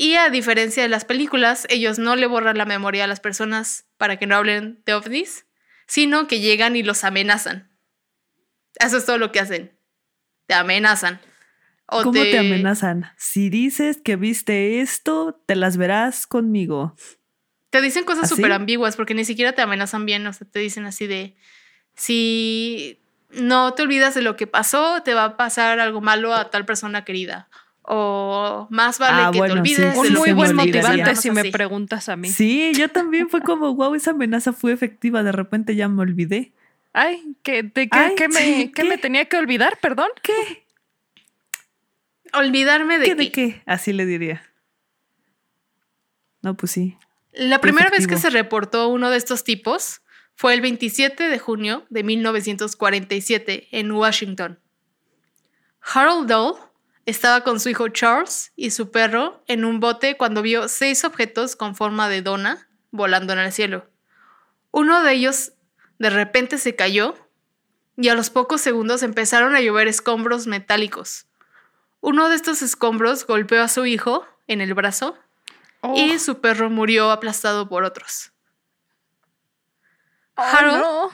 Y 0.00 0.14
a 0.14 0.30
diferencia 0.30 0.84
de 0.84 0.88
las 0.88 1.04
películas, 1.04 1.66
ellos 1.68 1.98
no 1.98 2.14
le 2.14 2.26
borran 2.26 2.56
la 2.56 2.64
memoria 2.64 3.02
a 3.02 3.08
las 3.08 3.18
personas 3.18 3.88
para 3.96 4.16
que 4.16 4.28
no 4.28 4.36
hablen 4.36 4.80
de 4.86 4.94
ovnis, 4.94 5.46
sino 5.88 6.28
que 6.28 6.38
llegan 6.38 6.76
y 6.76 6.84
los 6.84 7.02
amenazan. 7.02 7.76
Eso 8.78 8.98
es 8.98 9.04
todo 9.04 9.18
lo 9.18 9.32
que 9.32 9.40
hacen. 9.40 9.76
Te 10.46 10.54
amenazan. 10.54 11.20
O 11.86 12.04
¿Cómo 12.04 12.12
te... 12.12 12.38
amenazan? 12.38 13.10
Si 13.16 13.50
dices 13.50 14.00
que 14.00 14.14
viste 14.14 14.80
esto, 14.80 15.42
te 15.46 15.56
las 15.56 15.76
verás 15.76 16.28
conmigo. 16.28 16.94
Te 17.70 17.80
dicen 17.80 18.04
cosas 18.04 18.24
¿Así? 18.24 18.36
súper 18.36 18.52
ambiguas 18.52 18.94
porque 18.94 19.14
ni 19.14 19.24
siquiera 19.24 19.52
te 19.52 19.62
amenazan 19.62 20.06
bien. 20.06 20.24
O 20.28 20.32
sea, 20.32 20.46
te 20.48 20.60
dicen 20.60 20.86
así 20.86 21.08
de, 21.08 21.36
si 21.96 23.02
no 23.30 23.74
te 23.74 23.82
olvidas 23.82 24.14
de 24.14 24.22
lo 24.22 24.36
que 24.36 24.46
pasó, 24.46 25.02
te 25.02 25.14
va 25.14 25.24
a 25.24 25.36
pasar 25.36 25.80
algo 25.80 26.00
malo 26.00 26.34
a 26.34 26.50
tal 26.50 26.64
persona 26.64 27.04
querida. 27.04 27.48
O 27.90 28.66
más 28.70 28.98
vale 28.98 29.22
Ah, 29.22 29.30
que 29.32 29.38
bueno, 29.38 29.54
te 29.54 29.60
olvides 29.60 29.94
sí, 29.94 29.98
Un 29.98 30.12
muy 30.12 30.32
buen 30.32 30.50
me 30.50 30.56
pasó". 30.56 30.62
olvidaría. 30.68 30.90
motivante 30.90 31.16
si 31.22 31.30
me 31.30 31.50
preguntas 31.50 32.08
a 32.10 32.16
mí. 32.16 32.28
Sí, 32.28 32.72
yo 32.76 32.90
también 32.90 33.30
fue 33.30 33.40
como, 33.40 33.74
wow, 33.74 33.94
esa 33.94 34.10
amenaza 34.10 34.52
fue 34.52 34.72
efectiva. 34.72 35.22
De 35.22 35.32
repente 35.32 35.74
ya 35.74 35.88
me 35.88 36.02
olvidé. 36.02 36.52
Ay, 36.92 37.34
¿qué, 37.42 37.62
de 37.62 37.88
qué, 37.88 37.98
Ay, 37.98 38.14
qué 38.14 38.28
me, 38.28 38.40
sí, 38.40 38.72
qué 38.74 38.82
¿qué? 38.82 38.88
me 38.88 38.98
tenía 38.98 39.24
que 39.26 39.38
olvidar? 39.38 39.78
Perdón. 39.80 40.08
¿Qué? 40.22 40.66
Olvidarme 42.34 42.98
de 42.98 43.06
¿Qué 43.06 43.14
de 43.14 43.32
qué. 43.32 43.62
Así 43.64 43.92
le 43.94 44.04
diría. 44.04 44.42
No, 46.42 46.56
pues 46.56 46.72
sí. 46.72 46.96
La 47.32 47.60
primera 47.60 47.88
vez 47.90 48.06
que 48.06 48.18
se 48.18 48.30
reportó 48.30 48.88
uno 48.88 49.10
de 49.10 49.16
estos 49.16 49.44
tipos 49.44 50.02
fue 50.34 50.52
el 50.54 50.60
27 50.60 51.28
de 51.28 51.38
junio 51.38 51.86
de 51.88 52.02
1947 52.04 53.68
en 53.72 53.90
Washington. 53.92 54.58
Harold 55.80 56.28
Dole 56.28 56.58
estaba 57.10 57.42
con 57.42 57.58
su 57.60 57.68
hijo 57.68 57.88
Charles 57.88 58.52
y 58.54 58.70
su 58.70 58.90
perro 58.90 59.42
en 59.46 59.64
un 59.64 59.80
bote 59.80 60.16
cuando 60.16 60.42
vio 60.42 60.68
seis 60.68 61.04
objetos 61.04 61.56
con 61.56 61.74
forma 61.74 62.08
de 62.08 62.22
dona 62.22 62.68
volando 62.90 63.32
en 63.32 63.38
el 63.38 63.52
cielo. 63.52 63.88
Uno 64.70 65.02
de 65.02 65.12
ellos 65.12 65.52
de 65.98 66.10
repente 66.10 66.58
se 66.58 66.76
cayó 66.76 67.14
y 67.96 68.08
a 68.08 68.14
los 68.14 68.30
pocos 68.30 68.60
segundos 68.60 69.02
empezaron 69.02 69.56
a 69.56 69.60
llover 69.60 69.88
escombros 69.88 70.46
metálicos. 70.46 71.26
Uno 72.00 72.28
de 72.28 72.36
estos 72.36 72.62
escombros 72.62 73.26
golpeó 73.26 73.62
a 73.62 73.68
su 73.68 73.86
hijo 73.86 74.26
en 74.46 74.60
el 74.60 74.74
brazo 74.74 75.16
Oh, 75.80 75.94
y 75.96 76.18
su 76.18 76.40
perro 76.40 76.70
murió 76.70 77.12
aplastado 77.12 77.68
por 77.68 77.84
otros. 77.84 78.32
oh, 80.36 80.42
Harold 80.42 80.80
no. 80.80 81.10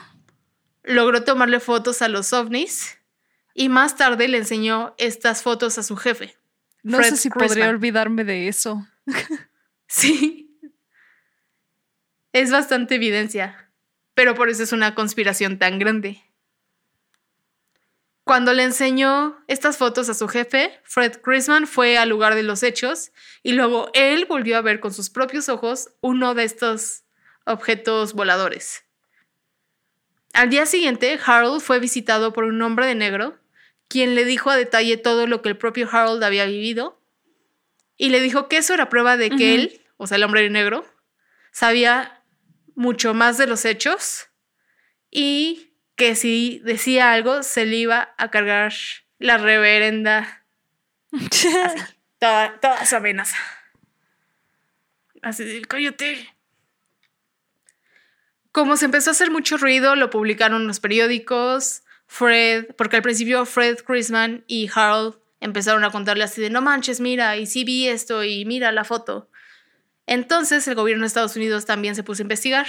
logró 0.83 1.23
tomarle 1.23 1.59
fotos 1.59 2.01
a 2.01 2.07
los 2.07 2.33
ovnis 2.33 2.97
y 3.55 3.69
más 3.69 3.95
tarde 3.95 4.27
le 4.27 4.37
enseñó 4.37 4.93
estas 4.99 5.41
fotos 5.41 5.79
a 5.79 5.83
su 5.83 5.95
jefe. 5.95 6.37
No 6.83 6.97
Fred 6.97 7.11
sé 7.11 7.17
si 7.17 7.29
podría 7.31 7.69
olvidarme 7.69 8.23
de 8.23 8.47
eso. 8.47 8.85
Sí. 9.87 10.59
Es 12.33 12.51
bastante 12.51 12.95
evidencia, 12.95 13.71
pero 14.15 14.33
por 14.33 14.49
eso 14.49 14.63
es 14.63 14.73
una 14.73 14.95
conspiración 14.95 15.59
tan 15.59 15.77
grande. 15.77 16.21
Cuando 18.25 18.51
le 18.53 18.63
enseñó 18.63 19.37
estas 19.47 19.77
fotos 19.77 20.09
a 20.09 20.15
su 20.15 20.27
jefe, 20.27 20.79
Fred 20.83 21.21
Crisman 21.21 21.67
fue 21.67 21.99
al 21.99 22.09
lugar 22.09 22.33
de 22.33 22.41
los 22.41 22.63
hechos 22.63 23.11
y 23.43 23.53
luego 23.53 23.91
él 23.93 24.25
volvió 24.25 24.57
a 24.57 24.61
ver 24.61 24.79
con 24.79 24.91
sus 24.91 25.11
propios 25.11 25.47
ojos 25.49 25.91
uno 26.01 26.33
de 26.33 26.45
estos 26.45 27.03
objetos 27.45 28.13
voladores. 28.13 28.83
Al 30.33 30.49
día 30.49 30.65
siguiente, 30.65 31.19
Harold 31.23 31.61
fue 31.61 31.79
visitado 31.79 32.33
por 32.33 32.43
un 32.43 32.59
hombre 32.63 32.87
de 32.87 32.95
negro, 32.95 33.37
quien 33.87 34.15
le 34.15 34.25
dijo 34.25 34.49
a 34.49 34.57
detalle 34.57 34.97
todo 34.97 35.27
lo 35.27 35.41
que 35.41 35.49
el 35.49 35.57
propio 35.57 35.87
Harold 35.91 36.23
había 36.23 36.45
vivido 36.45 37.01
y 37.97 38.09
le 38.09 38.21
dijo 38.21 38.47
que 38.49 38.57
eso 38.57 38.73
era 38.73 38.89
prueba 38.89 39.17
de 39.17 39.29
que 39.29 39.55
él, 39.55 39.81
o 39.97 40.07
sea, 40.07 40.17
el 40.17 40.23
hombre 40.23 40.49
negro, 40.49 40.85
sabía 41.51 42.21
mucho 42.75 43.13
más 43.13 43.37
de 43.37 43.47
los 43.47 43.63
hechos 43.63 44.27
y 45.09 45.73
que 45.95 46.15
si 46.15 46.59
decía 46.63 47.13
algo 47.13 47.41
se 47.43 47.65
le 47.65 47.77
iba 47.77 48.13
a 48.17 48.29
cargar 48.29 48.73
la 49.17 49.37
reverenda 49.37 50.45
toda, 52.19 52.59
toda 52.59 52.85
su 52.85 52.95
amenaza. 52.97 53.37
Así. 55.21 55.63
Como 58.51 58.77
se 58.77 58.85
empezó 58.85 59.09
a 59.09 59.13
hacer 59.13 59.31
mucho 59.31 59.57
ruido, 59.57 59.95
lo 59.95 60.09
publicaron 60.09 60.61
en 60.61 60.67
los 60.67 60.79
periódicos. 60.79 61.81
Fred, 62.07 62.67
porque 62.77 62.97
al 62.97 63.01
principio 63.01 63.45
Fred 63.45 63.77
Crisman 63.79 64.43
y 64.47 64.69
Harold 64.73 65.15
empezaron 65.39 65.83
a 65.83 65.91
contarle 65.91 66.23
así 66.23 66.41
de, 66.41 66.49
no 66.49 66.61
manches, 66.61 66.99
mira, 67.01 67.37
y 67.37 67.45
sí 67.45 67.63
vi 67.63 67.87
esto, 67.87 68.23
y 68.23 68.45
mira 68.45 68.71
la 68.71 68.83
foto. 68.83 69.29
Entonces 70.07 70.67
el 70.67 70.75
gobierno 70.75 71.03
de 71.03 71.07
Estados 71.07 71.35
Unidos 71.35 71.65
también 71.65 71.95
se 71.95 72.03
puso 72.03 72.21
a 72.21 72.25
investigar. 72.25 72.67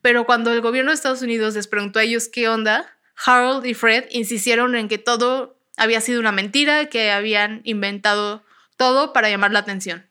Pero 0.00 0.24
cuando 0.24 0.52
el 0.52 0.60
gobierno 0.60 0.90
de 0.90 0.94
Estados 0.94 1.22
Unidos 1.22 1.54
les 1.54 1.66
preguntó 1.66 1.98
a 1.98 2.02
ellos 2.02 2.28
qué 2.28 2.48
onda, 2.48 2.96
Harold 3.24 3.66
y 3.66 3.74
Fred 3.74 4.04
insistieron 4.10 4.74
en 4.74 4.88
que 4.88 4.98
todo 4.98 5.58
había 5.76 6.00
sido 6.00 6.20
una 6.20 6.32
mentira, 6.32 6.86
que 6.86 7.10
habían 7.10 7.60
inventado 7.64 8.44
todo 8.76 9.12
para 9.12 9.28
llamar 9.28 9.52
la 9.52 9.60
atención. 9.60 10.06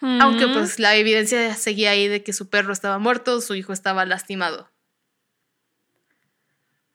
Aunque 0.00 0.46
Mm. 0.46 0.52
pues 0.52 0.78
la 0.78 0.96
evidencia 0.96 1.54
seguía 1.54 1.90
ahí 1.90 2.08
de 2.08 2.22
que 2.22 2.32
su 2.34 2.50
perro 2.50 2.72
estaba 2.72 2.98
muerto, 2.98 3.40
su 3.40 3.54
hijo 3.54 3.72
estaba 3.72 4.04
lastimado. 4.04 4.70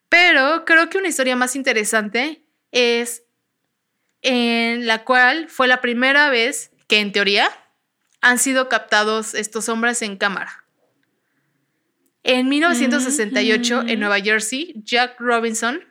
Pero 0.10 0.66
creo 0.66 0.90
que 0.90 0.98
una 0.98 1.08
historia 1.08 1.36
más 1.36 1.56
interesante 1.56 2.44
es 2.72 3.24
en 4.22 4.88
la 4.88 5.06
cual 5.06 5.48
fue 5.50 5.68
la 5.68 5.82
primera 5.82 6.30
vez 6.30 6.72
que 6.88 7.00
en 7.00 7.12
teoría 7.12 7.50
han 8.22 8.38
sido 8.38 8.68
captados 8.68 9.34
estos 9.34 9.70
hombres 9.70 10.02
en 10.02 10.18
cámara. 10.18 10.66
En 12.24 12.50
1968, 12.50 13.84
en 13.88 14.00
Nueva 14.00 14.20
Jersey, 14.20 14.74
Jack 14.84 15.20
Robinson, 15.20 15.82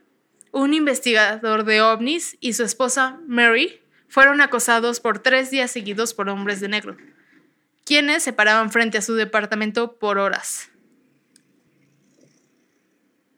un 0.52 0.74
investigador 0.74 1.64
de 1.64 1.80
ovnis, 1.80 2.36
y 2.40 2.52
su 2.52 2.64
esposa 2.64 3.18
Mary 3.26 3.80
fueron 4.08 4.40
acosados 4.40 5.00
por 5.00 5.20
tres 5.20 5.50
días 5.50 5.70
seguidos 5.70 6.12
por 6.12 6.28
hombres 6.28 6.60
de 6.60 6.68
negro, 6.68 6.96
quienes 7.84 8.22
se 8.22 8.32
paraban 8.32 8.70
frente 8.70 8.98
a 8.98 9.02
su 9.02 9.14
departamento 9.14 9.98
por 9.98 10.18
horas. 10.18 10.70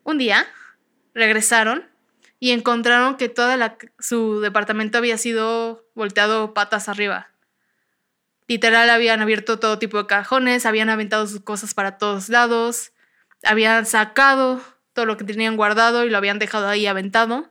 Un 0.03 0.18
día, 0.18 0.49
regresaron 1.15 1.89
y 2.39 2.53
encontraron 2.53 3.17
que 3.17 3.29
todo 3.29 3.51
su 3.99 4.41
departamento 4.41 4.99
había 4.99 5.19
sido 5.19 5.85
volteado 5.95 6.55
patas 6.55 6.89
arriba. 6.89 7.29
Literal, 8.49 8.91
habían 8.91 9.21
abierto 9.21 9.59
todo 9.59 9.79
tipo 9.79 9.99
de 9.99 10.07
cajones, 10.07 10.67
habían 10.67 10.89
aventado 10.89 11.27
sus 11.27 11.41
cosas 11.41 11.75
para 11.75 11.99
todos 11.99 12.29
lados, 12.29 12.93
habían 13.45 13.87
sacado 13.87 14.61
todo 14.93 15.07
lo 15.07 15.17
que 15.17 15.25
tenían 15.25 15.57
guardado 15.57 16.05
y 16.05 16.11
lo 16.11 16.17
habían 16.17 16.39
dejado 16.39 16.67
ahí 16.67 16.87
aventado. 16.87 17.49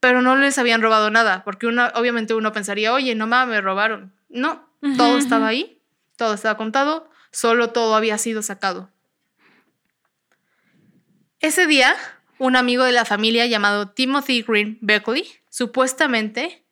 pero 0.00 0.22
no 0.22 0.34
les 0.34 0.56
habían 0.58 0.80
robado 0.80 1.10
nada, 1.10 1.44
porque 1.44 1.66
uno, 1.66 1.88
obviamente 1.94 2.32
uno 2.32 2.52
pensaría, 2.52 2.92
oye, 2.92 3.14
no 3.14 3.26
mames, 3.26 3.56
me 3.56 3.60
robaron. 3.60 4.14
No, 4.30 4.66
todo 4.96 5.18
estaba 5.18 5.46
ahí, 5.46 5.82
todo 6.16 6.32
estaba 6.34 6.56
contado, 6.56 7.10
solo 7.30 7.70
todo 7.70 7.94
había 7.94 8.16
sido 8.16 8.42
sacado. 8.42 8.90
Ese 11.40 11.66
día, 11.66 11.94
un 12.40 12.56
amigo 12.56 12.84
de 12.84 12.92
la 12.92 13.04
familia 13.04 13.46
llamado 13.46 13.90
Timothy 13.90 14.42
Green 14.42 14.78
Beckley 14.80 15.30
supuestamente 15.50 16.64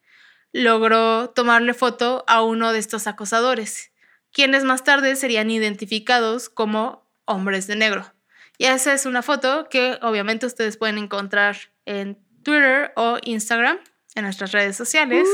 logró 0.50 1.28
tomarle 1.28 1.74
foto 1.74 2.24
a 2.26 2.42
uno 2.42 2.72
de 2.72 2.78
estos 2.78 3.06
acosadores, 3.06 3.92
quienes 4.32 4.64
más 4.64 4.82
tarde 4.82 5.14
serían 5.14 5.50
identificados 5.50 6.48
como 6.48 7.06
hombres 7.26 7.66
de 7.66 7.76
negro. 7.76 8.10
Y 8.56 8.64
esa 8.64 8.94
es 8.94 9.04
una 9.04 9.20
foto 9.20 9.68
que 9.68 9.98
obviamente 10.00 10.46
ustedes 10.46 10.78
pueden 10.78 10.96
encontrar 10.96 11.56
en 11.84 12.18
Twitter 12.42 12.92
o 12.96 13.18
Instagram, 13.22 13.78
en 14.14 14.24
nuestras 14.24 14.52
redes 14.52 14.74
sociales. 14.74 15.28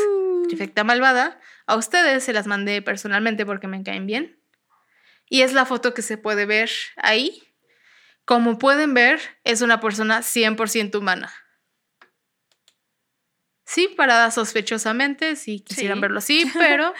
Trifecta 0.48 0.82
Malvada. 0.82 1.40
A 1.66 1.76
ustedes 1.76 2.24
se 2.24 2.32
las 2.32 2.48
mandé 2.48 2.82
personalmente 2.82 3.46
porque 3.46 3.68
me 3.68 3.82
caen 3.84 4.06
bien. 4.06 4.36
Y 5.30 5.42
es 5.42 5.52
la 5.52 5.64
foto 5.64 5.94
que 5.94 6.02
se 6.02 6.18
puede 6.18 6.44
ver 6.44 6.70
ahí. 6.96 7.44
Como 8.24 8.58
pueden 8.58 8.94
ver, 8.94 9.20
es 9.44 9.60
una 9.60 9.80
persona 9.80 10.22
100% 10.22 10.98
humana. 10.98 11.32
Sí, 13.66 13.88
parada 13.96 14.30
sospechosamente, 14.30 15.36
si 15.36 15.60
quisieran 15.60 15.98
Sí. 15.98 16.02
verlo 16.02 16.18
así, 16.18 16.44
pero 16.58 16.92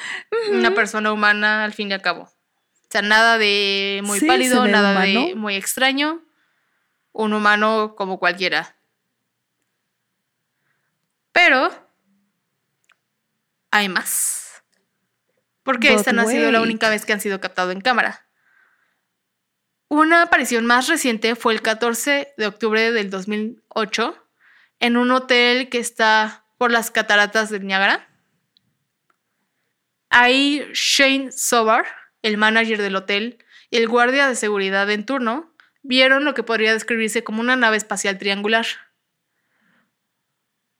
una 0.51 0.75
persona 0.75 1.13
humana 1.13 1.65
al 1.65 1.73
fin 1.73 1.91
y 1.91 1.95
al 1.95 2.03
cabo. 2.03 2.23
O 2.25 2.87
sea, 2.91 3.03
nada 3.03 3.39
de 3.39 4.01
muy 4.05 4.21
Sí, 4.21 4.27
pálido, 4.27 4.67
nada 4.67 5.01
de 5.01 5.35
muy 5.35 5.57
extraño. 5.57 6.23
Un 7.13 7.33
humano 7.33 7.95
como 7.97 8.19
cualquiera. 8.19 8.77
Pero 11.33 11.71
hay 13.71 13.89
más. 13.89 14.63
Porque 15.65 15.91
But 15.91 15.99
esta 15.99 16.13
no 16.13 16.23
ha 16.23 16.27
sido 16.27 16.51
la 16.53 16.61
única 16.61 16.89
vez 16.89 17.05
que 17.05 17.13
han 17.13 17.21
sido 17.21 17.41
captados 17.41 17.73
en 17.73 17.81
cámara. 17.81 18.29
Una 19.97 20.23
aparición 20.23 20.67
más 20.67 20.89
reciente 20.89 21.37
fue 21.37 21.53
el 21.53 21.63
14 21.63 22.35
de 22.37 22.47
octubre 22.49 22.91
del 22.91 23.11
2008 23.11 24.17
en 24.81 24.97
un 24.97 25.13
hotel 25.13 25.69
que 25.69 25.79
está 25.79 26.47
por 26.59 26.73
las 26.73 26.91
cataratas 26.91 27.49
del 27.49 27.65
Niágara. 27.65 28.09
Ahí 30.11 30.67
Shane 30.73 31.31
Sobar, 31.31 31.87
el 32.23 32.39
manager 32.39 32.83
del 32.83 32.97
hotel, 32.97 33.39
y 33.71 33.77
el 33.77 33.87
guardia 33.87 34.27
de 34.27 34.35
seguridad 34.35 34.91
en 34.91 35.07
turno 35.07 35.55
vieron 35.85 36.25
lo 36.25 36.35
que 36.35 36.43
podría 36.43 36.73
describirse 36.73 37.23
como 37.23 37.41
una 37.41 37.55
nave 37.55 37.77
espacial 37.77 38.19
triangular. 38.19 38.67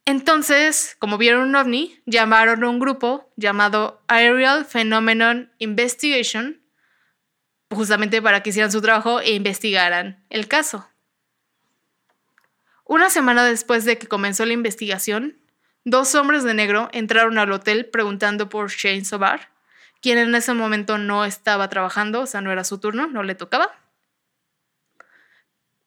Entonces, 0.07 0.97
como 0.99 1.19
vieron 1.19 1.51
un 1.51 1.55
ovni, 1.55 2.03
llamaron 2.05 2.65
a 2.65 2.69
un 2.69 2.81
grupo 2.81 3.33
llamado 3.37 4.03
Aerial 4.09 4.65
Phenomenon 4.65 5.53
Investigation, 5.59 6.64
justamente 7.75 8.21
para 8.23 8.43
que 8.43 8.51
hicieran 8.51 8.73
su 8.73 8.81
trabajo 8.81 9.21
e 9.21 9.33
investigaran 9.33 10.25
el 10.31 10.49
caso. 10.49 10.89
Una 12.85 13.09
semana 13.11 13.45
después 13.45 13.85
de 13.85 13.99
que 13.99 14.07
comenzó 14.07 14.45
la 14.45 14.53
investigación, 14.53 15.39
dos 15.85 16.15
hombres 16.15 16.45
de 16.45 16.55
negro 16.55 16.91
entraron 16.93 17.39
al 17.39 17.53
hotel 17.53 17.87
preguntando 17.87 18.49
por 18.49 18.71
Shane 18.71 19.05
Sobar, 19.05 19.51
quien 20.03 20.19
en 20.19 20.35
ese 20.35 20.53
momento 20.53 20.99
no 20.99 21.25
estaba 21.25 21.69
trabajando, 21.69 22.21
o 22.21 22.27
sea, 22.27 22.43
no 22.43 22.53
era 22.53 22.65
su 22.65 22.79
turno, 22.79 23.07
no 23.07 23.23
le 23.23 23.35
tocaba. 23.35 23.75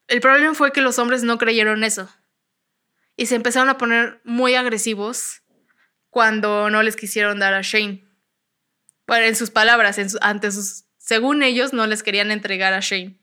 El 0.08 0.22
problema 0.22 0.54
fue 0.56 0.72
que 0.72 0.82
los 0.82 0.98
hombres 0.98 1.24
no 1.24 1.38
creyeron 1.38 1.84
eso 1.84 2.10
y 3.16 3.26
se 3.26 3.36
empezaron 3.36 3.70
a 3.70 3.78
poner 3.78 4.22
muy 4.24 4.56
agresivos 4.56 5.42
cuando 6.10 6.70
no 6.70 6.82
les 6.82 6.96
quisieron 6.96 7.40
dar 7.40 7.54
a 7.54 7.62
Shane. 7.62 8.08
En 9.08 9.36
sus 9.36 9.52
palabras, 9.52 9.98
en 9.98 10.08
ante 10.22 10.52
sus, 10.52 10.87
según 11.08 11.41
ellos, 11.41 11.72
no 11.72 11.88
les 11.88 12.03
querían 12.03 12.32
entregar 12.32 12.74
a 12.74 12.82
Shane. 12.82 13.16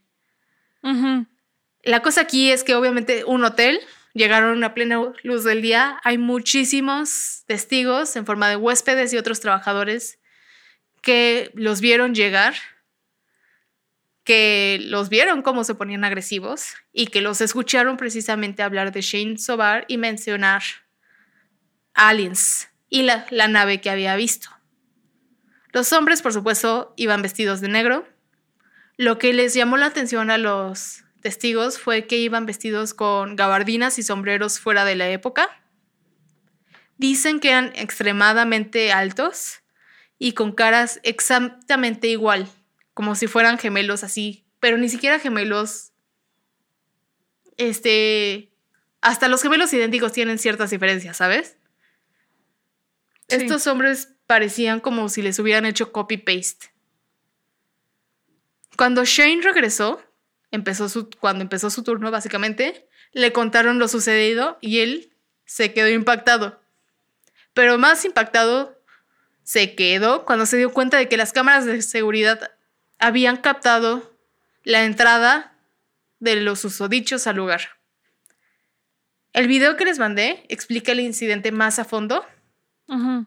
La 1.82 2.00
cosa 2.00 2.22
aquí 2.22 2.50
es 2.50 2.64
que 2.64 2.74
obviamente 2.74 3.24
un 3.26 3.44
hotel, 3.44 3.78
llegaron 4.14 4.64
a 4.64 4.72
plena 4.72 5.12
luz 5.22 5.44
del 5.44 5.60
día, 5.60 6.00
hay 6.02 6.16
muchísimos 6.16 7.42
testigos 7.46 8.16
en 8.16 8.24
forma 8.24 8.48
de 8.48 8.56
huéspedes 8.56 9.12
y 9.12 9.18
otros 9.18 9.40
trabajadores 9.40 10.18
que 11.02 11.50
los 11.52 11.82
vieron 11.82 12.14
llegar, 12.14 12.54
que 14.24 14.78
los 14.80 15.10
vieron 15.10 15.42
cómo 15.42 15.62
se 15.62 15.74
ponían 15.74 16.04
agresivos 16.04 16.76
y 16.90 17.08
que 17.08 17.20
los 17.20 17.42
escucharon 17.42 17.98
precisamente 17.98 18.62
hablar 18.62 18.92
de 18.92 19.02
Shane 19.02 19.36
Sobar 19.36 19.84
y 19.88 19.98
mencionar 19.98 20.62
aliens 21.92 22.70
y 22.88 23.02
la, 23.02 23.26
la 23.28 23.46
nave 23.46 23.82
que 23.82 23.90
había 23.90 24.16
visto. 24.16 24.53
Los 25.74 25.92
hombres, 25.92 26.22
por 26.22 26.32
supuesto, 26.32 26.94
iban 26.96 27.20
vestidos 27.20 27.60
de 27.60 27.66
negro, 27.66 28.06
lo 28.96 29.18
que 29.18 29.32
les 29.32 29.54
llamó 29.54 29.76
la 29.76 29.86
atención 29.86 30.30
a 30.30 30.38
los 30.38 31.02
testigos 31.20 31.80
fue 31.80 32.06
que 32.06 32.16
iban 32.16 32.46
vestidos 32.46 32.94
con 32.94 33.34
gabardinas 33.34 33.98
y 33.98 34.04
sombreros 34.04 34.60
fuera 34.60 34.84
de 34.84 34.94
la 34.94 35.08
época. 35.10 35.48
Dicen 36.96 37.40
que 37.40 37.48
eran 37.48 37.72
extremadamente 37.74 38.92
altos 38.92 39.62
y 40.16 40.32
con 40.32 40.52
caras 40.52 41.00
exactamente 41.02 42.06
igual, 42.06 42.48
como 42.94 43.16
si 43.16 43.26
fueran 43.26 43.58
gemelos 43.58 44.04
así, 44.04 44.46
pero 44.60 44.78
ni 44.78 44.88
siquiera 44.88 45.18
gemelos. 45.18 45.90
Este. 47.56 48.52
Hasta 49.00 49.26
los 49.26 49.42
gemelos 49.42 49.72
idénticos 49.72 50.12
tienen 50.12 50.38
ciertas 50.38 50.70
diferencias, 50.70 51.16
¿sabes? 51.16 51.56
Sí. 53.28 53.36
Estos 53.36 53.66
hombres 53.66 54.13
parecían 54.26 54.80
como 54.80 55.08
si 55.08 55.22
les 55.22 55.38
hubieran 55.38 55.66
hecho 55.66 55.92
copy-paste. 55.92 56.72
Cuando 58.76 59.04
Shane 59.04 59.42
regresó, 59.42 60.02
empezó 60.50 60.88
su, 60.88 61.08
cuando 61.10 61.42
empezó 61.42 61.70
su 61.70 61.82
turno, 61.82 62.10
básicamente, 62.10 62.88
le 63.12 63.32
contaron 63.32 63.78
lo 63.78 63.88
sucedido 63.88 64.58
y 64.60 64.80
él 64.80 65.12
se 65.44 65.72
quedó 65.72 65.88
impactado. 65.88 66.60
Pero 67.52 67.78
más 67.78 68.04
impactado 68.04 68.80
se 69.44 69.74
quedó 69.74 70.24
cuando 70.24 70.46
se 70.46 70.56
dio 70.56 70.72
cuenta 70.72 70.96
de 70.96 71.08
que 71.08 71.16
las 71.16 71.32
cámaras 71.32 71.66
de 71.66 71.82
seguridad 71.82 72.50
habían 72.98 73.36
captado 73.36 74.16
la 74.64 74.84
entrada 74.84 75.56
de 76.18 76.36
los 76.36 76.60
susodichos 76.60 77.26
al 77.26 77.36
lugar. 77.36 77.60
El 79.32 79.46
video 79.46 79.76
que 79.76 79.84
les 79.84 79.98
mandé 79.98 80.44
explica 80.48 80.92
el 80.92 81.00
incidente 81.00 81.52
más 81.52 81.78
a 81.78 81.84
fondo 81.84 82.24
Ujú. 82.86 83.26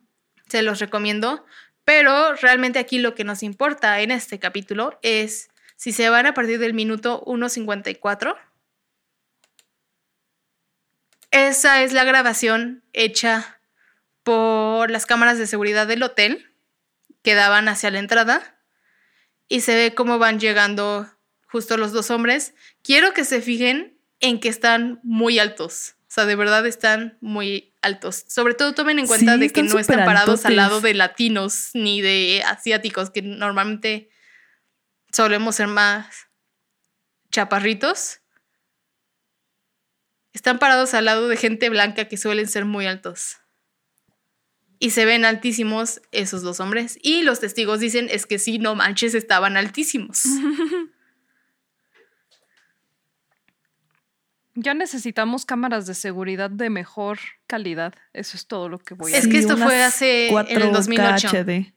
Se 0.50 0.62
los 0.62 0.80
recomiendo. 0.80 1.46
Pero 1.84 2.36
realmente 2.36 2.80
aquí 2.80 3.00
lo 3.00 3.16
que 3.16 3.24
nos 3.24 3.44
importa 3.44 4.02
en 4.02 4.12
este 4.12 4.40
capítulo 4.40 5.00
es 5.02 5.50
si 5.78 5.94
se 5.94 6.10
van 6.10 6.26
a 6.26 6.34
partir 6.34 6.60
del 6.60 6.74
minuto 6.74 7.24
1.54. 7.26 8.36
Esa 11.32 11.84
es 11.84 11.94
la 11.94 12.04
grabación 12.04 12.84
hecha 12.94 13.60
por 14.24 14.92
las 14.92 15.06
cámaras 15.06 15.38
de 15.38 15.48
seguridad 15.48 15.88
del 15.88 16.04
hotel 16.04 16.52
que 17.22 17.36
daban 17.36 17.68
hacia 17.68 17.92
la 17.92 18.00
entrada 18.00 18.58
y 19.48 19.62
se 19.62 19.76
ve 19.76 19.94
cómo 19.94 20.20
van 20.20 20.40
llegando 20.40 21.10
justo 21.48 21.78
los 21.78 21.92
dos 21.92 22.12
hombres. 22.12 22.54
Quiero 22.82 23.14
que 23.14 23.26
se 23.26 23.42
fijen 23.42 24.00
en 24.20 24.40
que 24.40 24.50
están 24.50 25.00
muy 25.04 25.40
altos. 25.40 25.97
Sea, 26.18 26.26
de 26.26 26.36
verdad 26.36 26.66
están 26.66 27.16
muy 27.22 27.76
altos. 27.84 28.26
Sobre 28.28 28.56
todo 28.56 28.74
tomen 28.74 28.98
en 28.98 29.06
cuenta 29.06 29.36
Sí, 29.36 29.40
de 29.40 29.50
que 29.52 29.62
no 29.62 29.78
están 29.78 30.04
parados 30.04 30.46
al 30.46 30.56
lado 30.56 30.82
de 30.82 30.96
latinos 30.96 31.70
ni 31.76 32.02
de 32.02 32.42
asiáticos, 32.44 33.12
que 33.12 33.22
normalmente 33.22 34.10
solemos 35.14 35.58
ser 35.58 35.68
más 35.68 36.28
chaparritos. 37.30 38.22
Están 40.34 40.58
parados 40.58 40.96
al 40.96 41.06
lado 41.06 41.28
de 41.28 41.38
gente 41.38 41.70
blanca 41.70 42.06
que 42.06 42.18
suelen 42.18 42.48
ser 42.48 42.66
muy 42.66 42.88
altos. 42.88 43.38
Y 44.80 44.90
se 44.90 45.06
ven 45.06 45.24
altísimos 45.24 46.02
esos 46.12 46.42
dos 46.42 46.60
hombres. 46.60 46.98
Y 47.04 47.22
los 47.22 47.42
testigos 47.42 47.80
dicen 47.80 48.08
es 48.10 48.26
que 48.26 48.40
sí, 48.40 48.58
no 48.58 48.74
manches, 48.74 49.14
estaban 49.14 49.56
altísimos. 49.56 50.24
Ya 54.60 54.74
necesitamos 54.74 55.46
cámaras 55.46 55.86
de 55.86 55.94
seguridad 55.94 56.50
de 56.50 56.72
mejor 56.72 57.20
calidad. 57.46 57.94
Eso 58.14 58.36
es 58.36 58.48
todo 58.48 58.70
lo 58.70 58.80
que 58.80 58.96
voy 58.96 59.14
a 59.14 59.18
Es 59.18 59.24
decir. 59.26 59.32
que 59.34 59.40
esto 59.40 59.56
fue 59.56 59.84
hace- 59.84 60.30
en 60.30 60.38
el 60.38 60.70
4K 60.70 60.72
2008. 60.72 61.28
HD. 61.30 61.74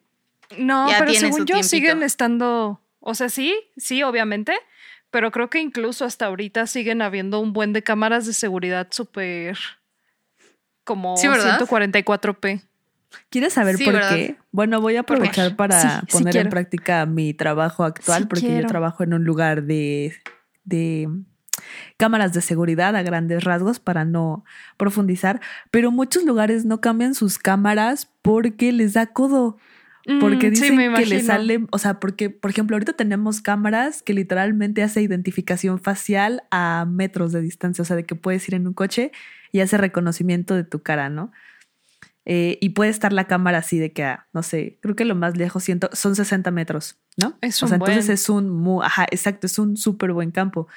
No, 0.59 0.89
ya 0.91 0.99
pero 0.99 1.12
según 1.12 1.41
yo 1.41 1.45
tiempito. 1.45 1.68
siguen 1.68 2.03
estando, 2.03 2.81
o 3.01 3.14
sea, 3.14 3.28
sí, 3.28 3.55
sí, 3.76 4.03
obviamente, 4.03 4.55
pero 5.11 5.31
creo 5.31 5.51
que 5.51 5.61
incluso 5.61 6.05
hasta 6.07 6.24
ahorita 6.26 6.66
siguen 6.66 7.03
habiendo 7.03 7.39
un 7.41 7.53
buen 7.53 7.72
de 7.74 7.83
cámaras 7.83 8.24
de 8.26 8.33
seguridad 8.33 8.89
súper 8.91 9.59
como 10.85 11.16
Sí, 11.18 11.28
¿verdad? 11.28 11.59
144p. 11.61 12.62
¿Quieres 13.28 13.53
saber 13.53 13.76
Sí, 13.76 13.85
por 13.85 13.95
¿verdad? 13.95 14.14
qué? 14.14 14.37
Bueno, 14.53 14.81
voy 14.81 14.97
a 14.97 15.01
aprovechar 15.01 15.55
para 15.57 15.81
Sí, 15.81 15.89
sí 16.09 16.12
poner 16.12 16.37
en 16.39 16.49
práctica 16.49 17.07
mi 17.07 17.35
trabajo 17.35 17.85
actual, 17.85 18.22
Sí 18.22 18.26
porque 18.28 18.47
quiero. 18.47 18.62
yo 18.62 18.68
trabajo 18.68 19.03
en 19.03 19.14
un 19.14 19.24
lugar 19.24 19.64
de, 19.64 20.14
de 20.64 21.09
cámaras 21.97 22.33
de 22.33 22.41
seguridad 22.41 22.95
a 22.97 23.03
grandes 23.03 23.45
rasgos 23.45 23.81
para 23.81 24.05
no 24.05 24.45
profundizar, 24.77 25.41
pero 25.71 25.91
muchos 25.91 26.25
lugares 26.25 26.64
no 26.64 26.81
cambian 26.81 27.14
sus 27.14 27.39
cámaras 27.39 28.11
porque 28.23 28.73
les 28.73 28.95
da 28.95 29.07
codo. 29.07 29.59
Porque 30.18 30.49
Mm, 30.51 30.55
sí, 30.55 30.61
dicen 30.62 30.77
me 30.77 30.95
que 30.95 31.07
le 31.07 31.21
sale, 31.21 31.66
o 31.71 31.79
sea, 31.79 32.01
porque, 32.01 32.31
por 32.31 32.51
ejemplo, 32.51 32.75
ahorita 32.75 32.95
tenemos 32.95 33.41
cámaras 33.43 34.03
que 34.03 34.14
literalmente 34.14 34.83
hace 34.83 35.03
identificación 35.03 35.79
facial 35.79 36.43
a 36.51 36.87
metros 36.89 37.33
de 37.33 37.43
distancia, 37.43 37.83
o 37.83 37.85
sea, 37.85 37.97
de 37.97 38.05
que 38.05 38.14
puedes 38.14 38.49
ir 38.49 38.55
en 38.55 38.66
un 38.66 38.73
coche 38.73 39.12
y 39.53 39.61
hace 39.61 39.77
reconocimiento 39.77 40.55
de 40.55 40.64
tu 40.64 40.83
cara, 40.83 41.11
¿no? 41.11 41.33
Eh, 42.27 42.59
y 42.61 42.71
puede 42.71 42.91
estar 42.91 43.12
la 43.12 43.27
cámara 43.27 43.59
así 43.59 43.79
de 43.79 43.93
que, 43.93 44.14
no 44.33 44.43
sé, 44.43 44.79
creo 44.83 44.95
que 44.95 45.05
lo 45.05 45.14
más 45.14 45.37
lejos 45.37 45.64
siento, 45.64 45.89
son 45.93 46.14
60 46.14 46.51
metros, 46.51 46.99
¿no? 47.16 47.39
Es 47.41 47.62
o 47.62 47.66
un 47.66 47.71
sea, 47.71 47.77
entonces 47.77 48.09
es 48.09 48.29
un, 48.29 48.51
mu- 48.51 48.83
ajá, 48.83 49.07
exacto, 49.11 49.47
es 49.47 49.59
un 49.59 49.77
súper 49.77 50.12
buen 50.12 50.31
campo. 50.31 50.68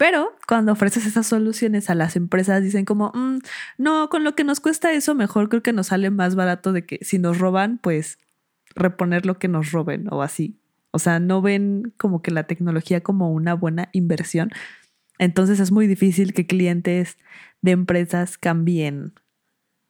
Pero 0.00 0.34
cuando 0.48 0.72
ofreces 0.72 1.04
esas 1.04 1.26
soluciones 1.26 1.90
a 1.90 1.94
las 1.94 2.16
empresas, 2.16 2.62
dicen 2.62 2.86
como, 2.86 3.12
"Mm, 3.14 3.40
no, 3.76 4.08
con 4.08 4.24
lo 4.24 4.34
que 4.34 4.44
nos 4.44 4.58
cuesta 4.58 4.94
eso, 4.94 5.14
mejor 5.14 5.50
creo 5.50 5.62
que 5.62 5.74
nos 5.74 5.88
sale 5.88 6.08
más 6.08 6.36
barato 6.36 6.72
de 6.72 6.86
que 6.86 7.00
si 7.02 7.18
nos 7.18 7.38
roban, 7.38 7.76
pues 7.76 8.18
reponer 8.74 9.26
lo 9.26 9.38
que 9.38 9.48
nos 9.48 9.72
roben 9.72 10.06
o 10.10 10.22
así. 10.22 10.58
O 10.90 10.98
sea, 10.98 11.20
no 11.20 11.42
ven 11.42 11.92
como 11.98 12.22
que 12.22 12.30
la 12.30 12.44
tecnología 12.44 13.02
como 13.02 13.30
una 13.30 13.52
buena 13.52 13.90
inversión. 13.92 14.52
Entonces 15.18 15.60
es 15.60 15.70
muy 15.70 15.86
difícil 15.86 16.32
que 16.32 16.46
clientes 16.46 17.18
de 17.60 17.72
empresas 17.72 18.38
cambien 18.38 19.12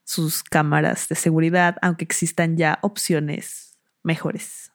sus 0.02 0.42
cámaras 0.42 1.08
de 1.08 1.14
seguridad, 1.14 1.76
aunque 1.82 2.02
existan 2.02 2.56
ya 2.56 2.80
opciones 2.82 3.78
mejores. 4.02 4.72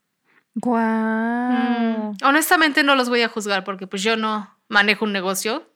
Guau. 0.53 1.51
Mm, 1.51 2.17
honestamente 2.23 2.83
no 2.83 2.95
los 2.95 3.09
voy 3.09 3.23
a 3.23 3.27
juzgar 3.27 3.65
porque 3.65 3.85
pues 3.85 4.01
yo 4.01 4.15
no 4.15 4.54
manejo 4.67 5.05
un 5.05 5.13
negocio. 5.13 5.69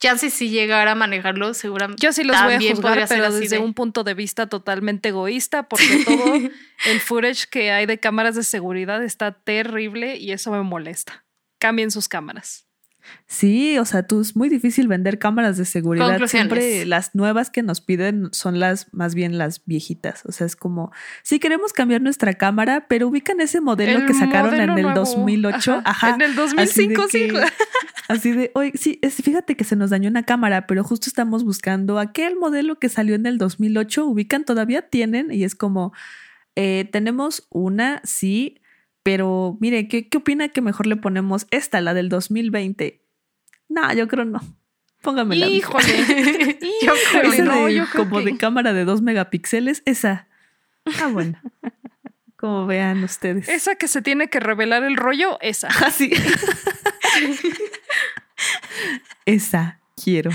Chance 0.00 0.30
si 0.30 0.48
llegara 0.50 0.92
a 0.92 0.94
manejarlo, 0.94 1.54
seguramente. 1.54 2.00
Yo 2.00 2.12
sí 2.12 2.22
los 2.22 2.40
voy 2.44 2.54
a 2.54 2.60
juzgar, 2.60 3.08
pero 3.08 3.32
desde 3.32 3.56
de- 3.56 3.62
un 3.62 3.74
punto 3.74 4.04
de 4.04 4.14
vista 4.14 4.46
totalmente 4.46 5.08
egoísta, 5.08 5.68
porque 5.68 6.04
todo 6.04 6.34
el 6.86 7.00
footage 7.00 7.46
que 7.50 7.72
hay 7.72 7.84
de 7.86 7.98
cámaras 7.98 8.36
de 8.36 8.44
seguridad 8.44 9.02
está 9.02 9.32
terrible 9.32 10.16
y 10.16 10.30
eso 10.30 10.52
me 10.52 10.62
molesta. 10.62 11.24
Cambien 11.58 11.90
sus 11.90 12.06
cámaras. 12.06 12.67
Sí, 13.26 13.78
o 13.78 13.84
sea, 13.84 14.02
tú 14.06 14.20
es 14.20 14.36
muy 14.36 14.48
difícil 14.48 14.88
vender 14.88 15.18
cámaras 15.18 15.56
de 15.56 15.64
seguridad. 15.64 16.18
Siempre 16.26 16.84
las 16.84 17.14
nuevas 17.14 17.50
que 17.50 17.62
nos 17.62 17.80
piden 17.80 18.28
son 18.32 18.58
las 18.60 18.92
más 18.92 19.14
bien 19.14 19.38
las 19.38 19.64
viejitas. 19.64 20.22
O 20.26 20.32
sea, 20.32 20.46
es 20.46 20.56
como 20.56 20.92
si 21.22 21.38
queremos 21.38 21.72
cambiar 21.72 22.02
nuestra 22.02 22.34
cámara, 22.34 22.86
pero 22.88 23.08
ubican 23.08 23.40
ese 23.40 23.60
modelo 23.60 24.00
El 24.00 24.06
que 24.06 24.14
sacaron 24.14 24.54
en 24.54 24.70
el 24.70 24.82
nuevo. 24.82 24.90
2008. 24.94 25.82
Ajá. 25.84 26.08
Ajá. 26.08 26.14
En 26.16 26.22
el 26.22 26.30
Así 26.58 26.88
de 26.88 26.94
2005, 26.94 27.02
sí. 27.08 27.28
que- 27.28 27.42
Así 28.08 28.32
de, 28.32 28.50
oye, 28.54 28.72
sí, 28.74 28.98
es, 29.02 29.16
fíjate 29.16 29.54
que 29.54 29.64
se 29.64 29.76
nos 29.76 29.90
dañó 29.90 30.08
una 30.08 30.22
cámara, 30.22 30.66
pero 30.66 30.82
justo 30.82 31.08
estamos 31.08 31.44
buscando 31.44 31.98
aquel 31.98 32.36
modelo 32.36 32.78
que 32.78 32.88
salió 32.88 33.14
en 33.14 33.26
el 33.26 33.36
2008. 33.36 34.06
Ubican, 34.06 34.44
todavía 34.46 34.82
tienen, 34.88 35.30
y 35.30 35.44
es 35.44 35.54
como, 35.54 35.92
eh, 36.56 36.88
tenemos 36.90 37.46
una, 37.50 38.00
sí, 38.04 38.60
pero 39.08 39.56
mire, 39.58 39.88
¿qué, 39.88 40.06
¿qué 40.06 40.18
opina 40.18 40.50
que 40.50 40.60
mejor 40.60 40.86
le 40.86 40.94
ponemos 40.94 41.46
esta, 41.50 41.80
la 41.80 41.94
del 41.94 42.10
2020? 42.10 43.02
No, 43.70 43.90
yo 43.94 44.06
creo 44.06 44.26
no. 44.26 44.38
Póngamela. 45.00 45.46
Híjole. 45.46 46.58
Yo 46.82 46.92
creo 47.10 47.32
Esa 47.32 47.44
no, 47.44 47.64
de- 47.64 47.74
yo 47.76 47.86
creo 47.86 48.04
como 48.04 48.18
que- 48.18 48.26
de 48.32 48.36
cámara 48.36 48.74
de 48.74 48.84
2 48.84 49.00
megapíxeles, 49.00 49.82
esa. 49.86 50.28
Ah, 51.00 51.06
bueno. 51.06 51.40
Como 52.36 52.66
vean 52.66 53.02
ustedes. 53.02 53.48
Esa 53.48 53.76
que 53.76 53.88
se 53.88 54.02
tiene 54.02 54.28
que 54.28 54.40
revelar 54.40 54.84
el 54.84 54.96
rollo, 54.98 55.38
esa. 55.40 55.68
Así. 55.68 56.10
esa 59.24 59.80
quiero. 59.96 60.30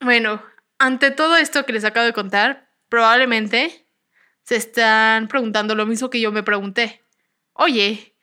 Bueno, 0.00 0.40
ante 0.78 1.10
todo 1.10 1.36
esto 1.36 1.66
que 1.66 1.72
les 1.72 1.84
acabo 1.84 2.06
de 2.06 2.12
contar, 2.12 2.70
probablemente 2.88 3.87
se 4.48 4.56
están 4.56 5.28
preguntando 5.28 5.74
lo 5.74 5.84
mismo 5.84 6.08
que 6.08 6.22
yo 6.22 6.32
me 6.32 6.42
pregunté. 6.42 7.02
Oye, 7.52 8.14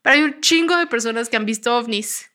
pero 0.00 0.14
hay 0.14 0.22
un 0.22 0.40
chingo 0.40 0.74
de 0.78 0.86
personas 0.86 1.28
que 1.28 1.36
han 1.36 1.44
visto 1.44 1.76
ovnis. 1.76 2.30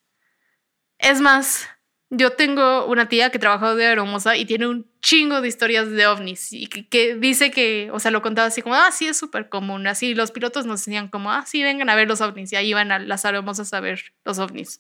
Es 1.00 1.20
más, 1.20 1.68
yo 2.12 2.34
tengo 2.34 2.86
una 2.86 3.10
tía 3.10 3.32
que 3.32 3.40
trabajó 3.40 3.74
de 3.74 3.88
aeromoza 3.88 4.38
y 4.38 4.46
tiene 4.46 4.68
un 4.68 4.88
chingo 5.02 5.42
de 5.42 5.48
historias 5.48 5.90
de 5.90 6.06
ovnis 6.06 6.54
y 6.54 6.68
que, 6.68 6.88
que 6.88 7.16
dice 7.16 7.50
que, 7.50 7.90
o 7.92 8.00
sea, 8.00 8.12
lo 8.12 8.22
contaba 8.22 8.50
así 8.50 8.62
como, 8.62 8.76
ah, 8.76 8.92
sí, 8.92 9.08
es 9.08 9.18
súper 9.18 9.50
común. 9.50 9.88
Así 9.88 10.14
los 10.14 10.30
pilotos 10.30 10.68
nos 10.68 10.86
decían 10.86 11.08
como, 11.08 11.32
ah, 11.32 11.44
sí, 11.48 11.64
vengan 11.64 11.90
a 11.90 11.96
ver 11.96 12.08
los 12.08 12.22
ovnis 12.22 12.54
y 12.54 12.56
ahí 12.56 12.70
iban 12.70 12.92
a 12.92 13.00
las 13.00 13.26
aeromosas 13.26 13.74
a 13.74 13.80
ver 13.80 14.14
los 14.26 14.38
ovnis. 14.38 14.78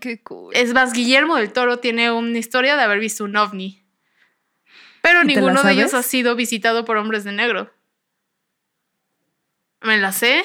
Qué 0.00 0.20
cool. 0.24 0.52
Es 0.52 0.74
más, 0.74 0.92
Guillermo 0.92 1.36
del 1.36 1.52
Toro 1.52 1.78
tiene 1.78 2.10
una 2.10 2.38
historia 2.38 2.74
de 2.74 2.82
haber 2.82 2.98
visto 2.98 3.22
un 3.22 3.36
ovni. 3.36 3.83
Pero 5.04 5.22
¿Y 5.22 5.26
te 5.26 5.34
la 5.34 5.40
ninguno 5.40 5.62
de 5.62 5.72
ellos 5.74 5.92
ha 5.92 6.02
sido 6.02 6.34
visitado 6.34 6.84
por 6.86 6.96
hombres 6.96 7.24
de 7.24 7.32
negro. 7.32 7.70
¿Me 9.82 9.98
la 9.98 10.12
sé? 10.12 10.44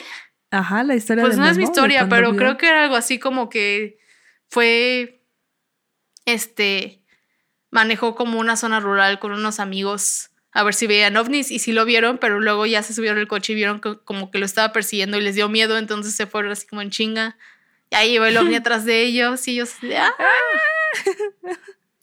Ajá, 0.52 0.84
la 0.84 0.96
historia 0.96 1.24
Pues 1.24 1.38
de 1.38 1.42
no 1.42 1.48
es 1.48 1.58
mi 1.58 1.64
historia, 1.64 2.08
pero 2.10 2.32
vio- 2.32 2.38
creo 2.38 2.58
que 2.58 2.68
era 2.68 2.84
algo 2.84 2.96
así 2.98 3.20
como 3.20 3.50
que 3.50 4.00
fue. 4.50 5.24
Este. 6.26 7.02
Manejó 7.72 8.16
como 8.16 8.38
una 8.40 8.58
zona 8.58 8.80
rural 8.82 9.20
con 9.20 9.32
unos 9.32 9.60
amigos 9.60 10.32
a 10.52 10.64
ver 10.64 10.74
si 10.74 10.88
veían 10.88 11.16
ovnis 11.16 11.52
y 11.52 11.60
sí 11.60 11.72
lo 11.72 11.86
vieron, 11.86 12.18
pero 12.18 12.40
luego 12.42 12.66
ya 12.66 12.82
se 12.84 12.94
subieron 12.96 13.20
al 13.20 13.28
coche 13.28 13.54
y 13.54 13.56
vieron 13.56 13.80
que- 13.80 14.00
como 14.04 14.30
que 14.32 14.40
lo 14.40 14.46
estaba 14.46 14.74
persiguiendo 14.74 15.18
y 15.18 15.22
les 15.22 15.36
dio 15.36 15.48
miedo, 15.48 15.78
entonces 15.78 16.16
se 16.16 16.26
fueron 16.28 16.52
así 16.52 16.66
como 16.68 16.82
en 16.82 16.90
chinga. 16.90 17.38
Y 17.92 17.96
ahí 17.96 18.16
iba 18.16 18.28
el 18.28 18.36
ovni 18.38 18.56
atrás 18.66 18.84
de 18.86 19.04
ellos 19.04 19.48
y 19.48 19.52
ellos. 19.52 19.80
de, 19.82 19.98
"Ah". 20.00 20.12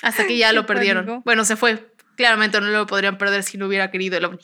Hasta 0.02 0.26
que 0.26 0.38
ya 0.38 0.52
lo 0.54 0.64
perdieron. 0.64 1.22
Bueno, 1.24 1.44
se 1.44 1.56
fue. 1.56 1.84
Claramente 2.16 2.60
no 2.60 2.66
lo 2.68 2.86
podrían 2.86 3.18
perder 3.18 3.42
si 3.42 3.58
no 3.58 3.66
hubiera 3.66 3.90
querido 3.90 4.16
el 4.18 4.24
ovni. 4.24 4.38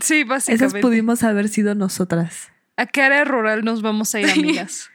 Sí, 0.00 0.20
Esas 0.20 0.26
básicamente. 0.28 0.80
pudimos 0.80 1.22
haber 1.22 1.48
sido 1.48 1.74
nosotras. 1.74 2.50
¿A 2.76 2.86
qué 2.86 3.02
área 3.02 3.24
rural 3.24 3.64
nos 3.64 3.82
vamos 3.82 4.14
a 4.14 4.20
ir, 4.20 4.30
amigas? 4.30 4.90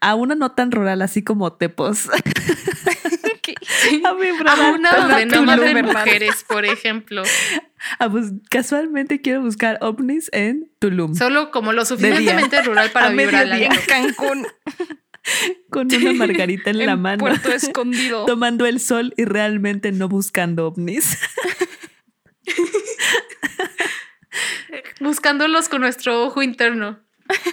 A 0.00 0.14
una 0.14 0.34
no 0.34 0.52
tan 0.52 0.70
rural, 0.70 1.00
así 1.00 1.22
como 1.22 1.52
Tepos. 1.54 2.08
A 4.04 4.14
mí, 4.14 4.28
A 4.46 4.70
una 4.70 4.92
donde 4.92 5.26
no 5.26 5.42
maten 5.42 5.84
mujeres, 5.84 6.44
por 6.46 6.64
ejemplo. 6.64 7.22
Ah, 7.98 8.08
pues, 8.08 8.26
casualmente 8.48 9.20
quiero 9.20 9.42
buscar 9.42 9.78
ovnis 9.80 10.28
en 10.32 10.70
Tulum. 10.78 11.14
Solo 11.14 11.50
como 11.50 11.72
lo 11.72 11.84
suficientemente 11.84 12.62
rural 12.62 12.90
para 12.90 13.06
A 13.06 13.10
vivir 13.10 13.68
Cancún, 13.88 14.46
con 15.70 15.92
una 15.92 16.12
margarita 16.12 16.70
en, 16.70 16.86
la 16.86 16.96
mano. 16.96 17.18
Puerto 17.18 17.52
Escondido. 17.52 18.24
tomando 18.26 18.66
el 18.66 18.80
sol 18.80 19.14
y 19.16 19.24
realmente 19.24 19.92
no 19.92 20.08
buscando 20.08 20.66
ovnis. 20.66 21.18
Buscándolos 25.00 25.68
con 25.68 25.80
nuestro 25.80 26.24
ojo 26.24 26.42
interno. 26.42 27.00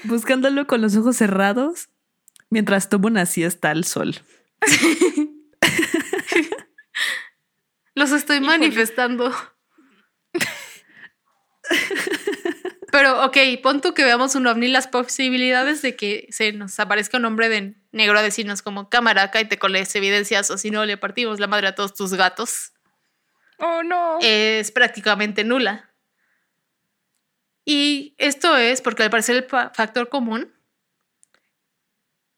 Buscándolo 0.04 0.68
con 0.68 0.82
los 0.82 0.96
ojos 0.96 1.18
cerrados 1.18 1.90
mientras 2.50 2.90
tomo 2.90 3.08
una 3.08 3.26
siesta 3.26 3.72
al 3.72 3.86
sol. 3.86 4.16
Los 7.96 8.12
estoy 8.12 8.40
manifestando. 8.40 9.34
Pero, 12.92 13.24
ok, 13.26 13.38
pon 13.62 13.82
tú 13.82 13.94
que 13.94 14.04
veamos 14.04 14.34
un 14.36 14.48
ovni, 14.48 14.68
las 14.68 14.88
posibilidades 14.88 15.82
de 15.82 15.96
que 15.96 16.28
se 16.32 16.52
nos 16.54 16.80
aparezca 16.80 17.18
un 17.18 17.26
hombre 17.26 17.48
de 17.50 17.76
negro 17.92 18.18
a 18.18 18.24
decirnos 18.24 18.62
como 18.62 18.90
cámara, 18.90 19.30
cállate 19.32 19.60
con 19.60 19.74
las 19.74 19.94
evidencias 19.96 20.50
o 20.50 20.58
si 20.58 20.72
no 20.72 20.86
le 20.86 20.98
partimos 20.98 21.40
la 21.40 21.48
madre 21.48 21.68
a 21.68 21.76
todos 21.76 21.94
tus 21.94 22.14
gatos, 22.16 22.72
Oh, 23.60 23.84
no. 23.84 24.18
es 24.22 24.72
prácticamente 24.72 25.44
nula. 25.44 25.94
Y 27.66 28.16
esto 28.18 28.58
es 28.58 28.82
porque 28.82 29.04
al 29.04 29.10
parecer 29.12 29.36
el 29.36 29.44
fa- 29.44 29.72
factor 29.76 30.10
común 30.10 30.52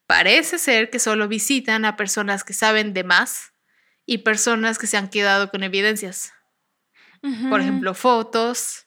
parece 0.06 0.58
ser 0.58 0.90
que 0.90 0.98
solo 0.98 1.28
visitan 1.28 1.84
a 1.86 1.96
personas 1.96 2.44
que 2.44 2.52
saben 2.52 2.92
de 2.92 3.04
más 3.04 3.54
y 4.04 4.18
personas 4.18 4.78
que 4.78 4.86
se 4.86 4.96
han 4.98 5.08
quedado 5.08 5.50
con 5.50 5.62
evidencias. 5.62 6.32
Por 7.48 7.60
ejemplo, 7.60 7.94
fotos. 7.94 8.86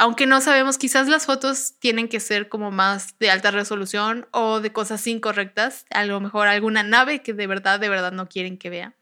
Aunque 0.00 0.24
no 0.24 0.40
sabemos, 0.40 0.78
quizás 0.78 1.08
las 1.08 1.26
fotos 1.26 1.74
tienen 1.78 2.08
que 2.08 2.20
ser 2.20 2.48
como 2.48 2.70
más 2.70 3.18
de 3.18 3.30
alta 3.30 3.50
resolución 3.50 4.26
o 4.30 4.60
de 4.60 4.72
cosas 4.72 5.06
incorrectas. 5.06 5.84
A 5.90 6.06
lo 6.06 6.18
mejor 6.20 6.48
alguna 6.48 6.82
nave 6.82 7.22
que 7.22 7.34
de 7.34 7.46
verdad, 7.46 7.78
de 7.78 7.90
verdad 7.90 8.10
no 8.10 8.26
quieren 8.26 8.56
que 8.56 8.70
vea. 8.70 8.96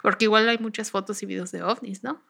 Porque 0.00 0.26
igual 0.26 0.48
hay 0.48 0.58
muchas 0.58 0.92
fotos 0.92 1.20
y 1.24 1.26
videos 1.26 1.50
de 1.50 1.64
ovnis, 1.64 2.04
¿no? 2.04 2.22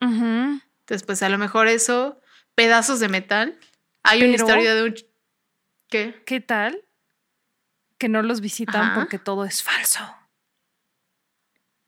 Entonces, 0.00 1.02
pues 1.04 1.22
a 1.22 1.28
lo 1.28 1.36
mejor 1.36 1.68
eso, 1.68 2.18
pedazos 2.54 2.98
de 2.98 3.10
metal. 3.10 3.58
Hay 4.04 4.22
una 4.22 4.36
historia 4.36 4.74
de 4.74 4.82
un... 4.84 4.94
¿Qué? 5.90 6.22
¿Qué 6.24 6.40
tal? 6.40 6.82
Que 7.98 8.08
no 8.08 8.22
los 8.22 8.40
visitan 8.40 8.86
Ajá. 8.86 8.94
porque 8.94 9.18
todo 9.18 9.44
es 9.44 9.62
falso. 9.62 10.00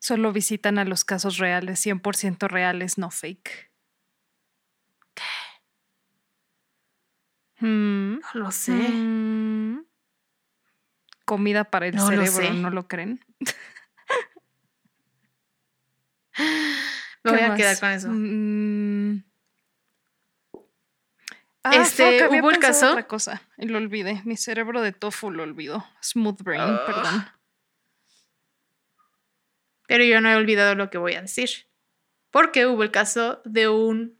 Solo 0.00 0.34
visitan 0.34 0.78
a 0.78 0.84
los 0.84 1.06
casos 1.06 1.38
reales, 1.38 1.80
100% 1.86 2.46
reales, 2.46 2.98
no 2.98 3.10
fake. 3.10 3.70
¿Qué? 7.58 7.66
No 7.66 8.20
lo 8.34 8.50
sé. 8.50 8.72
Mm. 8.72 9.84
comida 11.24 11.64
para 11.64 11.86
el 11.88 11.96
No 11.96 12.02
lo 12.02 12.08
cerebro, 12.08 12.30
sé. 12.32 12.50
¿no 12.54 12.70
lo 12.70 12.86
creen? 12.86 13.20
Me 17.24 17.30
voy 17.32 17.38
¿Qué 17.40 17.44
a 17.44 17.54
quedar 17.54 17.80
con 17.80 17.90
eso. 17.90 18.08
Mm. 18.10 19.24
Este, 21.72 22.20
fuck, 22.20 22.28
había 22.28 22.40
hubo 22.42 22.50
el 22.50 22.58
caso- 22.60 22.90
Otra 22.92 23.08
cosa, 23.08 23.42
y 23.58 23.66
lo 23.66 23.78
olvidé. 23.78 24.22
Mi 24.24 24.36
cerebro 24.36 24.82
de 24.82 24.92
tofu 24.92 25.32
lo 25.32 25.42
olvidó. 25.42 25.84
Smooth 26.00 26.42
brain, 26.42 26.76
perdón. 26.86 27.26
Pero 29.88 30.04
yo 30.04 30.20
no 30.20 30.30
he 30.30 30.36
olvidado 30.36 30.76
lo 30.76 30.90
que 30.90 30.98
voy 30.98 31.14
a 31.14 31.22
decir. 31.22 31.50
Porque 32.30 32.66
hubo 32.66 32.82
el 32.84 32.90
caso 32.92 33.40
de 33.44 33.68
un 33.68 34.16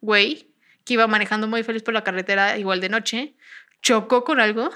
güey 0.00 0.47
que 0.88 0.94
iba 0.94 1.06
manejando 1.06 1.46
muy 1.46 1.62
feliz 1.62 1.82
por 1.82 1.92
la 1.92 2.02
carretera, 2.02 2.56
igual 2.56 2.80
de 2.80 2.88
noche, 2.88 3.34
chocó 3.82 4.24
con 4.24 4.40
algo, 4.40 4.70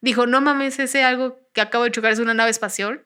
dijo, 0.00 0.26
no 0.26 0.40
mames, 0.40 0.78
ese 0.78 1.04
algo 1.04 1.38
que 1.52 1.60
acabo 1.60 1.84
de 1.84 1.90
chocar 1.90 2.12
es 2.12 2.18
una 2.18 2.32
nave 2.32 2.50
espacial. 2.50 3.04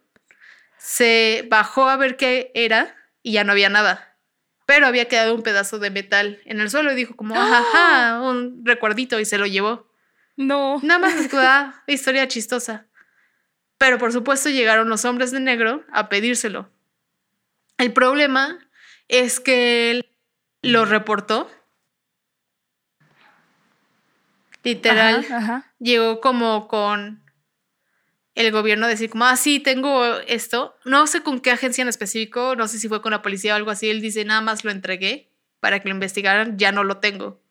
Se 0.78 1.44
bajó 1.50 1.88
a 1.88 1.96
ver 1.96 2.16
qué 2.16 2.52
era 2.54 2.94
y 3.24 3.32
ya 3.32 3.42
no 3.42 3.50
había 3.50 3.68
nada. 3.68 4.16
Pero 4.66 4.86
había 4.86 5.08
quedado 5.08 5.34
un 5.34 5.42
pedazo 5.42 5.80
de 5.80 5.90
metal 5.90 6.40
en 6.44 6.60
el 6.60 6.70
suelo 6.70 6.92
y 6.92 6.94
dijo 6.94 7.16
como, 7.16 7.34
ajá, 7.34 8.22
un 8.22 8.64
recuerdito 8.64 9.18
y 9.18 9.24
se 9.24 9.38
lo 9.38 9.46
llevó. 9.46 9.90
No. 10.36 10.78
Nada 10.84 11.00
más 11.00 11.14
es 11.16 11.32
una 11.32 11.82
historia 11.88 12.28
chistosa. 12.28 12.86
Pero 13.78 13.98
por 13.98 14.12
supuesto 14.12 14.48
llegaron 14.48 14.88
los 14.88 15.04
hombres 15.04 15.32
de 15.32 15.40
negro 15.40 15.84
a 15.92 16.08
pedírselo. 16.08 16.70
El 17.78 17.92
problema 17.92 18.60
es 19.08 19.40
que 19.40 19.90
él 19.90 20.06
lo 20.62 20.84
reportó. 20.84 21.50
Literal, 24.64 25.24
Ajá, 25.24 25.36
ajá. 25.38 25.74
llegó 25.78 26.20
como 26.20 26.68
con 26.68 27.22
el 28.34 28.50
gobierno 28.50 28.86
a 28.86 28.88
decir 28.88 29.10
como, 29.10 29.24
ah, 29.24 29.36
sí, 29.36 29.60
tengo 29.60 30.04
esto. 30.26 30.76
No 30.84 31.06
sé 31.06 31.22
con 31.22 31.40
qué 31.40 31.50
agencia 31.50 31.82
en 31.82 31.88
específico, 31.88 32.56
no 32.56 32.68
sé 32.68 32.78
si 32.78 32.88
fue 32.88 33.02
con 33.02 33.12
la 33.12 33.22
policía 33.22 33.52
o 33.52 33.56
algo 33.56 33.70
así. 33.70 33.90
Él 33.90 34.00
dice, 34.00 34.24
nada 34.24 34.40
más 34.40 34.64
lo 34.64 34.70
entregué 34.70 35.30
para 35.60 35.80
que 35.80 35.88
lo 35.88 35.94
investigaran, 35.94 36.58
ya 36.58 36.72
no 36.72 36.84
lo 36.84 36.98
tengo. 36.98 37.42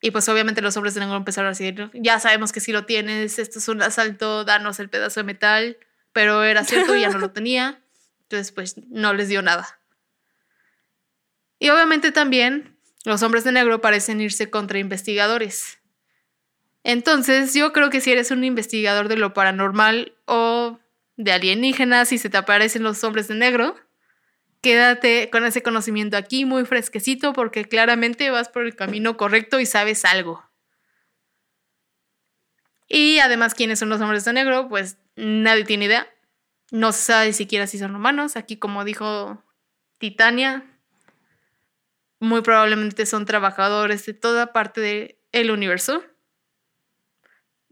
Y 0.00 0.12
pues 0.12 0.28
obviamente 0.28 0.62
los 0.62 0.76
hombres 0.76 0.94
de 0.94 1.00
negro 1.00 1.16
empezaron 1.16 1.48
a 1.48 1.50
decir, 1.50 1.90
ya 1.92 2.18
sabemos 2.20 2.52
que 2.52 2.60
sí 2.60 2.72
lo 2.72 2.86
tienes, 2.86 3.38
esto 3.38 3.58
es 3.58 3.68
un 3.68 3.82
asalto, 3.82 4.44
danos 4.44 4.80
el 4.80 4.88
pedazo 4.88 5.20
de 5.20 5.24
metal, 5.24 5.76
pero 6.12 6.42
era 6.44 6.64
cierto, 6.64 6.96
ya 6.96 7.10
no 7.10 7.18
lo 7.18 7.30
tenía. 7.32 7.82
Entonces 8.22 8.52
pues 8.52 8.76
no 8.88 9.12
les 9.12 9.28
dio 9.28 9.42
nada. 9.42 9.80
Y 11.58 11.68
obviamente 11.68 12.12
también 12.12 12.78
los 13.04 13.22
hombres 13.22 13.44
de 13.44 13.52
negro 13.52 13.80
parecen 13.80 14.20
irse 14.20 14.48
contra 14.48 14.78
investigadores. 14.78 15.79
Entonces 16.82 17.54
yo 17.54 17.72
creo 17.72 17.90
que 17.90 18.00
si 18.00 18.12
eres 18.12 18.30
un 18.30 18.44
investigador 18.44 19.08
de 19.08 19.16
lo 19.16 19.34
paranormal 19.34 20.14
o 20.24 20.78
de 21.16 21.32
alienígenas 21.32 22.12
y 22.12 22.18
se 22.18 22.30
te 22.30 22.38
aparecen 22.38 22.82
los 22.82 23.04
hombres 23.04 23.28
de 23.28 23.34
negro, 23.34 23.76
quédate 24.62 25.28
con 25.30 25.44
ese 25.44 25.62
conocimiento 25.62 26.16
aquí 26.16 26.44
muy 26.44 26.64
fresquecito 26.64 27.32
porque 27.32 27.66
claramente 27.66 28.30
vas 28.30 28.48
por 28.48 28.64
el 28.64 28.76
camino 28.76 29.16
correcto 29.16 29.60
y 29.60 29.66
sabes 29.66 30.04
algo. 30.04 30.42
Y 32.88 33.20
además, 33.20 33.54
¿quiénes 33.54 33.78
son 33.78 33.88
los 33.88 34.00
hombres 34.00 34.24
de 34.24 34.32
negro? 34.32 34.68
Pues 34.68 34.98
nadie 35.14 35.64
tiene 35.64 35.84
idea. 35.84 36.08
No 36.72 36.92
se 36.92 37.02
sabe 37.02 37.32
siquiera 37.32 37.66
si 37.66 37.78
son 37.78 37.94
humanos. 37.94 38.36
Aquí, 38.36 38.56
como 38.56 38.84
dijo 38.84 39.44
Titania, 39.98 40.64
muy 42.18 42.42
probablemente 42.42 43.06
son 43.06 43.26
trabajadores 43.26 44.04
de 44.06 44.14
toda 44.14 44.52
parte 44.52 45.20
del 45.32 45.50
universo. 45.52 46.02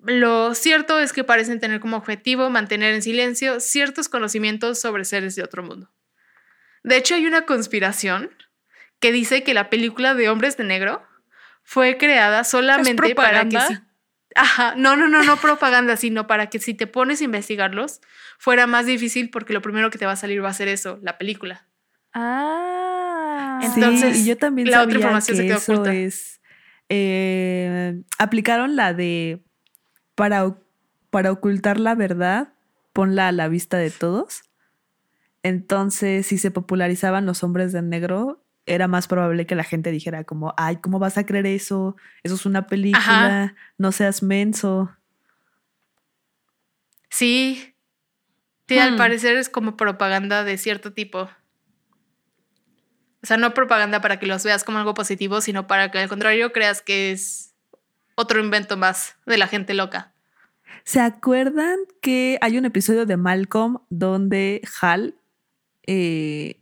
Lo 0.03 0.55
cierto 0.55 0.99
es 1.01 1.13
que 1.13 1.25
parecen 1.25 1.61
tener 1.61 1.81
como 1.81 1.97
objetivo 1.97 2.51
mantener 2.51 2.95
en 2.95 3.03
silencio 3.03 3.61
ciertos 3.61 4.09
conocimientos 4.09 4.81
sobre 4.81 5.05
seres 5.05 5.35
de 5.35 5.43
otro 5.43 5.63
mundo. 5.63 5.91
De 6.85 6.97
hecho, 6.97 7.15
hay 7.15 7.27
una 7.27 7.43
conspiración 7.43 8.31
que 9.01 9.13
dice 9.13 9.43
que 9.43 9.55
la 9.55 9.71
película 9.71 10.15
de 10.15 10.29
Hombres 10.29 10.57
de 10.57 10.65
Negro 10.65 11.03
fue 11.63 11.99
creada 11.99 12.45
solamente 12.45 13.15
para 13.15 13.49
que 13.49 13.61
si 13.61 13.79
Ajá, 14.35 14.75
no, 14.77 14.97
no, 14.97 15.09
no, 15.09 15.23
no 15.23 15.37
propaganda, 15.39 15.97
sino 15.97 16.27
para 16.27 16.49
que 16.49 16.59
si 16.59 16.75
te 16.75 16.87
pones 16.87 17.21
a 17.21 17.25
investigarlos 17.25 18.01
fuera 18.39 18.67
más 18.67 18.87
difícil 18.87 19.31
porque 19.31 19.53
lo 19.53 19.63
primero 19.63 19.91
que 19.91 19.99
te 19.99 20.07
va 20.07 20.13
a 20.13 20.17
salir 20.17 20.45
va 20.45 20.51
a 20.51 20.55
ser 20.55 20.69
eso, 20.69 20.99
la 21.03 21.19
película. 21.19 21.67
Ah. 22.13 23.61
Entonces, 23.63 24.17
sí, 24.17 24.23
y 24.23 24.27
yo 24.27 24.37
también 24.37 24.71
la 24.71 24.83
otra 24.83 24.93
sabía 24.93 24.99
información 24.99 25.37
se 25.37 25.43
que 25.43 25.49
quedó 25.49 25.59
eso 25.59 25.73
oculta. 25.73 25.95
es 25.95 26.41
eh, 26.89 28.01
aplicaron 28.19 28.77
la 28.77 28.95
de 28.95 29.43
para, 30.19 30.57
para 31.11 31.31
ocultar 31.31 31.79
la 31.79 31.95
verdad, 31.95 32.53
ponla 32.93 33.29
a 33.29 33.33
la 33.33 33.47
vista 33.47 33.77
de 33.79 33.93
todos. 33.93 34.43
Entonces, 35.45 36.27
si 36.27 36.39
se 36.39 36.51
popularizaban 36.51 37.25
los 37.25 37.45
hombres 37.45 37.71
de 37.73 37.83
negro, 37.83 38.43
era 38.67 38.89
más 38.89 39.07
probable 39.07 39.47
que 39.47 39.55
la 39.55 39.63
gente 39.63 39.93
dijera 39.93 40.25
como, 40.25 40.55
ay, 40.57 40.79
¿cómo 40.79 40.99
vas 40.99 41.17
a 41.19 41.25
creer 41.25 41.47
eso? 41.47 41.95
Eso 42.25 42.35
es 42.35 42.47
una 42.47 42.67
película, 42.67 43.55
no 43.79 43.93
seas 43.93 44.25
menso. 44.25 44.91
Sí. 47.11 47.75
Sí, 48.69 48.79
al 48.79 48.95
Hmm. 48.95 48.97
parecer 48.97 49.37
es 49.37 49.49
como 49.49 49.77
propaganda 49.77 50.43
de 50.43 50.59
cierto 50.59 50.93
tipo. 50.93 51.31
O 53.23 53.27
sea, 53.27 53.37
no 53.37 53.55
propaganda 53.55 54.01
para 54.01 54.19
que 54.19 54.27
los 54.27 54.45
veas 54.45 54.65
como 54.65 54.79
algo 54.79 54.95
positivo, 54.95 55.41
sino 55.41 55.67
para 55.67 55.91
que 55.91 55.99
al 55.99 56.09
contrario 56.09 56.53
creas 56.53 56.83
que 56.83 57.13
es 57.13 57.48
otro 58.19 58.41
invento 58.41 58.77
más 58.77 59.15
de 59.27 59.39
la 59.39 59.47
gente 59.47 59.75
loca. 59.75 60.13
¿Se 60.85 61.01
acuerdan 61.01 61.77
que 62.03 62.37
hay 62.41 62.59
un 62.59 62.65
episodio 62.65 63.07
de 63.07 63.17
Malcolm 63.17 63.79
donde 63.91 64.61
Hal 64.81 65.15
eh, 65.87 66.61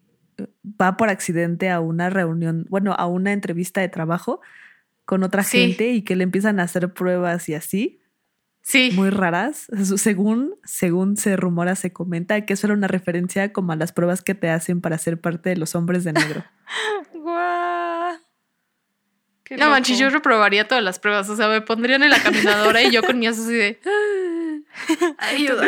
va 0.80 0.96
por 0.98 1.09
accidente 1.09 1.70
a 1.70 1.80
una 1.80 2.11
reunión, 2.11 2.66
bueno, 2.68 2.92
a 2.92 3.07
una 3.07 3.32
entrevista 3.32 3.80
de 3.80 3.88
trabajo 3.88 4.40
con 5.07 5.22
otra 5.22 5.42
Sí. 5.42 5.59
gente 5.59 5.90
y 5.92 6.02
que 6.02 6.14
le 6.16 6.24
empiezan 6.24 6.61
a 6.61 6.64
hacer 6.64 6.92
pruebas 6.92 7.48
y 7.48 7.54
así, 7.54 8.00
Sí. 8.61 8.90
muy 8.94 9.11
raras? 9.11 9.66
Según, 9.96 10.57
según 10.64 11.16
se 11.16 11.36
rumora, 11.36 11.74
se 11.74 11.92
comenta 11.92 12.44
que 12.44 12.52
eso 12.52 12.66
era 12.66 12.74
una 12.74 12.88
referencia 12.88 13.52
como 13.52 13.72
a 13.72 13.76
las 13.76 13.92
pruebas 13.92 14.20
que 14.22 14.34
te 14.34 14.50
hacen 14.50 14.80
para 14.82 14.98
ser 14.98 15.20
parte 15.20 15.50
de 15.50 15.57
los 15.57 15.74
hombres 15.74 16.04
de 16.04 16.12
negro. 16.12 16.44
Qué 19.47 19.57
no 19.57 19.66
loco. 19.66 19.76
manches, 19.76 19.97
yo 19.97 20.11
reprobaría 20.11 20.66
todas 20.66 20.82
las 20.82 20.99
pruebas. 20.99 21.28
O 21.28 21.36
sea, 21.36 21.49
me 21.49 21.61
pondrían 21.61 22.03
en 22.03 22.11
la 22.11 22.20
caminadora 22.20 22.82
y 22.82 22.90
yo 22.90 23.05
con 23.05 23.16
mi 23.16 23.28
aso 23.28 23.42
así 23.42 23.55
de. 23.55 23.80
Ayuda. 25.18 25.66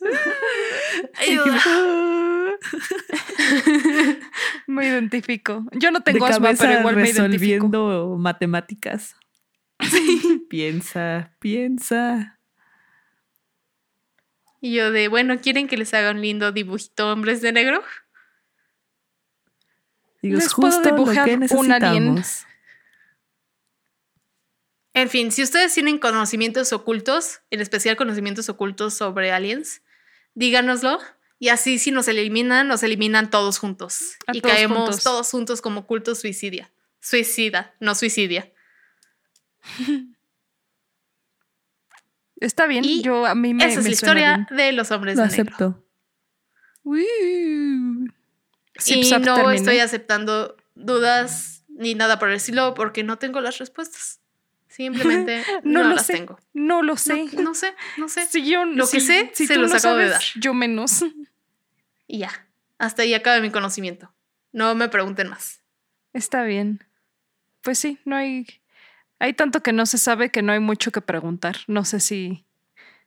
Ayuda. 1.20 1.62
Me 4.66 4.86
identifico. 4.86 5.66
Yo 5.72 5.90
no 5.90 5.98
de 5.98 6.12
tengo 6.12 6.24
asma, 6.24 6.46
cabeza 6.46 6.64
pero 6.64 6.78
igual 6.80 6.96
me 6.96 7.10
identifico. 7.10 8.16
matemáticas. 8.18 9.14
piensa, 10.48 11.32
piensa. 11.38 12.38
Y 14.62 14.74
yo 14.74 14.90
de, 14.90 15.08
bueno, 15.08 15.38
¿quieren 15.38 15.68
que 15.68 15.76
les 15.76 15.92
haga 15.92 16.12
un 16.12 16.22
lindo 16.22 16.50
dibujito 16.50 17.12
hombres 17.12 17.42
de 17.42 17.52
negro? 17.52 17.82
Digo, 20.22 20.38
es 20.38 20.44
Les 20.44 20.54
puedo 20.54 20.72
justo 20.72 20.88
lo 20.88 20.96
dibujar 20.96 21.26
que 21.26 21.54
un 21.54 21.72
alien. 21.72 22.24
En 24.96 25.10
fin, 25.10 25.30
si 25.30 25.42
ustedes 25.42 25.74
tienen 25.74 25.98
conocimientos 25.98 26.72
ocultos, 26.72 27.42
en 27.50 27.60
especial 27.60 27.96
conocimientos 27.96 28.48
ocultos 28.48 28.94
sobre 28.94 29.30
aliens, 29.30 29.82
díganoslo. 30.32 30.98
Y 31.38 31.50
así 31.50 31.78
si 31.78 31.90
nos 31.90 32.08
eliminan, 32.08 32.66
nos 32.66 32.82
eliminan 32.82 33.28
todos 33.28 33.58
juntos. 33.58 34.16
A 34.26 34.34
y 34.34 34.40
todos 34.40 34.54
caemos 34.54 34.78
juntos. 34.78 35.04
todos 35.04 35.30
juntos 35.30 35.60
como 35.60 35.86
culto 35.86 36.14
suicidia. 36.14 36.72
Suicida, 36.98 37.74
no 37.78 37.94
suicidia. 37.94 38.50
Está 42.40 42.66
bien. 42.66 42.82
Y 42.82 43.02
yo 43.02 43.26
a 43.26 43.34
mí 43.34 43.52
me 43.52 43.66
Esa 43.66 43.80
es 43.80 43.84
la 43.84 43.92
historia 43.92 44.46
bien. 44.48 44.56
de 44.56 44.72
los 44.72 44.90
hombres 44.92 45.16
Lo 45.18 45.24
de 45.24 45.28
negro. 45.28 45.42
acepto. 45.44 45.84
Y 48.86 49.04
zap, 49.04 49.22
no 49.22 49.34
terminé. 49.34 49.56
estoy 49.56 49.78
aceptando 49.80 50.56
dudas 50.74 51.64
ni 51.68 51.94
nada 51.94 52.18
por 52.18 52.30
el 52.30 52.36
estilo 52.36 52.72
porque 52.72 53.04
no 53.04 53.18
tengo 53.18 53.42
las 53.42 53.58
respuestas. 53.58 54.20
Simplemente 54.76 55.42
No, 55.64 55.82
no, 55.82 55.88
lo 55.88 55.94
las 55.96 56.06
sé. 56.06 56.12
tengo. 56.12 56.38
No 56.52 56.82
lo 56.82 56.96
sé. 56.98 57.24
No, 57.32 57.42
no 57.42 57.54
sé, 57.54 57.74
no 57.96 58.08
sé. 58.08 58.26
Si 58.26 58.46
yo, 58.48 58.66
Lo 58.66 58.86
que 58.86 59.00
sé, 59.00 59.30
si 59.32 59.46
se 59.46 59.54
tú 59.54 59.60
los 59.62 59.70
no 59.70 59.76
acabo 59.78 59.96
de 59.96 60.08
sabes, 60.10 60.34
dar. 60.34 60.42
Yo 60.42 60.52
menos. 60.52 61.02
Y 62.06 62.18
ya. 62.18 62.46
Hasta 62.78 63.02
ahí 63.02 63.14
acaba 63.14 63.40
mi 63.40 63.50
conocimiento. 63.50 64.12
No 64.52 64.74
me 64.74 64.88
pregunten 64.90 65.28
más. 65.30 65.62
Está 66.12 66.42
bien. 66.44 66.84
Pues 67.62 67.78
sí, 67.78 67.98
no 68.04 68.16
hay. 68.16 68.46
Hay 69.18 69.32
tanto 69.32 69.62
que 69.62 69.72
no 69.72 69.86
se 69.86 69.96
sabe 69.96 70.30
que 70.30 70.42
no 70.42 70.52
hay 70.52 70.60
mucho 70.60 70.92
que 70.92 71.00
preguntar. 71.00 71.56
No 71.68 71.86
sé 71.86 72.00
si 72.00 72.44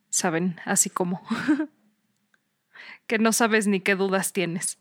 saben, 0.10 0.60
así 0.66 0.90
como. 0.90 1.22
que 3.06 3.20
no 3.20 3.32
sabes 3.32 3.68
ni 3.68 3.80
qué 3.80 3.94
dudas 3.96 4.34
tienes. 4.34 4.80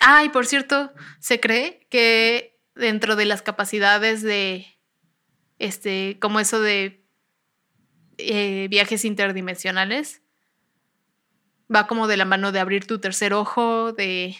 Ah, 0.00 0.24
y 0.24 0.30
por 0.30 0.46
cierto, 0.46 0.92
se 1.20 1.38
cree 1.38 1.86
que 1.90 2.53
dentro 2.74 3.16
de 3.16 3.24
las 3.24 3.42
capacidades 3.42 4.22
de, 4.22 4.66
este, 5.58 6.18
como 6.20 6.40
eso 6.40 6.60
de 6.60 7.04
eh, 8.18 8.66
viajes 8.70 9.04
interdimensionales. 9.04 10.22
Va 11.74 11.86
como 11.86 12.06
de 12.08 12.16
la 12.16 12.24
mano 12.24 12.52
de 12.52 12.60
abrir 12.60 12.86
tu 12.86 12.98
tercer 12.98 13.32
ojo, 13.32 13.92
de 13.92 14.36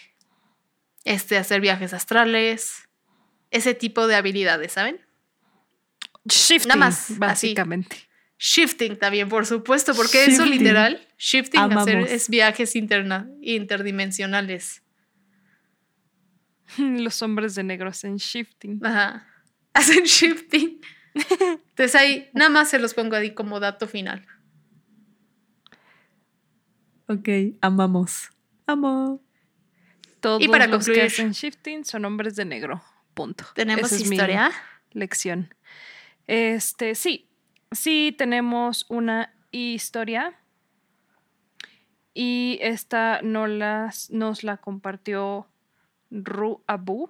este, 1.03 1.37
hacer 1.37 1.59
viajes 1.61 1.93
astrales, 1.93 2.87
ese 3.51 3.73
tipo 3.73 4.07
de 4.07 4.15
habilidades, 4.15 4.73
¿saben? 4.73 5.01
Shifting, 6.25 6.69
Nada 6.69 6.79
más, 6.79 7.05
así. 7.05 7.15
básicamente. 7.17 7.97
Shifting 8.37 8.97
también, 8.97 9.29
por 9.29 9.45
supuesto, 9.45 9.93
porque 9.95 10.25
eso 10.25 10.45
literal, 10.45 11.07
shifting 11.17 11.71
hacer 11.71 11.99
es 11.99 12.29
viajes 12.29 12.75
interna- 12.75 13.29
interdimensionales. 13.41 14.83
Los 16.77 17.21
hombres 17.21 17.55
de 17.55 17.63
negro 17.63 17.89
hacen 17.89 18.17
shifting. 18.17 18.79
Ajá. 18.85 19.27
Hacen 19.73 20.03
shifting. 20.05 20.79
Entonces 21.13 21.95
ahí 21.95 22.29
nada 22.33 22.49
más 22.49 22.69
se 22.69 22.79
los 22.79 22.93
pongo 22.93 23.15
ahí 23.17 23.33
como 23.33 23.59
dato 23.59 23.87
final. 23.87 24.25
Ok, 27.07 27.29
amamos. 27.61 28.29
Amo. 28.67 29.21
Todos 30.21 30.41
Y 30.41 30.47
para 30.47 30.65
los 30.67 30.85
concluir- 30.87 30.95
que 31.01 31.07
hacen 31.07 31.31
shifting 31.31 31.85
son 31.85 32.05
hombres 32.05 32.35
de 32.35 32.45
negro. 32.45 32.81
Punto. 33.13 33.45
Tenemos 33.53 33.91
Esa 33.91 33.95
es 34.03 34.09
mi 34.09 34.15
historia. 34.15 34.51
lección. 34.91 35.53
Este, 36.27 36.95
sí. 36.95 37.29
Sí, 37.71 38.15
tenemos 38.17 38.85
una 38.89 39.33
historia. 39.51 40.39
Y 42.13 42.57
esta 42.61 43.21
no 43.21 43.45
las, 43.47 44.09
nos 44.09 44.43
la 44.43 44.57
compartió 44.57 45.47
Ru 46.11 46.63
Abu. 46.67 47.09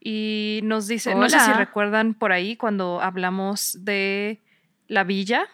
Y 0.00 0.60
nos 0.64 0.88
dice, 0.88 1.14
no 1.14 1.28
sé 1.28 1.38
si 1.38 1.50
Hola. 1.50 1.58
recuerdan 1.58 2.14
por 2.14 2.32
ahí 2.32 2.56
cuando 2.56 3.00
hablamos 3.00 3.78
de 3.84 4.40
la 4.88 5.04
villa, 5.04 5.46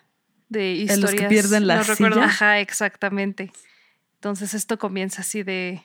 de 0.49 0.72
historias. 0.72 1.01
los 1.12 1.14
que 1.20 1.28
pierden 1.28 1.66
la 1.66 1.76
no 1.76 1.82
recuerdo. 1.82 2.14
silla. 2.16 2.26
Ajá, 2.26 2.61
exactamente. 2.61 3.53
Entonces 4.14 4.55
esto 4.55 4.78
comienza 4.78 5.20
así 5.20 5.42
de... 5.42 5.84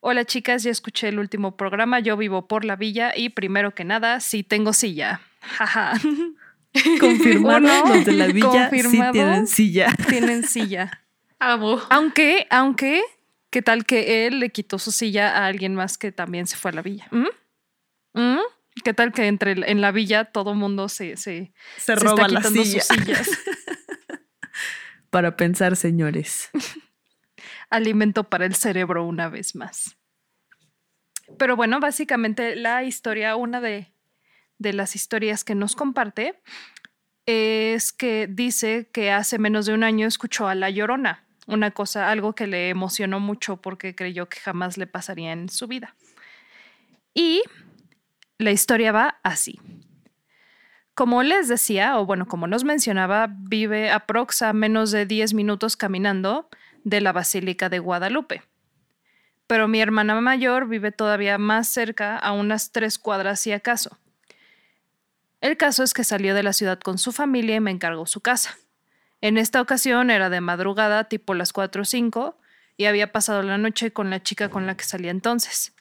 Hola 0.00 0.24
chicas, 0.24 0.62
ya 0.62 0.70
escuché 0.70 1.08
el 1.08 1.18
último 1.18 1.56
programa, 1.56 2.00
yo 2.00 2.16
vivo 2.16 2.48
por 2.48 2.64
la 2.64 2.74
villa 2.74 3.12
y 3.14 3.28
primero 3.28 3.74
que 3.74 3.84
nada, 3.84 4.18
sí 4.20 4.42
tengo 4.42 4.72
silla. 4.72 5.20
Jaja. 5.42 5.92
Confirmado, 7.00 7.60
los 7.86 8.04
de 8.04 8.12
la 8.12 8.26
villa 8.28 8.70
sí 8.70 8.82
confirmado. 8.82 9.12
tienen 9.12 9.46
silla. 9.46 9.94
Tienen 10.08 10.44
silla. 10.44 11.02
Amo. 11.38 11.80
Aunque, 11.90 12.46
aunque, 12.50 13.02
¿qué 13.50 13.62
tal 13.62 13.84
que 13.84 14.26
él 14.26 14.40
le 14.40 14.50
quitó 14.50 14.78
su 14.78 14.92
silla 14.92 15.36
a 15.38 15.46
alguien 15.46 15.74
más 15.74 15.98
que 15.98 16.12
también 16.12 16.46
se 16.46 16.56
fue 16.56 16.70
a 16.70 16.74
la 16.74 16.82
villa? 16.82 17.08
¿Mm? 17.10 17.26
¿Mm? 18.14 18.38
¿Qué 18.84 18.94
tal 18.94 19.12
que 19.12 19.26
entre 19.26 19.52
el- 19.52 19.64
en 19.64 19.80
la 19.80 19.90
villa 19.92 20.24
todo 20.26 20.54
mundo 20.54 20.88
se, 20.88 21.16
se, 21.16 21.52
Se 21.76 21.82
se 21.82 21.94
roba 21.96 22.22
está 22.22 22.28
la 22.28 22.40
quitando 22.40 22.64
silla. 22.64 22.80
sus 22.82 22.96
sillas? 22.96 23.28
Para 25.10 25.36
pensar, 25.36 25.76
señores. 25.76 26.50
alimento 27.70 28.24
para 28.28 28.46
el 28.46 28.54
cerebro 28.54 29.04
una 29.04 29.28
vez 29.28 29.54
más. 29.54 29.96
Pero 31.38 31.56
bueno, 31.56 31.80
básicamente 31.80 32.56
la 32.56 32.82
historia, 32.84 33.36
una 33.36 33.60
de, 33.60 33.92
de 34.58 34.72
las 34.72 34.94
historias 34.96 35.44
que 35.44 35.54
nos 35.54 35.74
comparte 35.76 36.40
es 37.26 37.92
que 37.92 38.26
dice 38.28 38.88
que 38.92 39.10
hace 39.12 39.38
menos 39.38 39.66
de 39.66 39.74
un 39.74 39.84
año 39.84 40.06
escuchó 40.06 40.48
a 40.48 40.54
La 40.56 40.70
Llorona, 40.70 41.26
una 41.50 41.70
cosa, 41.70 42.10
algo 42.10 42.34
que 42.34 42.46
le 42.46 42.70
emocionó 42.70 43.20
mucho 43.20 43.56
porque 43.58 43.94
creyó 43.94 44.28
que 44.28 44.40
jamás 44.40 44.78
le 44.78 44.86
pasaría 44.86 45.32
en 45.32 45.48
su 45.48 45.66
vida. 45.66 45.94
Y 47.14 47.42
la 48.38 48.50
historia 48.50 48.92
va 48.92 49.18
así. 49.22 49.60
Como 50.94 51.22
les 51.22 51.48
decía, 51.48 51.98
o 51.98 52.06
bueno, 52.06 52.26
como 52.26 52.46
nos 52.46 52.64
mencionaba, 52.64 53.28
vive 53.30 53.90
aprox 53.90 54.42
a 54.42 54.52
menos 54.52 54.90
de 54.90 55.06
10 55.06 55.34
minutos 55.34 55.76
caminando 55.76 56.48
de 56.84 57.00
la 57.00 57.12
Basílica 57.12 57.68
de 57.68 57.78
Guadalupe. 57.78 58.42
Pero 59.46 59.66
mi 59.66 59.80
hermana 59.80 60.20
mayor 60.20 60.68
vive 60.68 60.92
todavía 60.92 61.38
más 61.38 61.68
cerca, 61.68 62.16
a 62.16 62.32
unas 62.32 62.72
tres 62.72 62.98
cuadras 62.98 63.40
si 63.40 63.52
acaso. 63.52 63.98
El 65.40 65.56
caso 65.56 65.82
es 65.82 65.94
que 65.94 66.04
salió 66.04 66.34
de 66.34 66.42
la 66.42 66.52
ciudad 66.52 66.78
con 66.78 66.98
su 66.98 67.12
familia 67.12 67.56
y 67.56 67.60
me 67.60 67.70
encargó 67.70 68.06
su 68.06 68.20
casa. 68.20 68.56
En 69.20 69.38
esta 69.38 69.60
ocasión 69.60 70.10
era 70.10 70.30
de 70.30 70.40
madrugada, 70.40 71.04
tipo 71.04 71.34
las 71.34 71.52
4 71.52 71.82
o 71.82 71.84
5, 71.84 72.38
y 72.76 72.86
había 72.86 73.12
pasado 73.12 73.42
la 73.42 73.58
noche 73.58 73.92
con 73.92 74.10
la 74.10 74.22
chica 74.22 74.48
con 74.48 74.66
la 74.66 74.76
que 74.76 74.84
salía 74.84 75.10
entonces. 75.10 75.74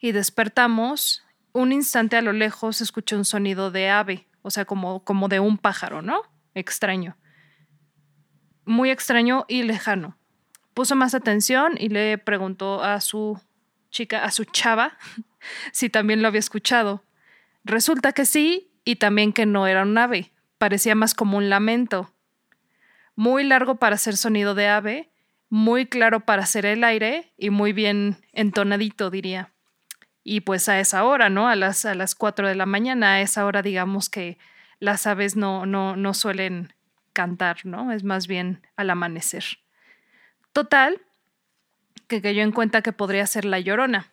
Y 0.00 0.12
despertamos, 0.12 1.24
un 1.52 1.72
instante 1.72 2.16
a 2.16 2.22
lo 2.22 2.32
lejos 2.32 2.76
se 2.76 2.84
escuchó 2.84 3.16
un 3.16 3.24
sonido 3.24 3.70
de 3.70 3.90
ave, 3.90 4.28
o 4.42 4.50
sea, 4.50 4.64
como, 4.64 5.02
como 5.04 5.28
de 5.28 5.40
un 5.40 5.58
pájaro, 5.58 6.02
¿no? 6.02 6.22
Extraño. 6.54 7.16
Muy 8.64 8.90
extraño 8.90 9.44
y 9.48 9.62
lejano 9.64 10.18
puso 10.78 10.94
más 10.94 11.12
atención 11.12 11.72
y 11.76 11.88
le 11.88 12.18
preguntó 12.18 12.84
a 12.84 13.00
su 13.00 13.36
chica, 13.90 14.22
a 14.22 14.30
su 14.30 14.44
chava, 14.44 14.96
si 15.72 15.90
también 15.90 16.22
lo 16.22 16.28
había 16.28 16.38
escuchado. 16.38 17.02
Resulta 17.64 18.12
que 18.12 18.24
sí 18.24 18.70
y 18.84 18.94
también 18.94 19.32
que 19.32 19.44
no 19.44 19.66
era 19.66 19.82
un 19.82 19.98
ave, 19.98 20.30
parecía 20.56 20.94
más 20.94 21.14
como 21.14 21.36
un 21.36 21.50
lamento. 21.50 22.14
Muy 23.18 23.42
largo 23.42 23.80
para 23.80 23.96
ser 23.96 24.16
sonido 24.16 24.54
de 24.54 24.68
ave, 24.68 25.10
muy 25.48 25.86
claro 25.86 26.20
para 26.20 26.46
ser 26.46 26.64
el 26.66 26.84
aire 26.84 27.32
y 27.36 27.50
muy 27.50 27.72
bien 27.72 28.16
entonadito, 28.32 29.10
diría. 29.10 29.52
Y 30.22 30.42
pues 30.42 30.68
a 30.68 30.78
esa 30.78 31.02
hora, 31.02 31.28
¿no? 31.28 31.48
A 31.48 31.56
las, 31.56 31.84
a 31.84 31.96
las 31.96 32.14
4 32.14 32.46
de 32.46 32.54
la 32.54 32.64
mañana, 32.64 33.14
a 33.14 33.20
esa 33.20 33.44
hora 33.44 33.60
digamos 33.60 34.08
que 34.08 34.38
las 34.78 35.04
aves 35.08 35.34
no, 35.34 35.66
no, 35.66 35.96
no 35.96 36.14
suelen 36.14 36.72
cantar, 37.12 37.66
¿no? 37.66 37.90
Es 37.90 38.04
más 38.04 38.28
bien 38.28 38.64
al 38.76 38.88
amanecer. 38.88 39.42
Total, 40.52 41.02
que 42.06 42.22
cayó 42.22 42.44
en 42.44 42.52
cuenta 42.52 42.82
que 42.82 42.92
podría 42.92 43.26
ser 43.26 43.44
la 43.44 43.58
llorona. 43.58 44.12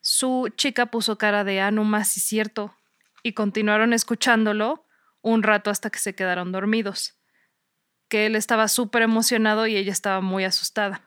Su 0.00 0.50
chica 0.56 0.86
puso 0.86 1.18
cara 1.18 1.44
de 1.44 1.60
ah, 1.60 1.70
no 1.70 1.84
más, 1.84 2.08
cierto, 2.08 2.74
y 3.22 3.34
continuaron 3.34 3.92
escuchándolo 3.92 4.86
un 5.20 5.42
rato 5.42 5.68
hasta 5.68 5.90
que 5.90 5.98
se 5.98 6.14
quedaron 6.14 6.50
dormidos. 6.50 7.17
Que 8.08 8.26
él 8.26 8.36
estaba 8.36 8.68
súper 8.68 9.02
emocionado 9.02 9.66
y 9.66 9.76
ella 9.76 9.92
estaba 9.92 10.20
muy 10.20 10.44
asustada. 10.44 11.02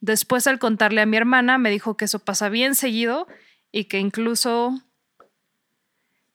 Después, 0.00 0.46
al 0.46 0.58
contarle 0.58 1.00
a 1.00 1.06
mi 1.06 1.16
hermana, 1.16 1.58
me 1.58 1.70
dijo 1.70 1.96
que 1.96 2.04
eso 2.04 2.18
pasa 2.18 2.48
bien 2.48 2.74
seguido 2.74 3.26
y 3.72 3.84
que 3.84 3.98
incluso. 3.98 4.80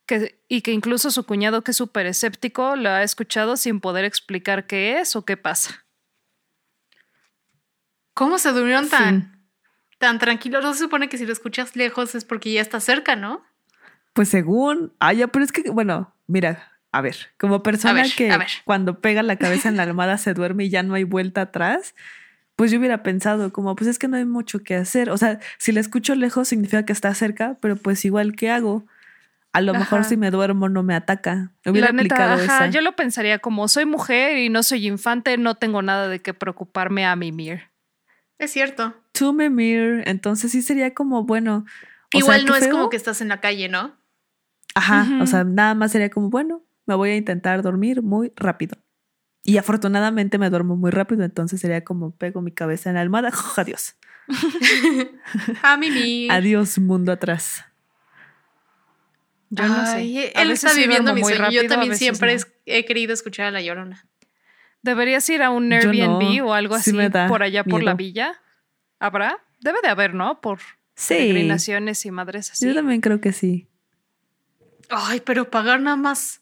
Que, 0.06 0.42
y 0.48 0.62
que 0.62 0.72
incluso 0.72 1.12
su 1.12 1.24
cuñado, 1.26 1.64
que 1.64 1.72
es 1.72 1.78
súper 1.78 2.08
escéptico, 2.08 2.76
lo 2.76 2.90
ha 2.90 3.04
escuchado 3.04 3.58
sin 3.58 3.80
poder 3.80 4.06
explicar 4.06 4.66
qué 4.66 5.00
es 5.00 5.16
o 5.16 5.24
qué 5.24 5.38
pasa. 5.38 5.86
¿Cómo 8.16 8.38
se 8.38 8.52
durmieron 8.52 8.90
tan, 8.90 9.46
tan 9.98 10.20
tranquilos? 10.20 10.64
No 10.64 10.74
se 10.74 10.80
supone 10.80 11.08
que 11.08 11.18
si 11.18 11.26
lo 11.26 11.32
escuchas 11.32 11.76
lejos 11.76 12.16
es 12.16 12.26
porque 12.26 12.52
ya 12.52 12.62
está 12.62 12.80
cerca, 12.80 13.16
¿no? 13.16 13.46
Pues 14.14 14.30
según. 14.30 14.94
Ah, 15.00 15.14
ya, 15.14 15.28
pero 15.28 15.46
es 15.46 15.52
que, 15.52 15.70
bueno, 15.70 16.14
mira, 16.28 16.79
a 16.92 17.02
ver, 17.02 17.18
como 17.38 17.62
persona 17.64 17.94
ver, 17.94 18.12
que 18.16 18.32
a 18.32 18.38
ver. 18.38 18.50
cuando 18.66 19.00
pega 19.00 19.22
la 19.24 19.36
cabeza 19.36 19.70
en 19.70 19.78
la 19.78 19.84
almohada 19.90 20.18
se 20.18 20.34
duerme 20.34 20.66
y 20.66 20.70
ya 20.70 20.84
no 20.84 20.94
hay 20.96 21.04
vuelta 21.04 21.42
atrás, 21.42 21.96
pues 22.56 22.72
yo 22.72 22.80
hubiera 22.80 23.04
pensado 23.04 23.54
como, 23.54 23.76
pues 23.76 23.90
es 23.90 24.00
que 24.00 24.08
no 24.08 24.18
hay 24.18 24.26
mucho 24.26 24.60
que 24.60 24.76
hacer. 24.76 25.10
O 25.10 25.18
sea, 25.18 25.40
si 25.60 25.72
la 25.72 25.80
escucho 25.80 26.14
lejos 26.16 26.48
significa 26.50 26.84
que 26.84 26.92
está 26.94 27.14
cerca, 27.14 27.58
pero 27.62 27.76
pues 27.78 28.04
igual, 28.04 28.36
¿qué 28.36 28.50
hago? 28.50 28.86
A 29.54 29.62
lo 29.62 29.74
mejor 29.74 30.04
si 30.04 30.16
me 30.18 30.30
duermo 30.30 30.70
no 30.70 30.84
me 30.84 30.94
ataca. 30.94 31.52
Hubiera 31.66 31.88
La 31.88 31.94
neta, 31.94 32.16
aplicado 32.16 32.34
ajá, 32.34 32.66
esa. 32.66 32.68
yo 32.68 32.82
lo 32.82 32.96
pensaría 32.96 33.40
como 33.40 33.68
soy 33.68 33.86
mujer 33.86 34.38
y 34.38 34.50
no 34.50 34.62
soy 34.62 34.86
infante, 34.88 35.38
no 35.38 35.56
tengo 35.56 35.82
nada 35.82 36.08
de 36.08 36.22
qué 36.22 36.34
preocuparme 36.36 37.06
a 37.06 37.16
mimir. 37.16 37.64
Es 38.38 38.52
cierto. 38.52 38.94
To 39.14 39.34
me 39.34 39.50
mirror. 39.50 40.04
Entonces 40.06 40.52
sí 40.52 40.62
sería 40.62 40.94
como, 40.94 41.24
bueno. 41.24 41.66
Igual 42.14 42.42
sea, 42.42 42.48
no 42.50 42.56
es 42.56 42.64
feo. 42.66 42.74
como 42.74 42.90
que 42.90 42.98
estás 42.98 43.22
en 43.22 43.30
la 43.30 43.40
calle, 43.42 43.70
¿no? 43.70 43.96
Ajá, 44.76 45.08
o 45.22 45.26
sea, 45.26 45.44
nada 45.44 45.74
más 45.76 45.92
sería 45.92 46.10
como, 46.10 46.30
bueno, 46.30 46.62
me 46.90 46.96
voy 46.96 47.12
a 47.12 47.16
intentar 47.16 47.62
dormir 47.62 48.02
muy 48.02 48.34
rápido. 48.36 48.78
Y 49.44 49.58
afortunadamente 49.58 50.38
me 50.38 50.50
duermo 50.50 50.76
muy 50.76 50.92
rápido, 50.92 51.24
entonces 51.24 51.62
sería 51.62 51.84
como 51.84 52.12
pego 52.12 52.42
mi 52.42 52.52
cabeza 52.52 52.90
en 52.90 52.96
la 52.96 53.02
almohada, 53.02 53.32
adiós. 53.56 53.96
A 55.64 55.78
mí, 55.78 56.28
Adiós 56.30 56.78
mundo 56.80 57.12
atrás. 57.12 57.64
Yo 59.50 59.68
no 59.68 59.76
Ay, 59.82 60.16
sé. 60.16 60.34
Él 60.42 60.52
está 60.52 60.70
sí 60.70 60.82
viviendo 60.82 61.14
mi 61.14 61.22
muy 61.22 61.30
sueño. 61.32 61.46
rápido, 61.46 61.64
Yo 61.64 61.70
también 61.70 61.96
siempre 61.98 62.36
no. 62.36 62.44
he 62.66 62.86
querido 62.86 63.14
escuchar 63.14 63.48
a 63.48 63.52
La 63.52 63.62
Llorona. 63.62 64.06
Deberías 64.82 65.28
ir 65.30 65.42
a 65.42 65.50
un 65.50 65.72
Airbnb 65.74 66.38
no, 66.40 66.48
o 66.48 66.54
algo 66.54 66.78
sí 66.80 66.92
así 66.98 67.10
por 67.28 67.44
allá 67.44 67.64
por 67.64 67.82
la 67.84 67.96
villa. 67.96 68.40
¿Habrá? 69.00 69.40
Debe 69.60 69.80
de 69.82 69.90
haber, 69.90 70.14
¿no? 70.14 70.40
Por 70.42 70.60
Sí, 70.96 71.14
peregrinaciones 71.16 72.06
y 72.06 72.12
madres 72.12 72.52
así. 72.52 72.66
yo 72.68 72.74
también 72.76 73.02
creo 73.02 73.20
que 73.22 73.34
sí. 73.34 73.68
Ay, 74.90 75.22
pero 75.26 75.50
pagar 75.50 75.82
nada 75.82 75.96
más. 75.98 76.42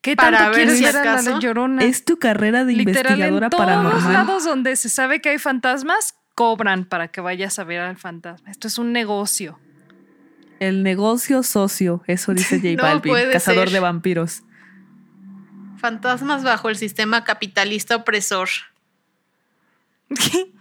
¿Qué 0.00 0.14
para 0.16 0.38
tanto 0.38 0.50
ver 0.50 0.56
quieres 0.66 0.78
si 0.78 0.84
ver 0.84 0.96
a 0.96 1.04
la 1.04 1.12
acaso 1.12 1.40
llorona? 1.40 1.82
Es 1.84 2.04
tu 2.04 2.18
carrera 2.18 2.64
de 2.64 2.72
Literal, 2.72 2.96
en 2.96 3.10
investigadora 3.12 3.50
todos 3.50 3.66
paranormal. 3.66 4.12
lados 4.12 4.44
donde 4.44 4.76
se 4.76 4.88
sabe 4.88 5.20
que 5.20 5.30
hay 5.30 5.38
fantasmas, 5.38 6.14
cobran 6.34 6.84
para 6.84 7.08
que 7.08 7.20
vayas 7.20 7.58
a 7.58 7.64
ver 7.64 7.80
al 7.80 7.96
fantasma. 7.96 8.50
Esto 8.50 8.68
es 8.68 8.78
un 8.78 8.92
negocio. 8.92 9.58
El 10.60 10.82
negocio 10.82 11.42
socio, 11.42 12.02
eso 12.06 12.32
dice 12.32 12.56
J 12.60 12.76
No 12.76 12.82
Balvin, 12.82 13.14
cazador 13.32 13.64
ser. 13.64 13.74
de 13.74 13.80
vampiros. 13.80 14.42
Fantasmas 15.78 16.42
bajo 16.44 16.68
el 16.68 16.76
sistema 16.76 17.24
capitalista 17.24 17.96
opresor. 17.96 18.48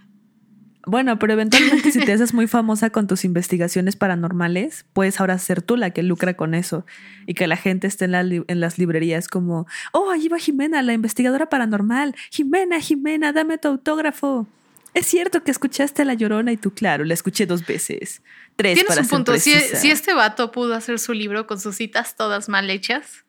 Bueno, 0.87 1.19
pero 1.19 1.33
eventualmente 1.33 1.91
si 1.91 1.99
te 1.99 2.11
haces 2.13 2.33
muy 2.33 2.47
famosa 2.47 2.89
con 2.89 3.07
tus 3.07 3.25
investigaciones 3.25 3.97
paranormales, 3.97 4.85
puedes 4.93 5.19
ahora 5.19 5.37
ser 5.37 5.61
tú 5.61 5.75
la 5.75 5.89
que 5.89 6.01
lucra 6.01 6.35
con 6.35 6.55
eso 6.55 6.85
y 7.25 7.33
que 7.33 7.45
la 7.45 7.57
gente 7.57 7.87
esté 7.87 8.05
en, 8.05 8.13
la 8.13 8.21
en 8.21 8.59
las 8.61 8.77
librerías 8.77 9.27
como, 9.27 9.67
oh, 9.91 10.09
allí 10.09 10.29
va 10.29 10.39
Jimena, 10.39 10.81
la 10.81 10.93
investigadora 10.93 11.49
paranormal. 11.49 12.15
Jimena, 12.31 12.79
Jimena, 12.79 13.33
dame 13.33 13.57
tu 13.57 13.67
autógrafo. 13.67 14.47
Es 14.93 15.05
cierto 15.07 15.43
que 15.43 15.51
escuchaste 15.51 16.03
a 16.03 16.05
La 16.05 16.13
Llorona 16.13 16.53
y 16.53 16.57
tú, 16.57 16.73
claro, 16.73 17.03
la 17.03 17.13
escuché 17.13 17.45
dos 17.45 17.65
veces. 17.65 18.21
Tres 18.55 18.75
Tienes 18.75 18.87
para 18.87 19.01
un 19.01 19.05
ser 19.05 19.15
punto. 19.17 19.37
Si, 19.37 19.51
precisa. 19.51 19.75
si 19.75 19.91
este 19.91 20.13
vato 20.13 20.51
pudo 20.51 20.73
hacer 20.73 20.99
su 20.99 21.13
libro 21.13 21.47
con 21.47 21.59
sus 21.59 21.75
citas 21.75 22.15
todas 22.15 22.47
mal 22.47 22.69
hechas, 22.69 23.25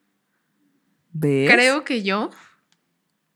¿Ves? 1.13 1.51
creo 1.53 1.83
que 1.83 2.05
yo 2.05 2.31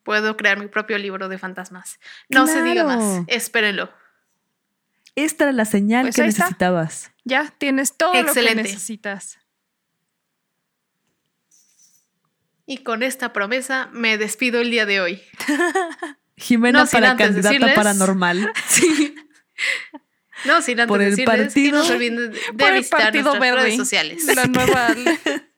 puedo 0.04 0.36
crear 0.36 0.60
mi 0.60 0.68
propio 0.68 0.96
libro 0.96 1.28
de 1.28 1.38
fantasmas. 1.38 1.98
No 2.28 2.46
se 2.46 2.62
diga 2.62 2.84
más. 2.84 3.24
Espérenlo. 3.26 3.90
Esta 5.14 5.44
era 5.44 5.52
la 5.52 5.64
señal 5.64 6.04
Pues 6.04 6.16
que 6.16 6.24
está. 6.26 6.44
necesitabas. 6.44 7.12
Ya 7.24 7.52
tienes 7.58 7.96
todo 7.96 8.14
Excelente. 8.14 8.56
lo 8.56 8.62
que 8.62 8.68
necesitas. 8.72 9.38
Y 12.66 12.78
con 12.78 13.02
esta 13.02 13.32
promesa 13.32 13.88
me 13.92 14.16
despido 14.18 14.60
el 14.60 14.70
día 14.70 14.86
de 14.86 15.00
hoy. 15.00 15.22
Jimena 16.36 16.84
No 16.84 16.90
para 16.90 17.16
candidata 17.16 17.50
decirles- 17.50 17.74
paranormal. 17.74 18.52
Sí. 18.68 19.14
No, 20.44 20.60
sin 20.62 20.80
antes 20.80 20.88
Por 20.88 21.02
el 21.02 21.10
decirles 21.10 21.36
que 21.36 21.42
partido- 21.44 21.78
no 21.78 21.84
se 21.84 21.92
olviden 21.94 22.16
de, 22.32 22.40
Por 22.58 22.70
el 22.72 22.78
visitar 22.78 23.00
Partido 23.02 23.24
nuestras 23.24 23.40
Verde. 23.40 23.62
redes 23.62 23.76
sociales. 23.76 24.24
La 24.34 24.46
nueva. 24.46 24.88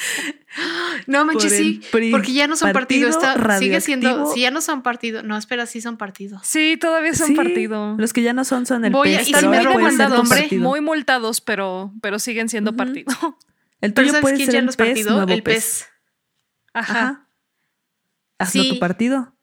No 1.06 1.24
manches, 1.24 1.56
sí, 1.56 1.80
PRI. 1.92 2.10
porque 2.10 2.32
ya 2.32 2.46
no 2.46 2.56
son 2.56 2.72
partido, 2.72 3.08
Partido 3.10 3.32
está, 3.34 3.58
sigue 3.58 3.80
siendo, 3.80 4.32
si 4.32 4.40
ya 4.40 4.50
no 4.50 4.60
son 4.60 4.82
partido, 4.82 5.22
no, 5.22 5.36
espera, 5.36 5.66
sí 5.66 5.80
son 5.80 5.96
partido. 5.96 6.40
Sí, 6.42 6.76
todavía 6.80 7.10
es 7.12 7.20
un 7.20 7.28
Sí, 7.28 7.34
partido. 7.34 7.94
Los 7.98 8.12
que 8.12 8.22
ya 8.22 8.32
no 8.32 8.44
son 8.44 8.66
son 8.66 8.84
el 8.84 8.92
Voy 8.92 9.14
a- 9.14 9.22
y 9.22 9.26
si 9.26 9.46
me 9.46 9.62
partido. 9.62 10.62
Muy 10.62 10.80
multados, 10.80 11.40
pero, 11.40 11.92
pero 12.02 12.18
siguen 12.18 12.48
siendo 12.48 12.70
Ujú. 12.70 12.78
partido. 12.78 13.06
El 13.80 13.94
tuyo 13.94 14.08
¿sabes 14.08 14.20
puede 14.22 14.36
quién 14.36 14.46
ser 14.46 14.52
ya 14.54 14.58
el 14.58 14.64
no 14.66 14.70
es 14.70 14.76
PES, 14.76 14.88
partido? 14.88 15.10
nuevo 15.16 15.32
El. 15.32 15.42
PES. 15.42 15.86
Ajá. 16.74 16.92
Ajá. 17.00 17.28
Hazlo 18.38 18.62
Sí. 18.62 18.68
tu 18.70 18.78
partido. 18.78 19.34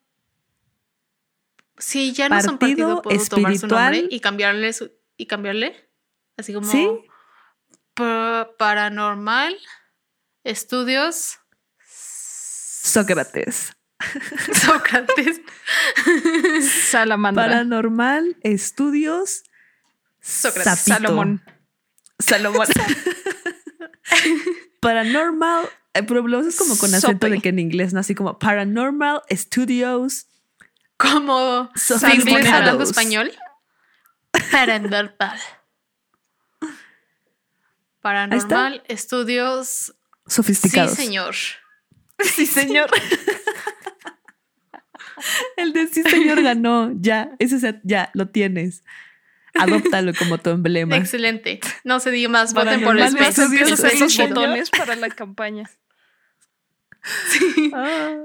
Sí, 1.80 2.12
ya 2.14 2.30
no 2.30 2.42
son 2.42 2.58
Partido 2.58 3.02
puedo 3.02 3.18
tomar 3.30 3.58
su 3.58 3.68
nombre 3.68 3.98
espiritual. 3.98 4.08
y 4.12 4.20
cambiarle 4.20 4.74
su- 4.74 4.92
y 5.16 5.26
cambiarle 5.28 5.90
así 6.38 6.54
como 6.54 6.70
Sí. 6.72 6.88
pa- 7.94 8.50
paranormal 8.60 9.56
estudios 10.50 11.40
Sócrates. 12.82 13.74
Sócrates. 14.54 15.42
Salamandra. 16.90 17.44
Paranormal, 17.44 18.38
estudios. 18.44 19.44
Sócrates. 20.22 20.86
Zapito. 20.86 21.08
Salomón. 21.08 21.44
Salomón. 22.20 22.68
Paranormal. 24.80 25.70
eh, 25.94 26.04
Pero 26.04 26.28
lo 26.28 26.40
haces 26.40 26.56
como 26.56 26.78
con 26.78 26.94
acento 26.94 27.28
Sope. 27.28 27.30
de 27.30 27.42
que 27.42 27.50
en 27.50 27.60
inglés, 27.60 27.94
¿no? 27.94 28.00
Así 28.00 28.16
como 28.16 28.40
Paranormal 28.40 29.22
Studios. 29.32 30.28
Como 30.98 31.70
inglés 32.30 32.50
hablando 32.50 32.84
español. 32.84 33.32
Paranormal. 34.52 35.40
Paranormal 38.02 38.84
estudios. 38.88 39.94
Sofisticados. 40.28 40.92
Sí, 40.92 41.04
señor. 41.06 41.36
Sí, 42.20 42.46
señor. 42.48 42.90
El 45.58 45.74
de 45.74 45.88
sí, 45.88 46.04
señor 46.04 46.42
ganó. 46.44 46.92
Ya, 46.96 47.32
ese 47.40 47.60
se- 47.60 47.80
ya 47.84 48.10
lo 48.14 48.30
tienes. 48.30 48.84
Adóptalo 49.56 50.14
como 50.18 50.38
tu 50.38 50.50
emblema. 50.52 50.96
Excelente. 50.98 51.60
No 51.84 52.00
se 52.00 52.12
diga 52.12 52.30
más. 52.30 52.54
Voten 52.54 52.82
por 52.84 52.96
el 52.98 53.04
Paranormal 53.04 53.18
PES. 53.18 53.38
estudios 53.40 53.62
Empiezas 53.70 53.84
a 53.84 53.88
Eso 53.88 53.88
hacer 53.88 54.00
los 54.02 54.12
está 54.14 54.24
chido. 54.28 54.36
botones 54.42 54.70
para 54.72 54.96
la 54.96 55.10
campaña. 55.10 55.70
Ah, 57.74 58.16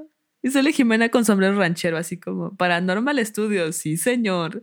y 0.42 0.50
sale 0.50 0.72
Jimena 0.72 1.08
con 1.10 1.24
sombrero 1.24 1.56
ranchero, 1.56 1.96
así 1.98 2.18
como 2.18 2.56
Paranormal 2.56 3.24
Studios, 3.24 3.76
sí, 3.76 3.96
señor. 3.96 4.62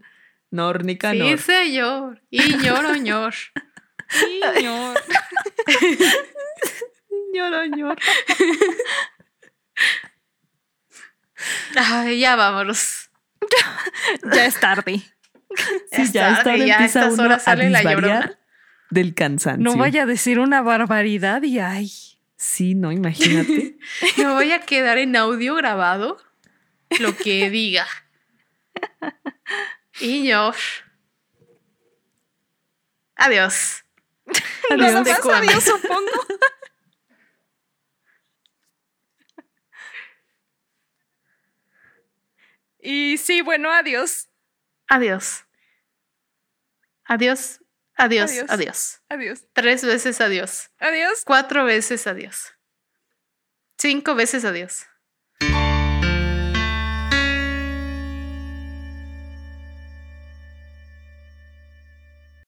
Nornica, 0.52 1.12
Sí, 1.12 1.38
señor. 1.38 2.22
Iñor, 2.32 2.86
oñor. 2.86 3.34
Señor. 4.10 4.62
Ñoro, 4.62 4.94
ñoro. 7.34 7.62
Ay, 11.76 12.20
ya 12.20 12.36
vámonos. 12.36 13.10
Ya 14.34 14.46
es 14.46 14.60
tarde. 14.60 15.02
Sí, 15.92 16.12
ya 16.12 16.34
esta 16.38 16.54
hora 16.54 16.58
ya 16.58 16.76
a 16.76 16.78
empieza 16.78 17.00
estas 17.08 17.20
horas 17.20 17.42
a 17.42 17.46
sale 17.46 17.70
la 17.72 17.80
disvariar 17.80 18.22
llorona. 18.26 18.40
del 18.92 19.16
cansancio. 19.16 19.64
No 19.64 19.76
vaya 19.78 20.04
a 20.04 20.06
decir 20.06 20.38
una 20.40 20.62
barbaridad 20.62 21.42
y 21.42 21.58
ay. 21.58 21.92
Sí, 22.38 22.76
no, 22.76 22.92
imagínate. 22.92 23.78
Me 24.18 24.28
voy 24.32 24.52
a 24.52 24.60
quedar 24.62 25.00
en 25.00 25.16
audio 25.16 25.56
grabado 25.56 26.18
lo 27.00 27.18
que 27.18 27.50
diga. 27.50 27.88
Iñor. 30.00 30.56
Adiós. 33.16 33.84
Nada 34.70 34.92
Los 34.94 35.04
de 35.06 35.12
más 35.12 35.26
adiós, 35.26 35.64
supongo. 35.64 36.26
Y 42.80 43.18
sí, 43.18 43.42
bueno, 43.42 43.72
adiós. 43.72 44.30
Adiós. 44.88 45.46
Adiós. 47.06 47.60
Adiós. 47.96 48.32
Adiós. 48.32 48.50
Adiós. 48.50 49.02
Adiós. 49.10 49.46
Tres 49.54 49.84
veces 49.84 50.22
adiós. 50.22 50.72
Adiós. 50.80 51.24
Cuatro 51.26 51.66
veces 51.66 52.08
adiós. 52.08 52.54
Cinco 53.78 54.16
veces 54.16 54.46
adiós. 54.46 54.88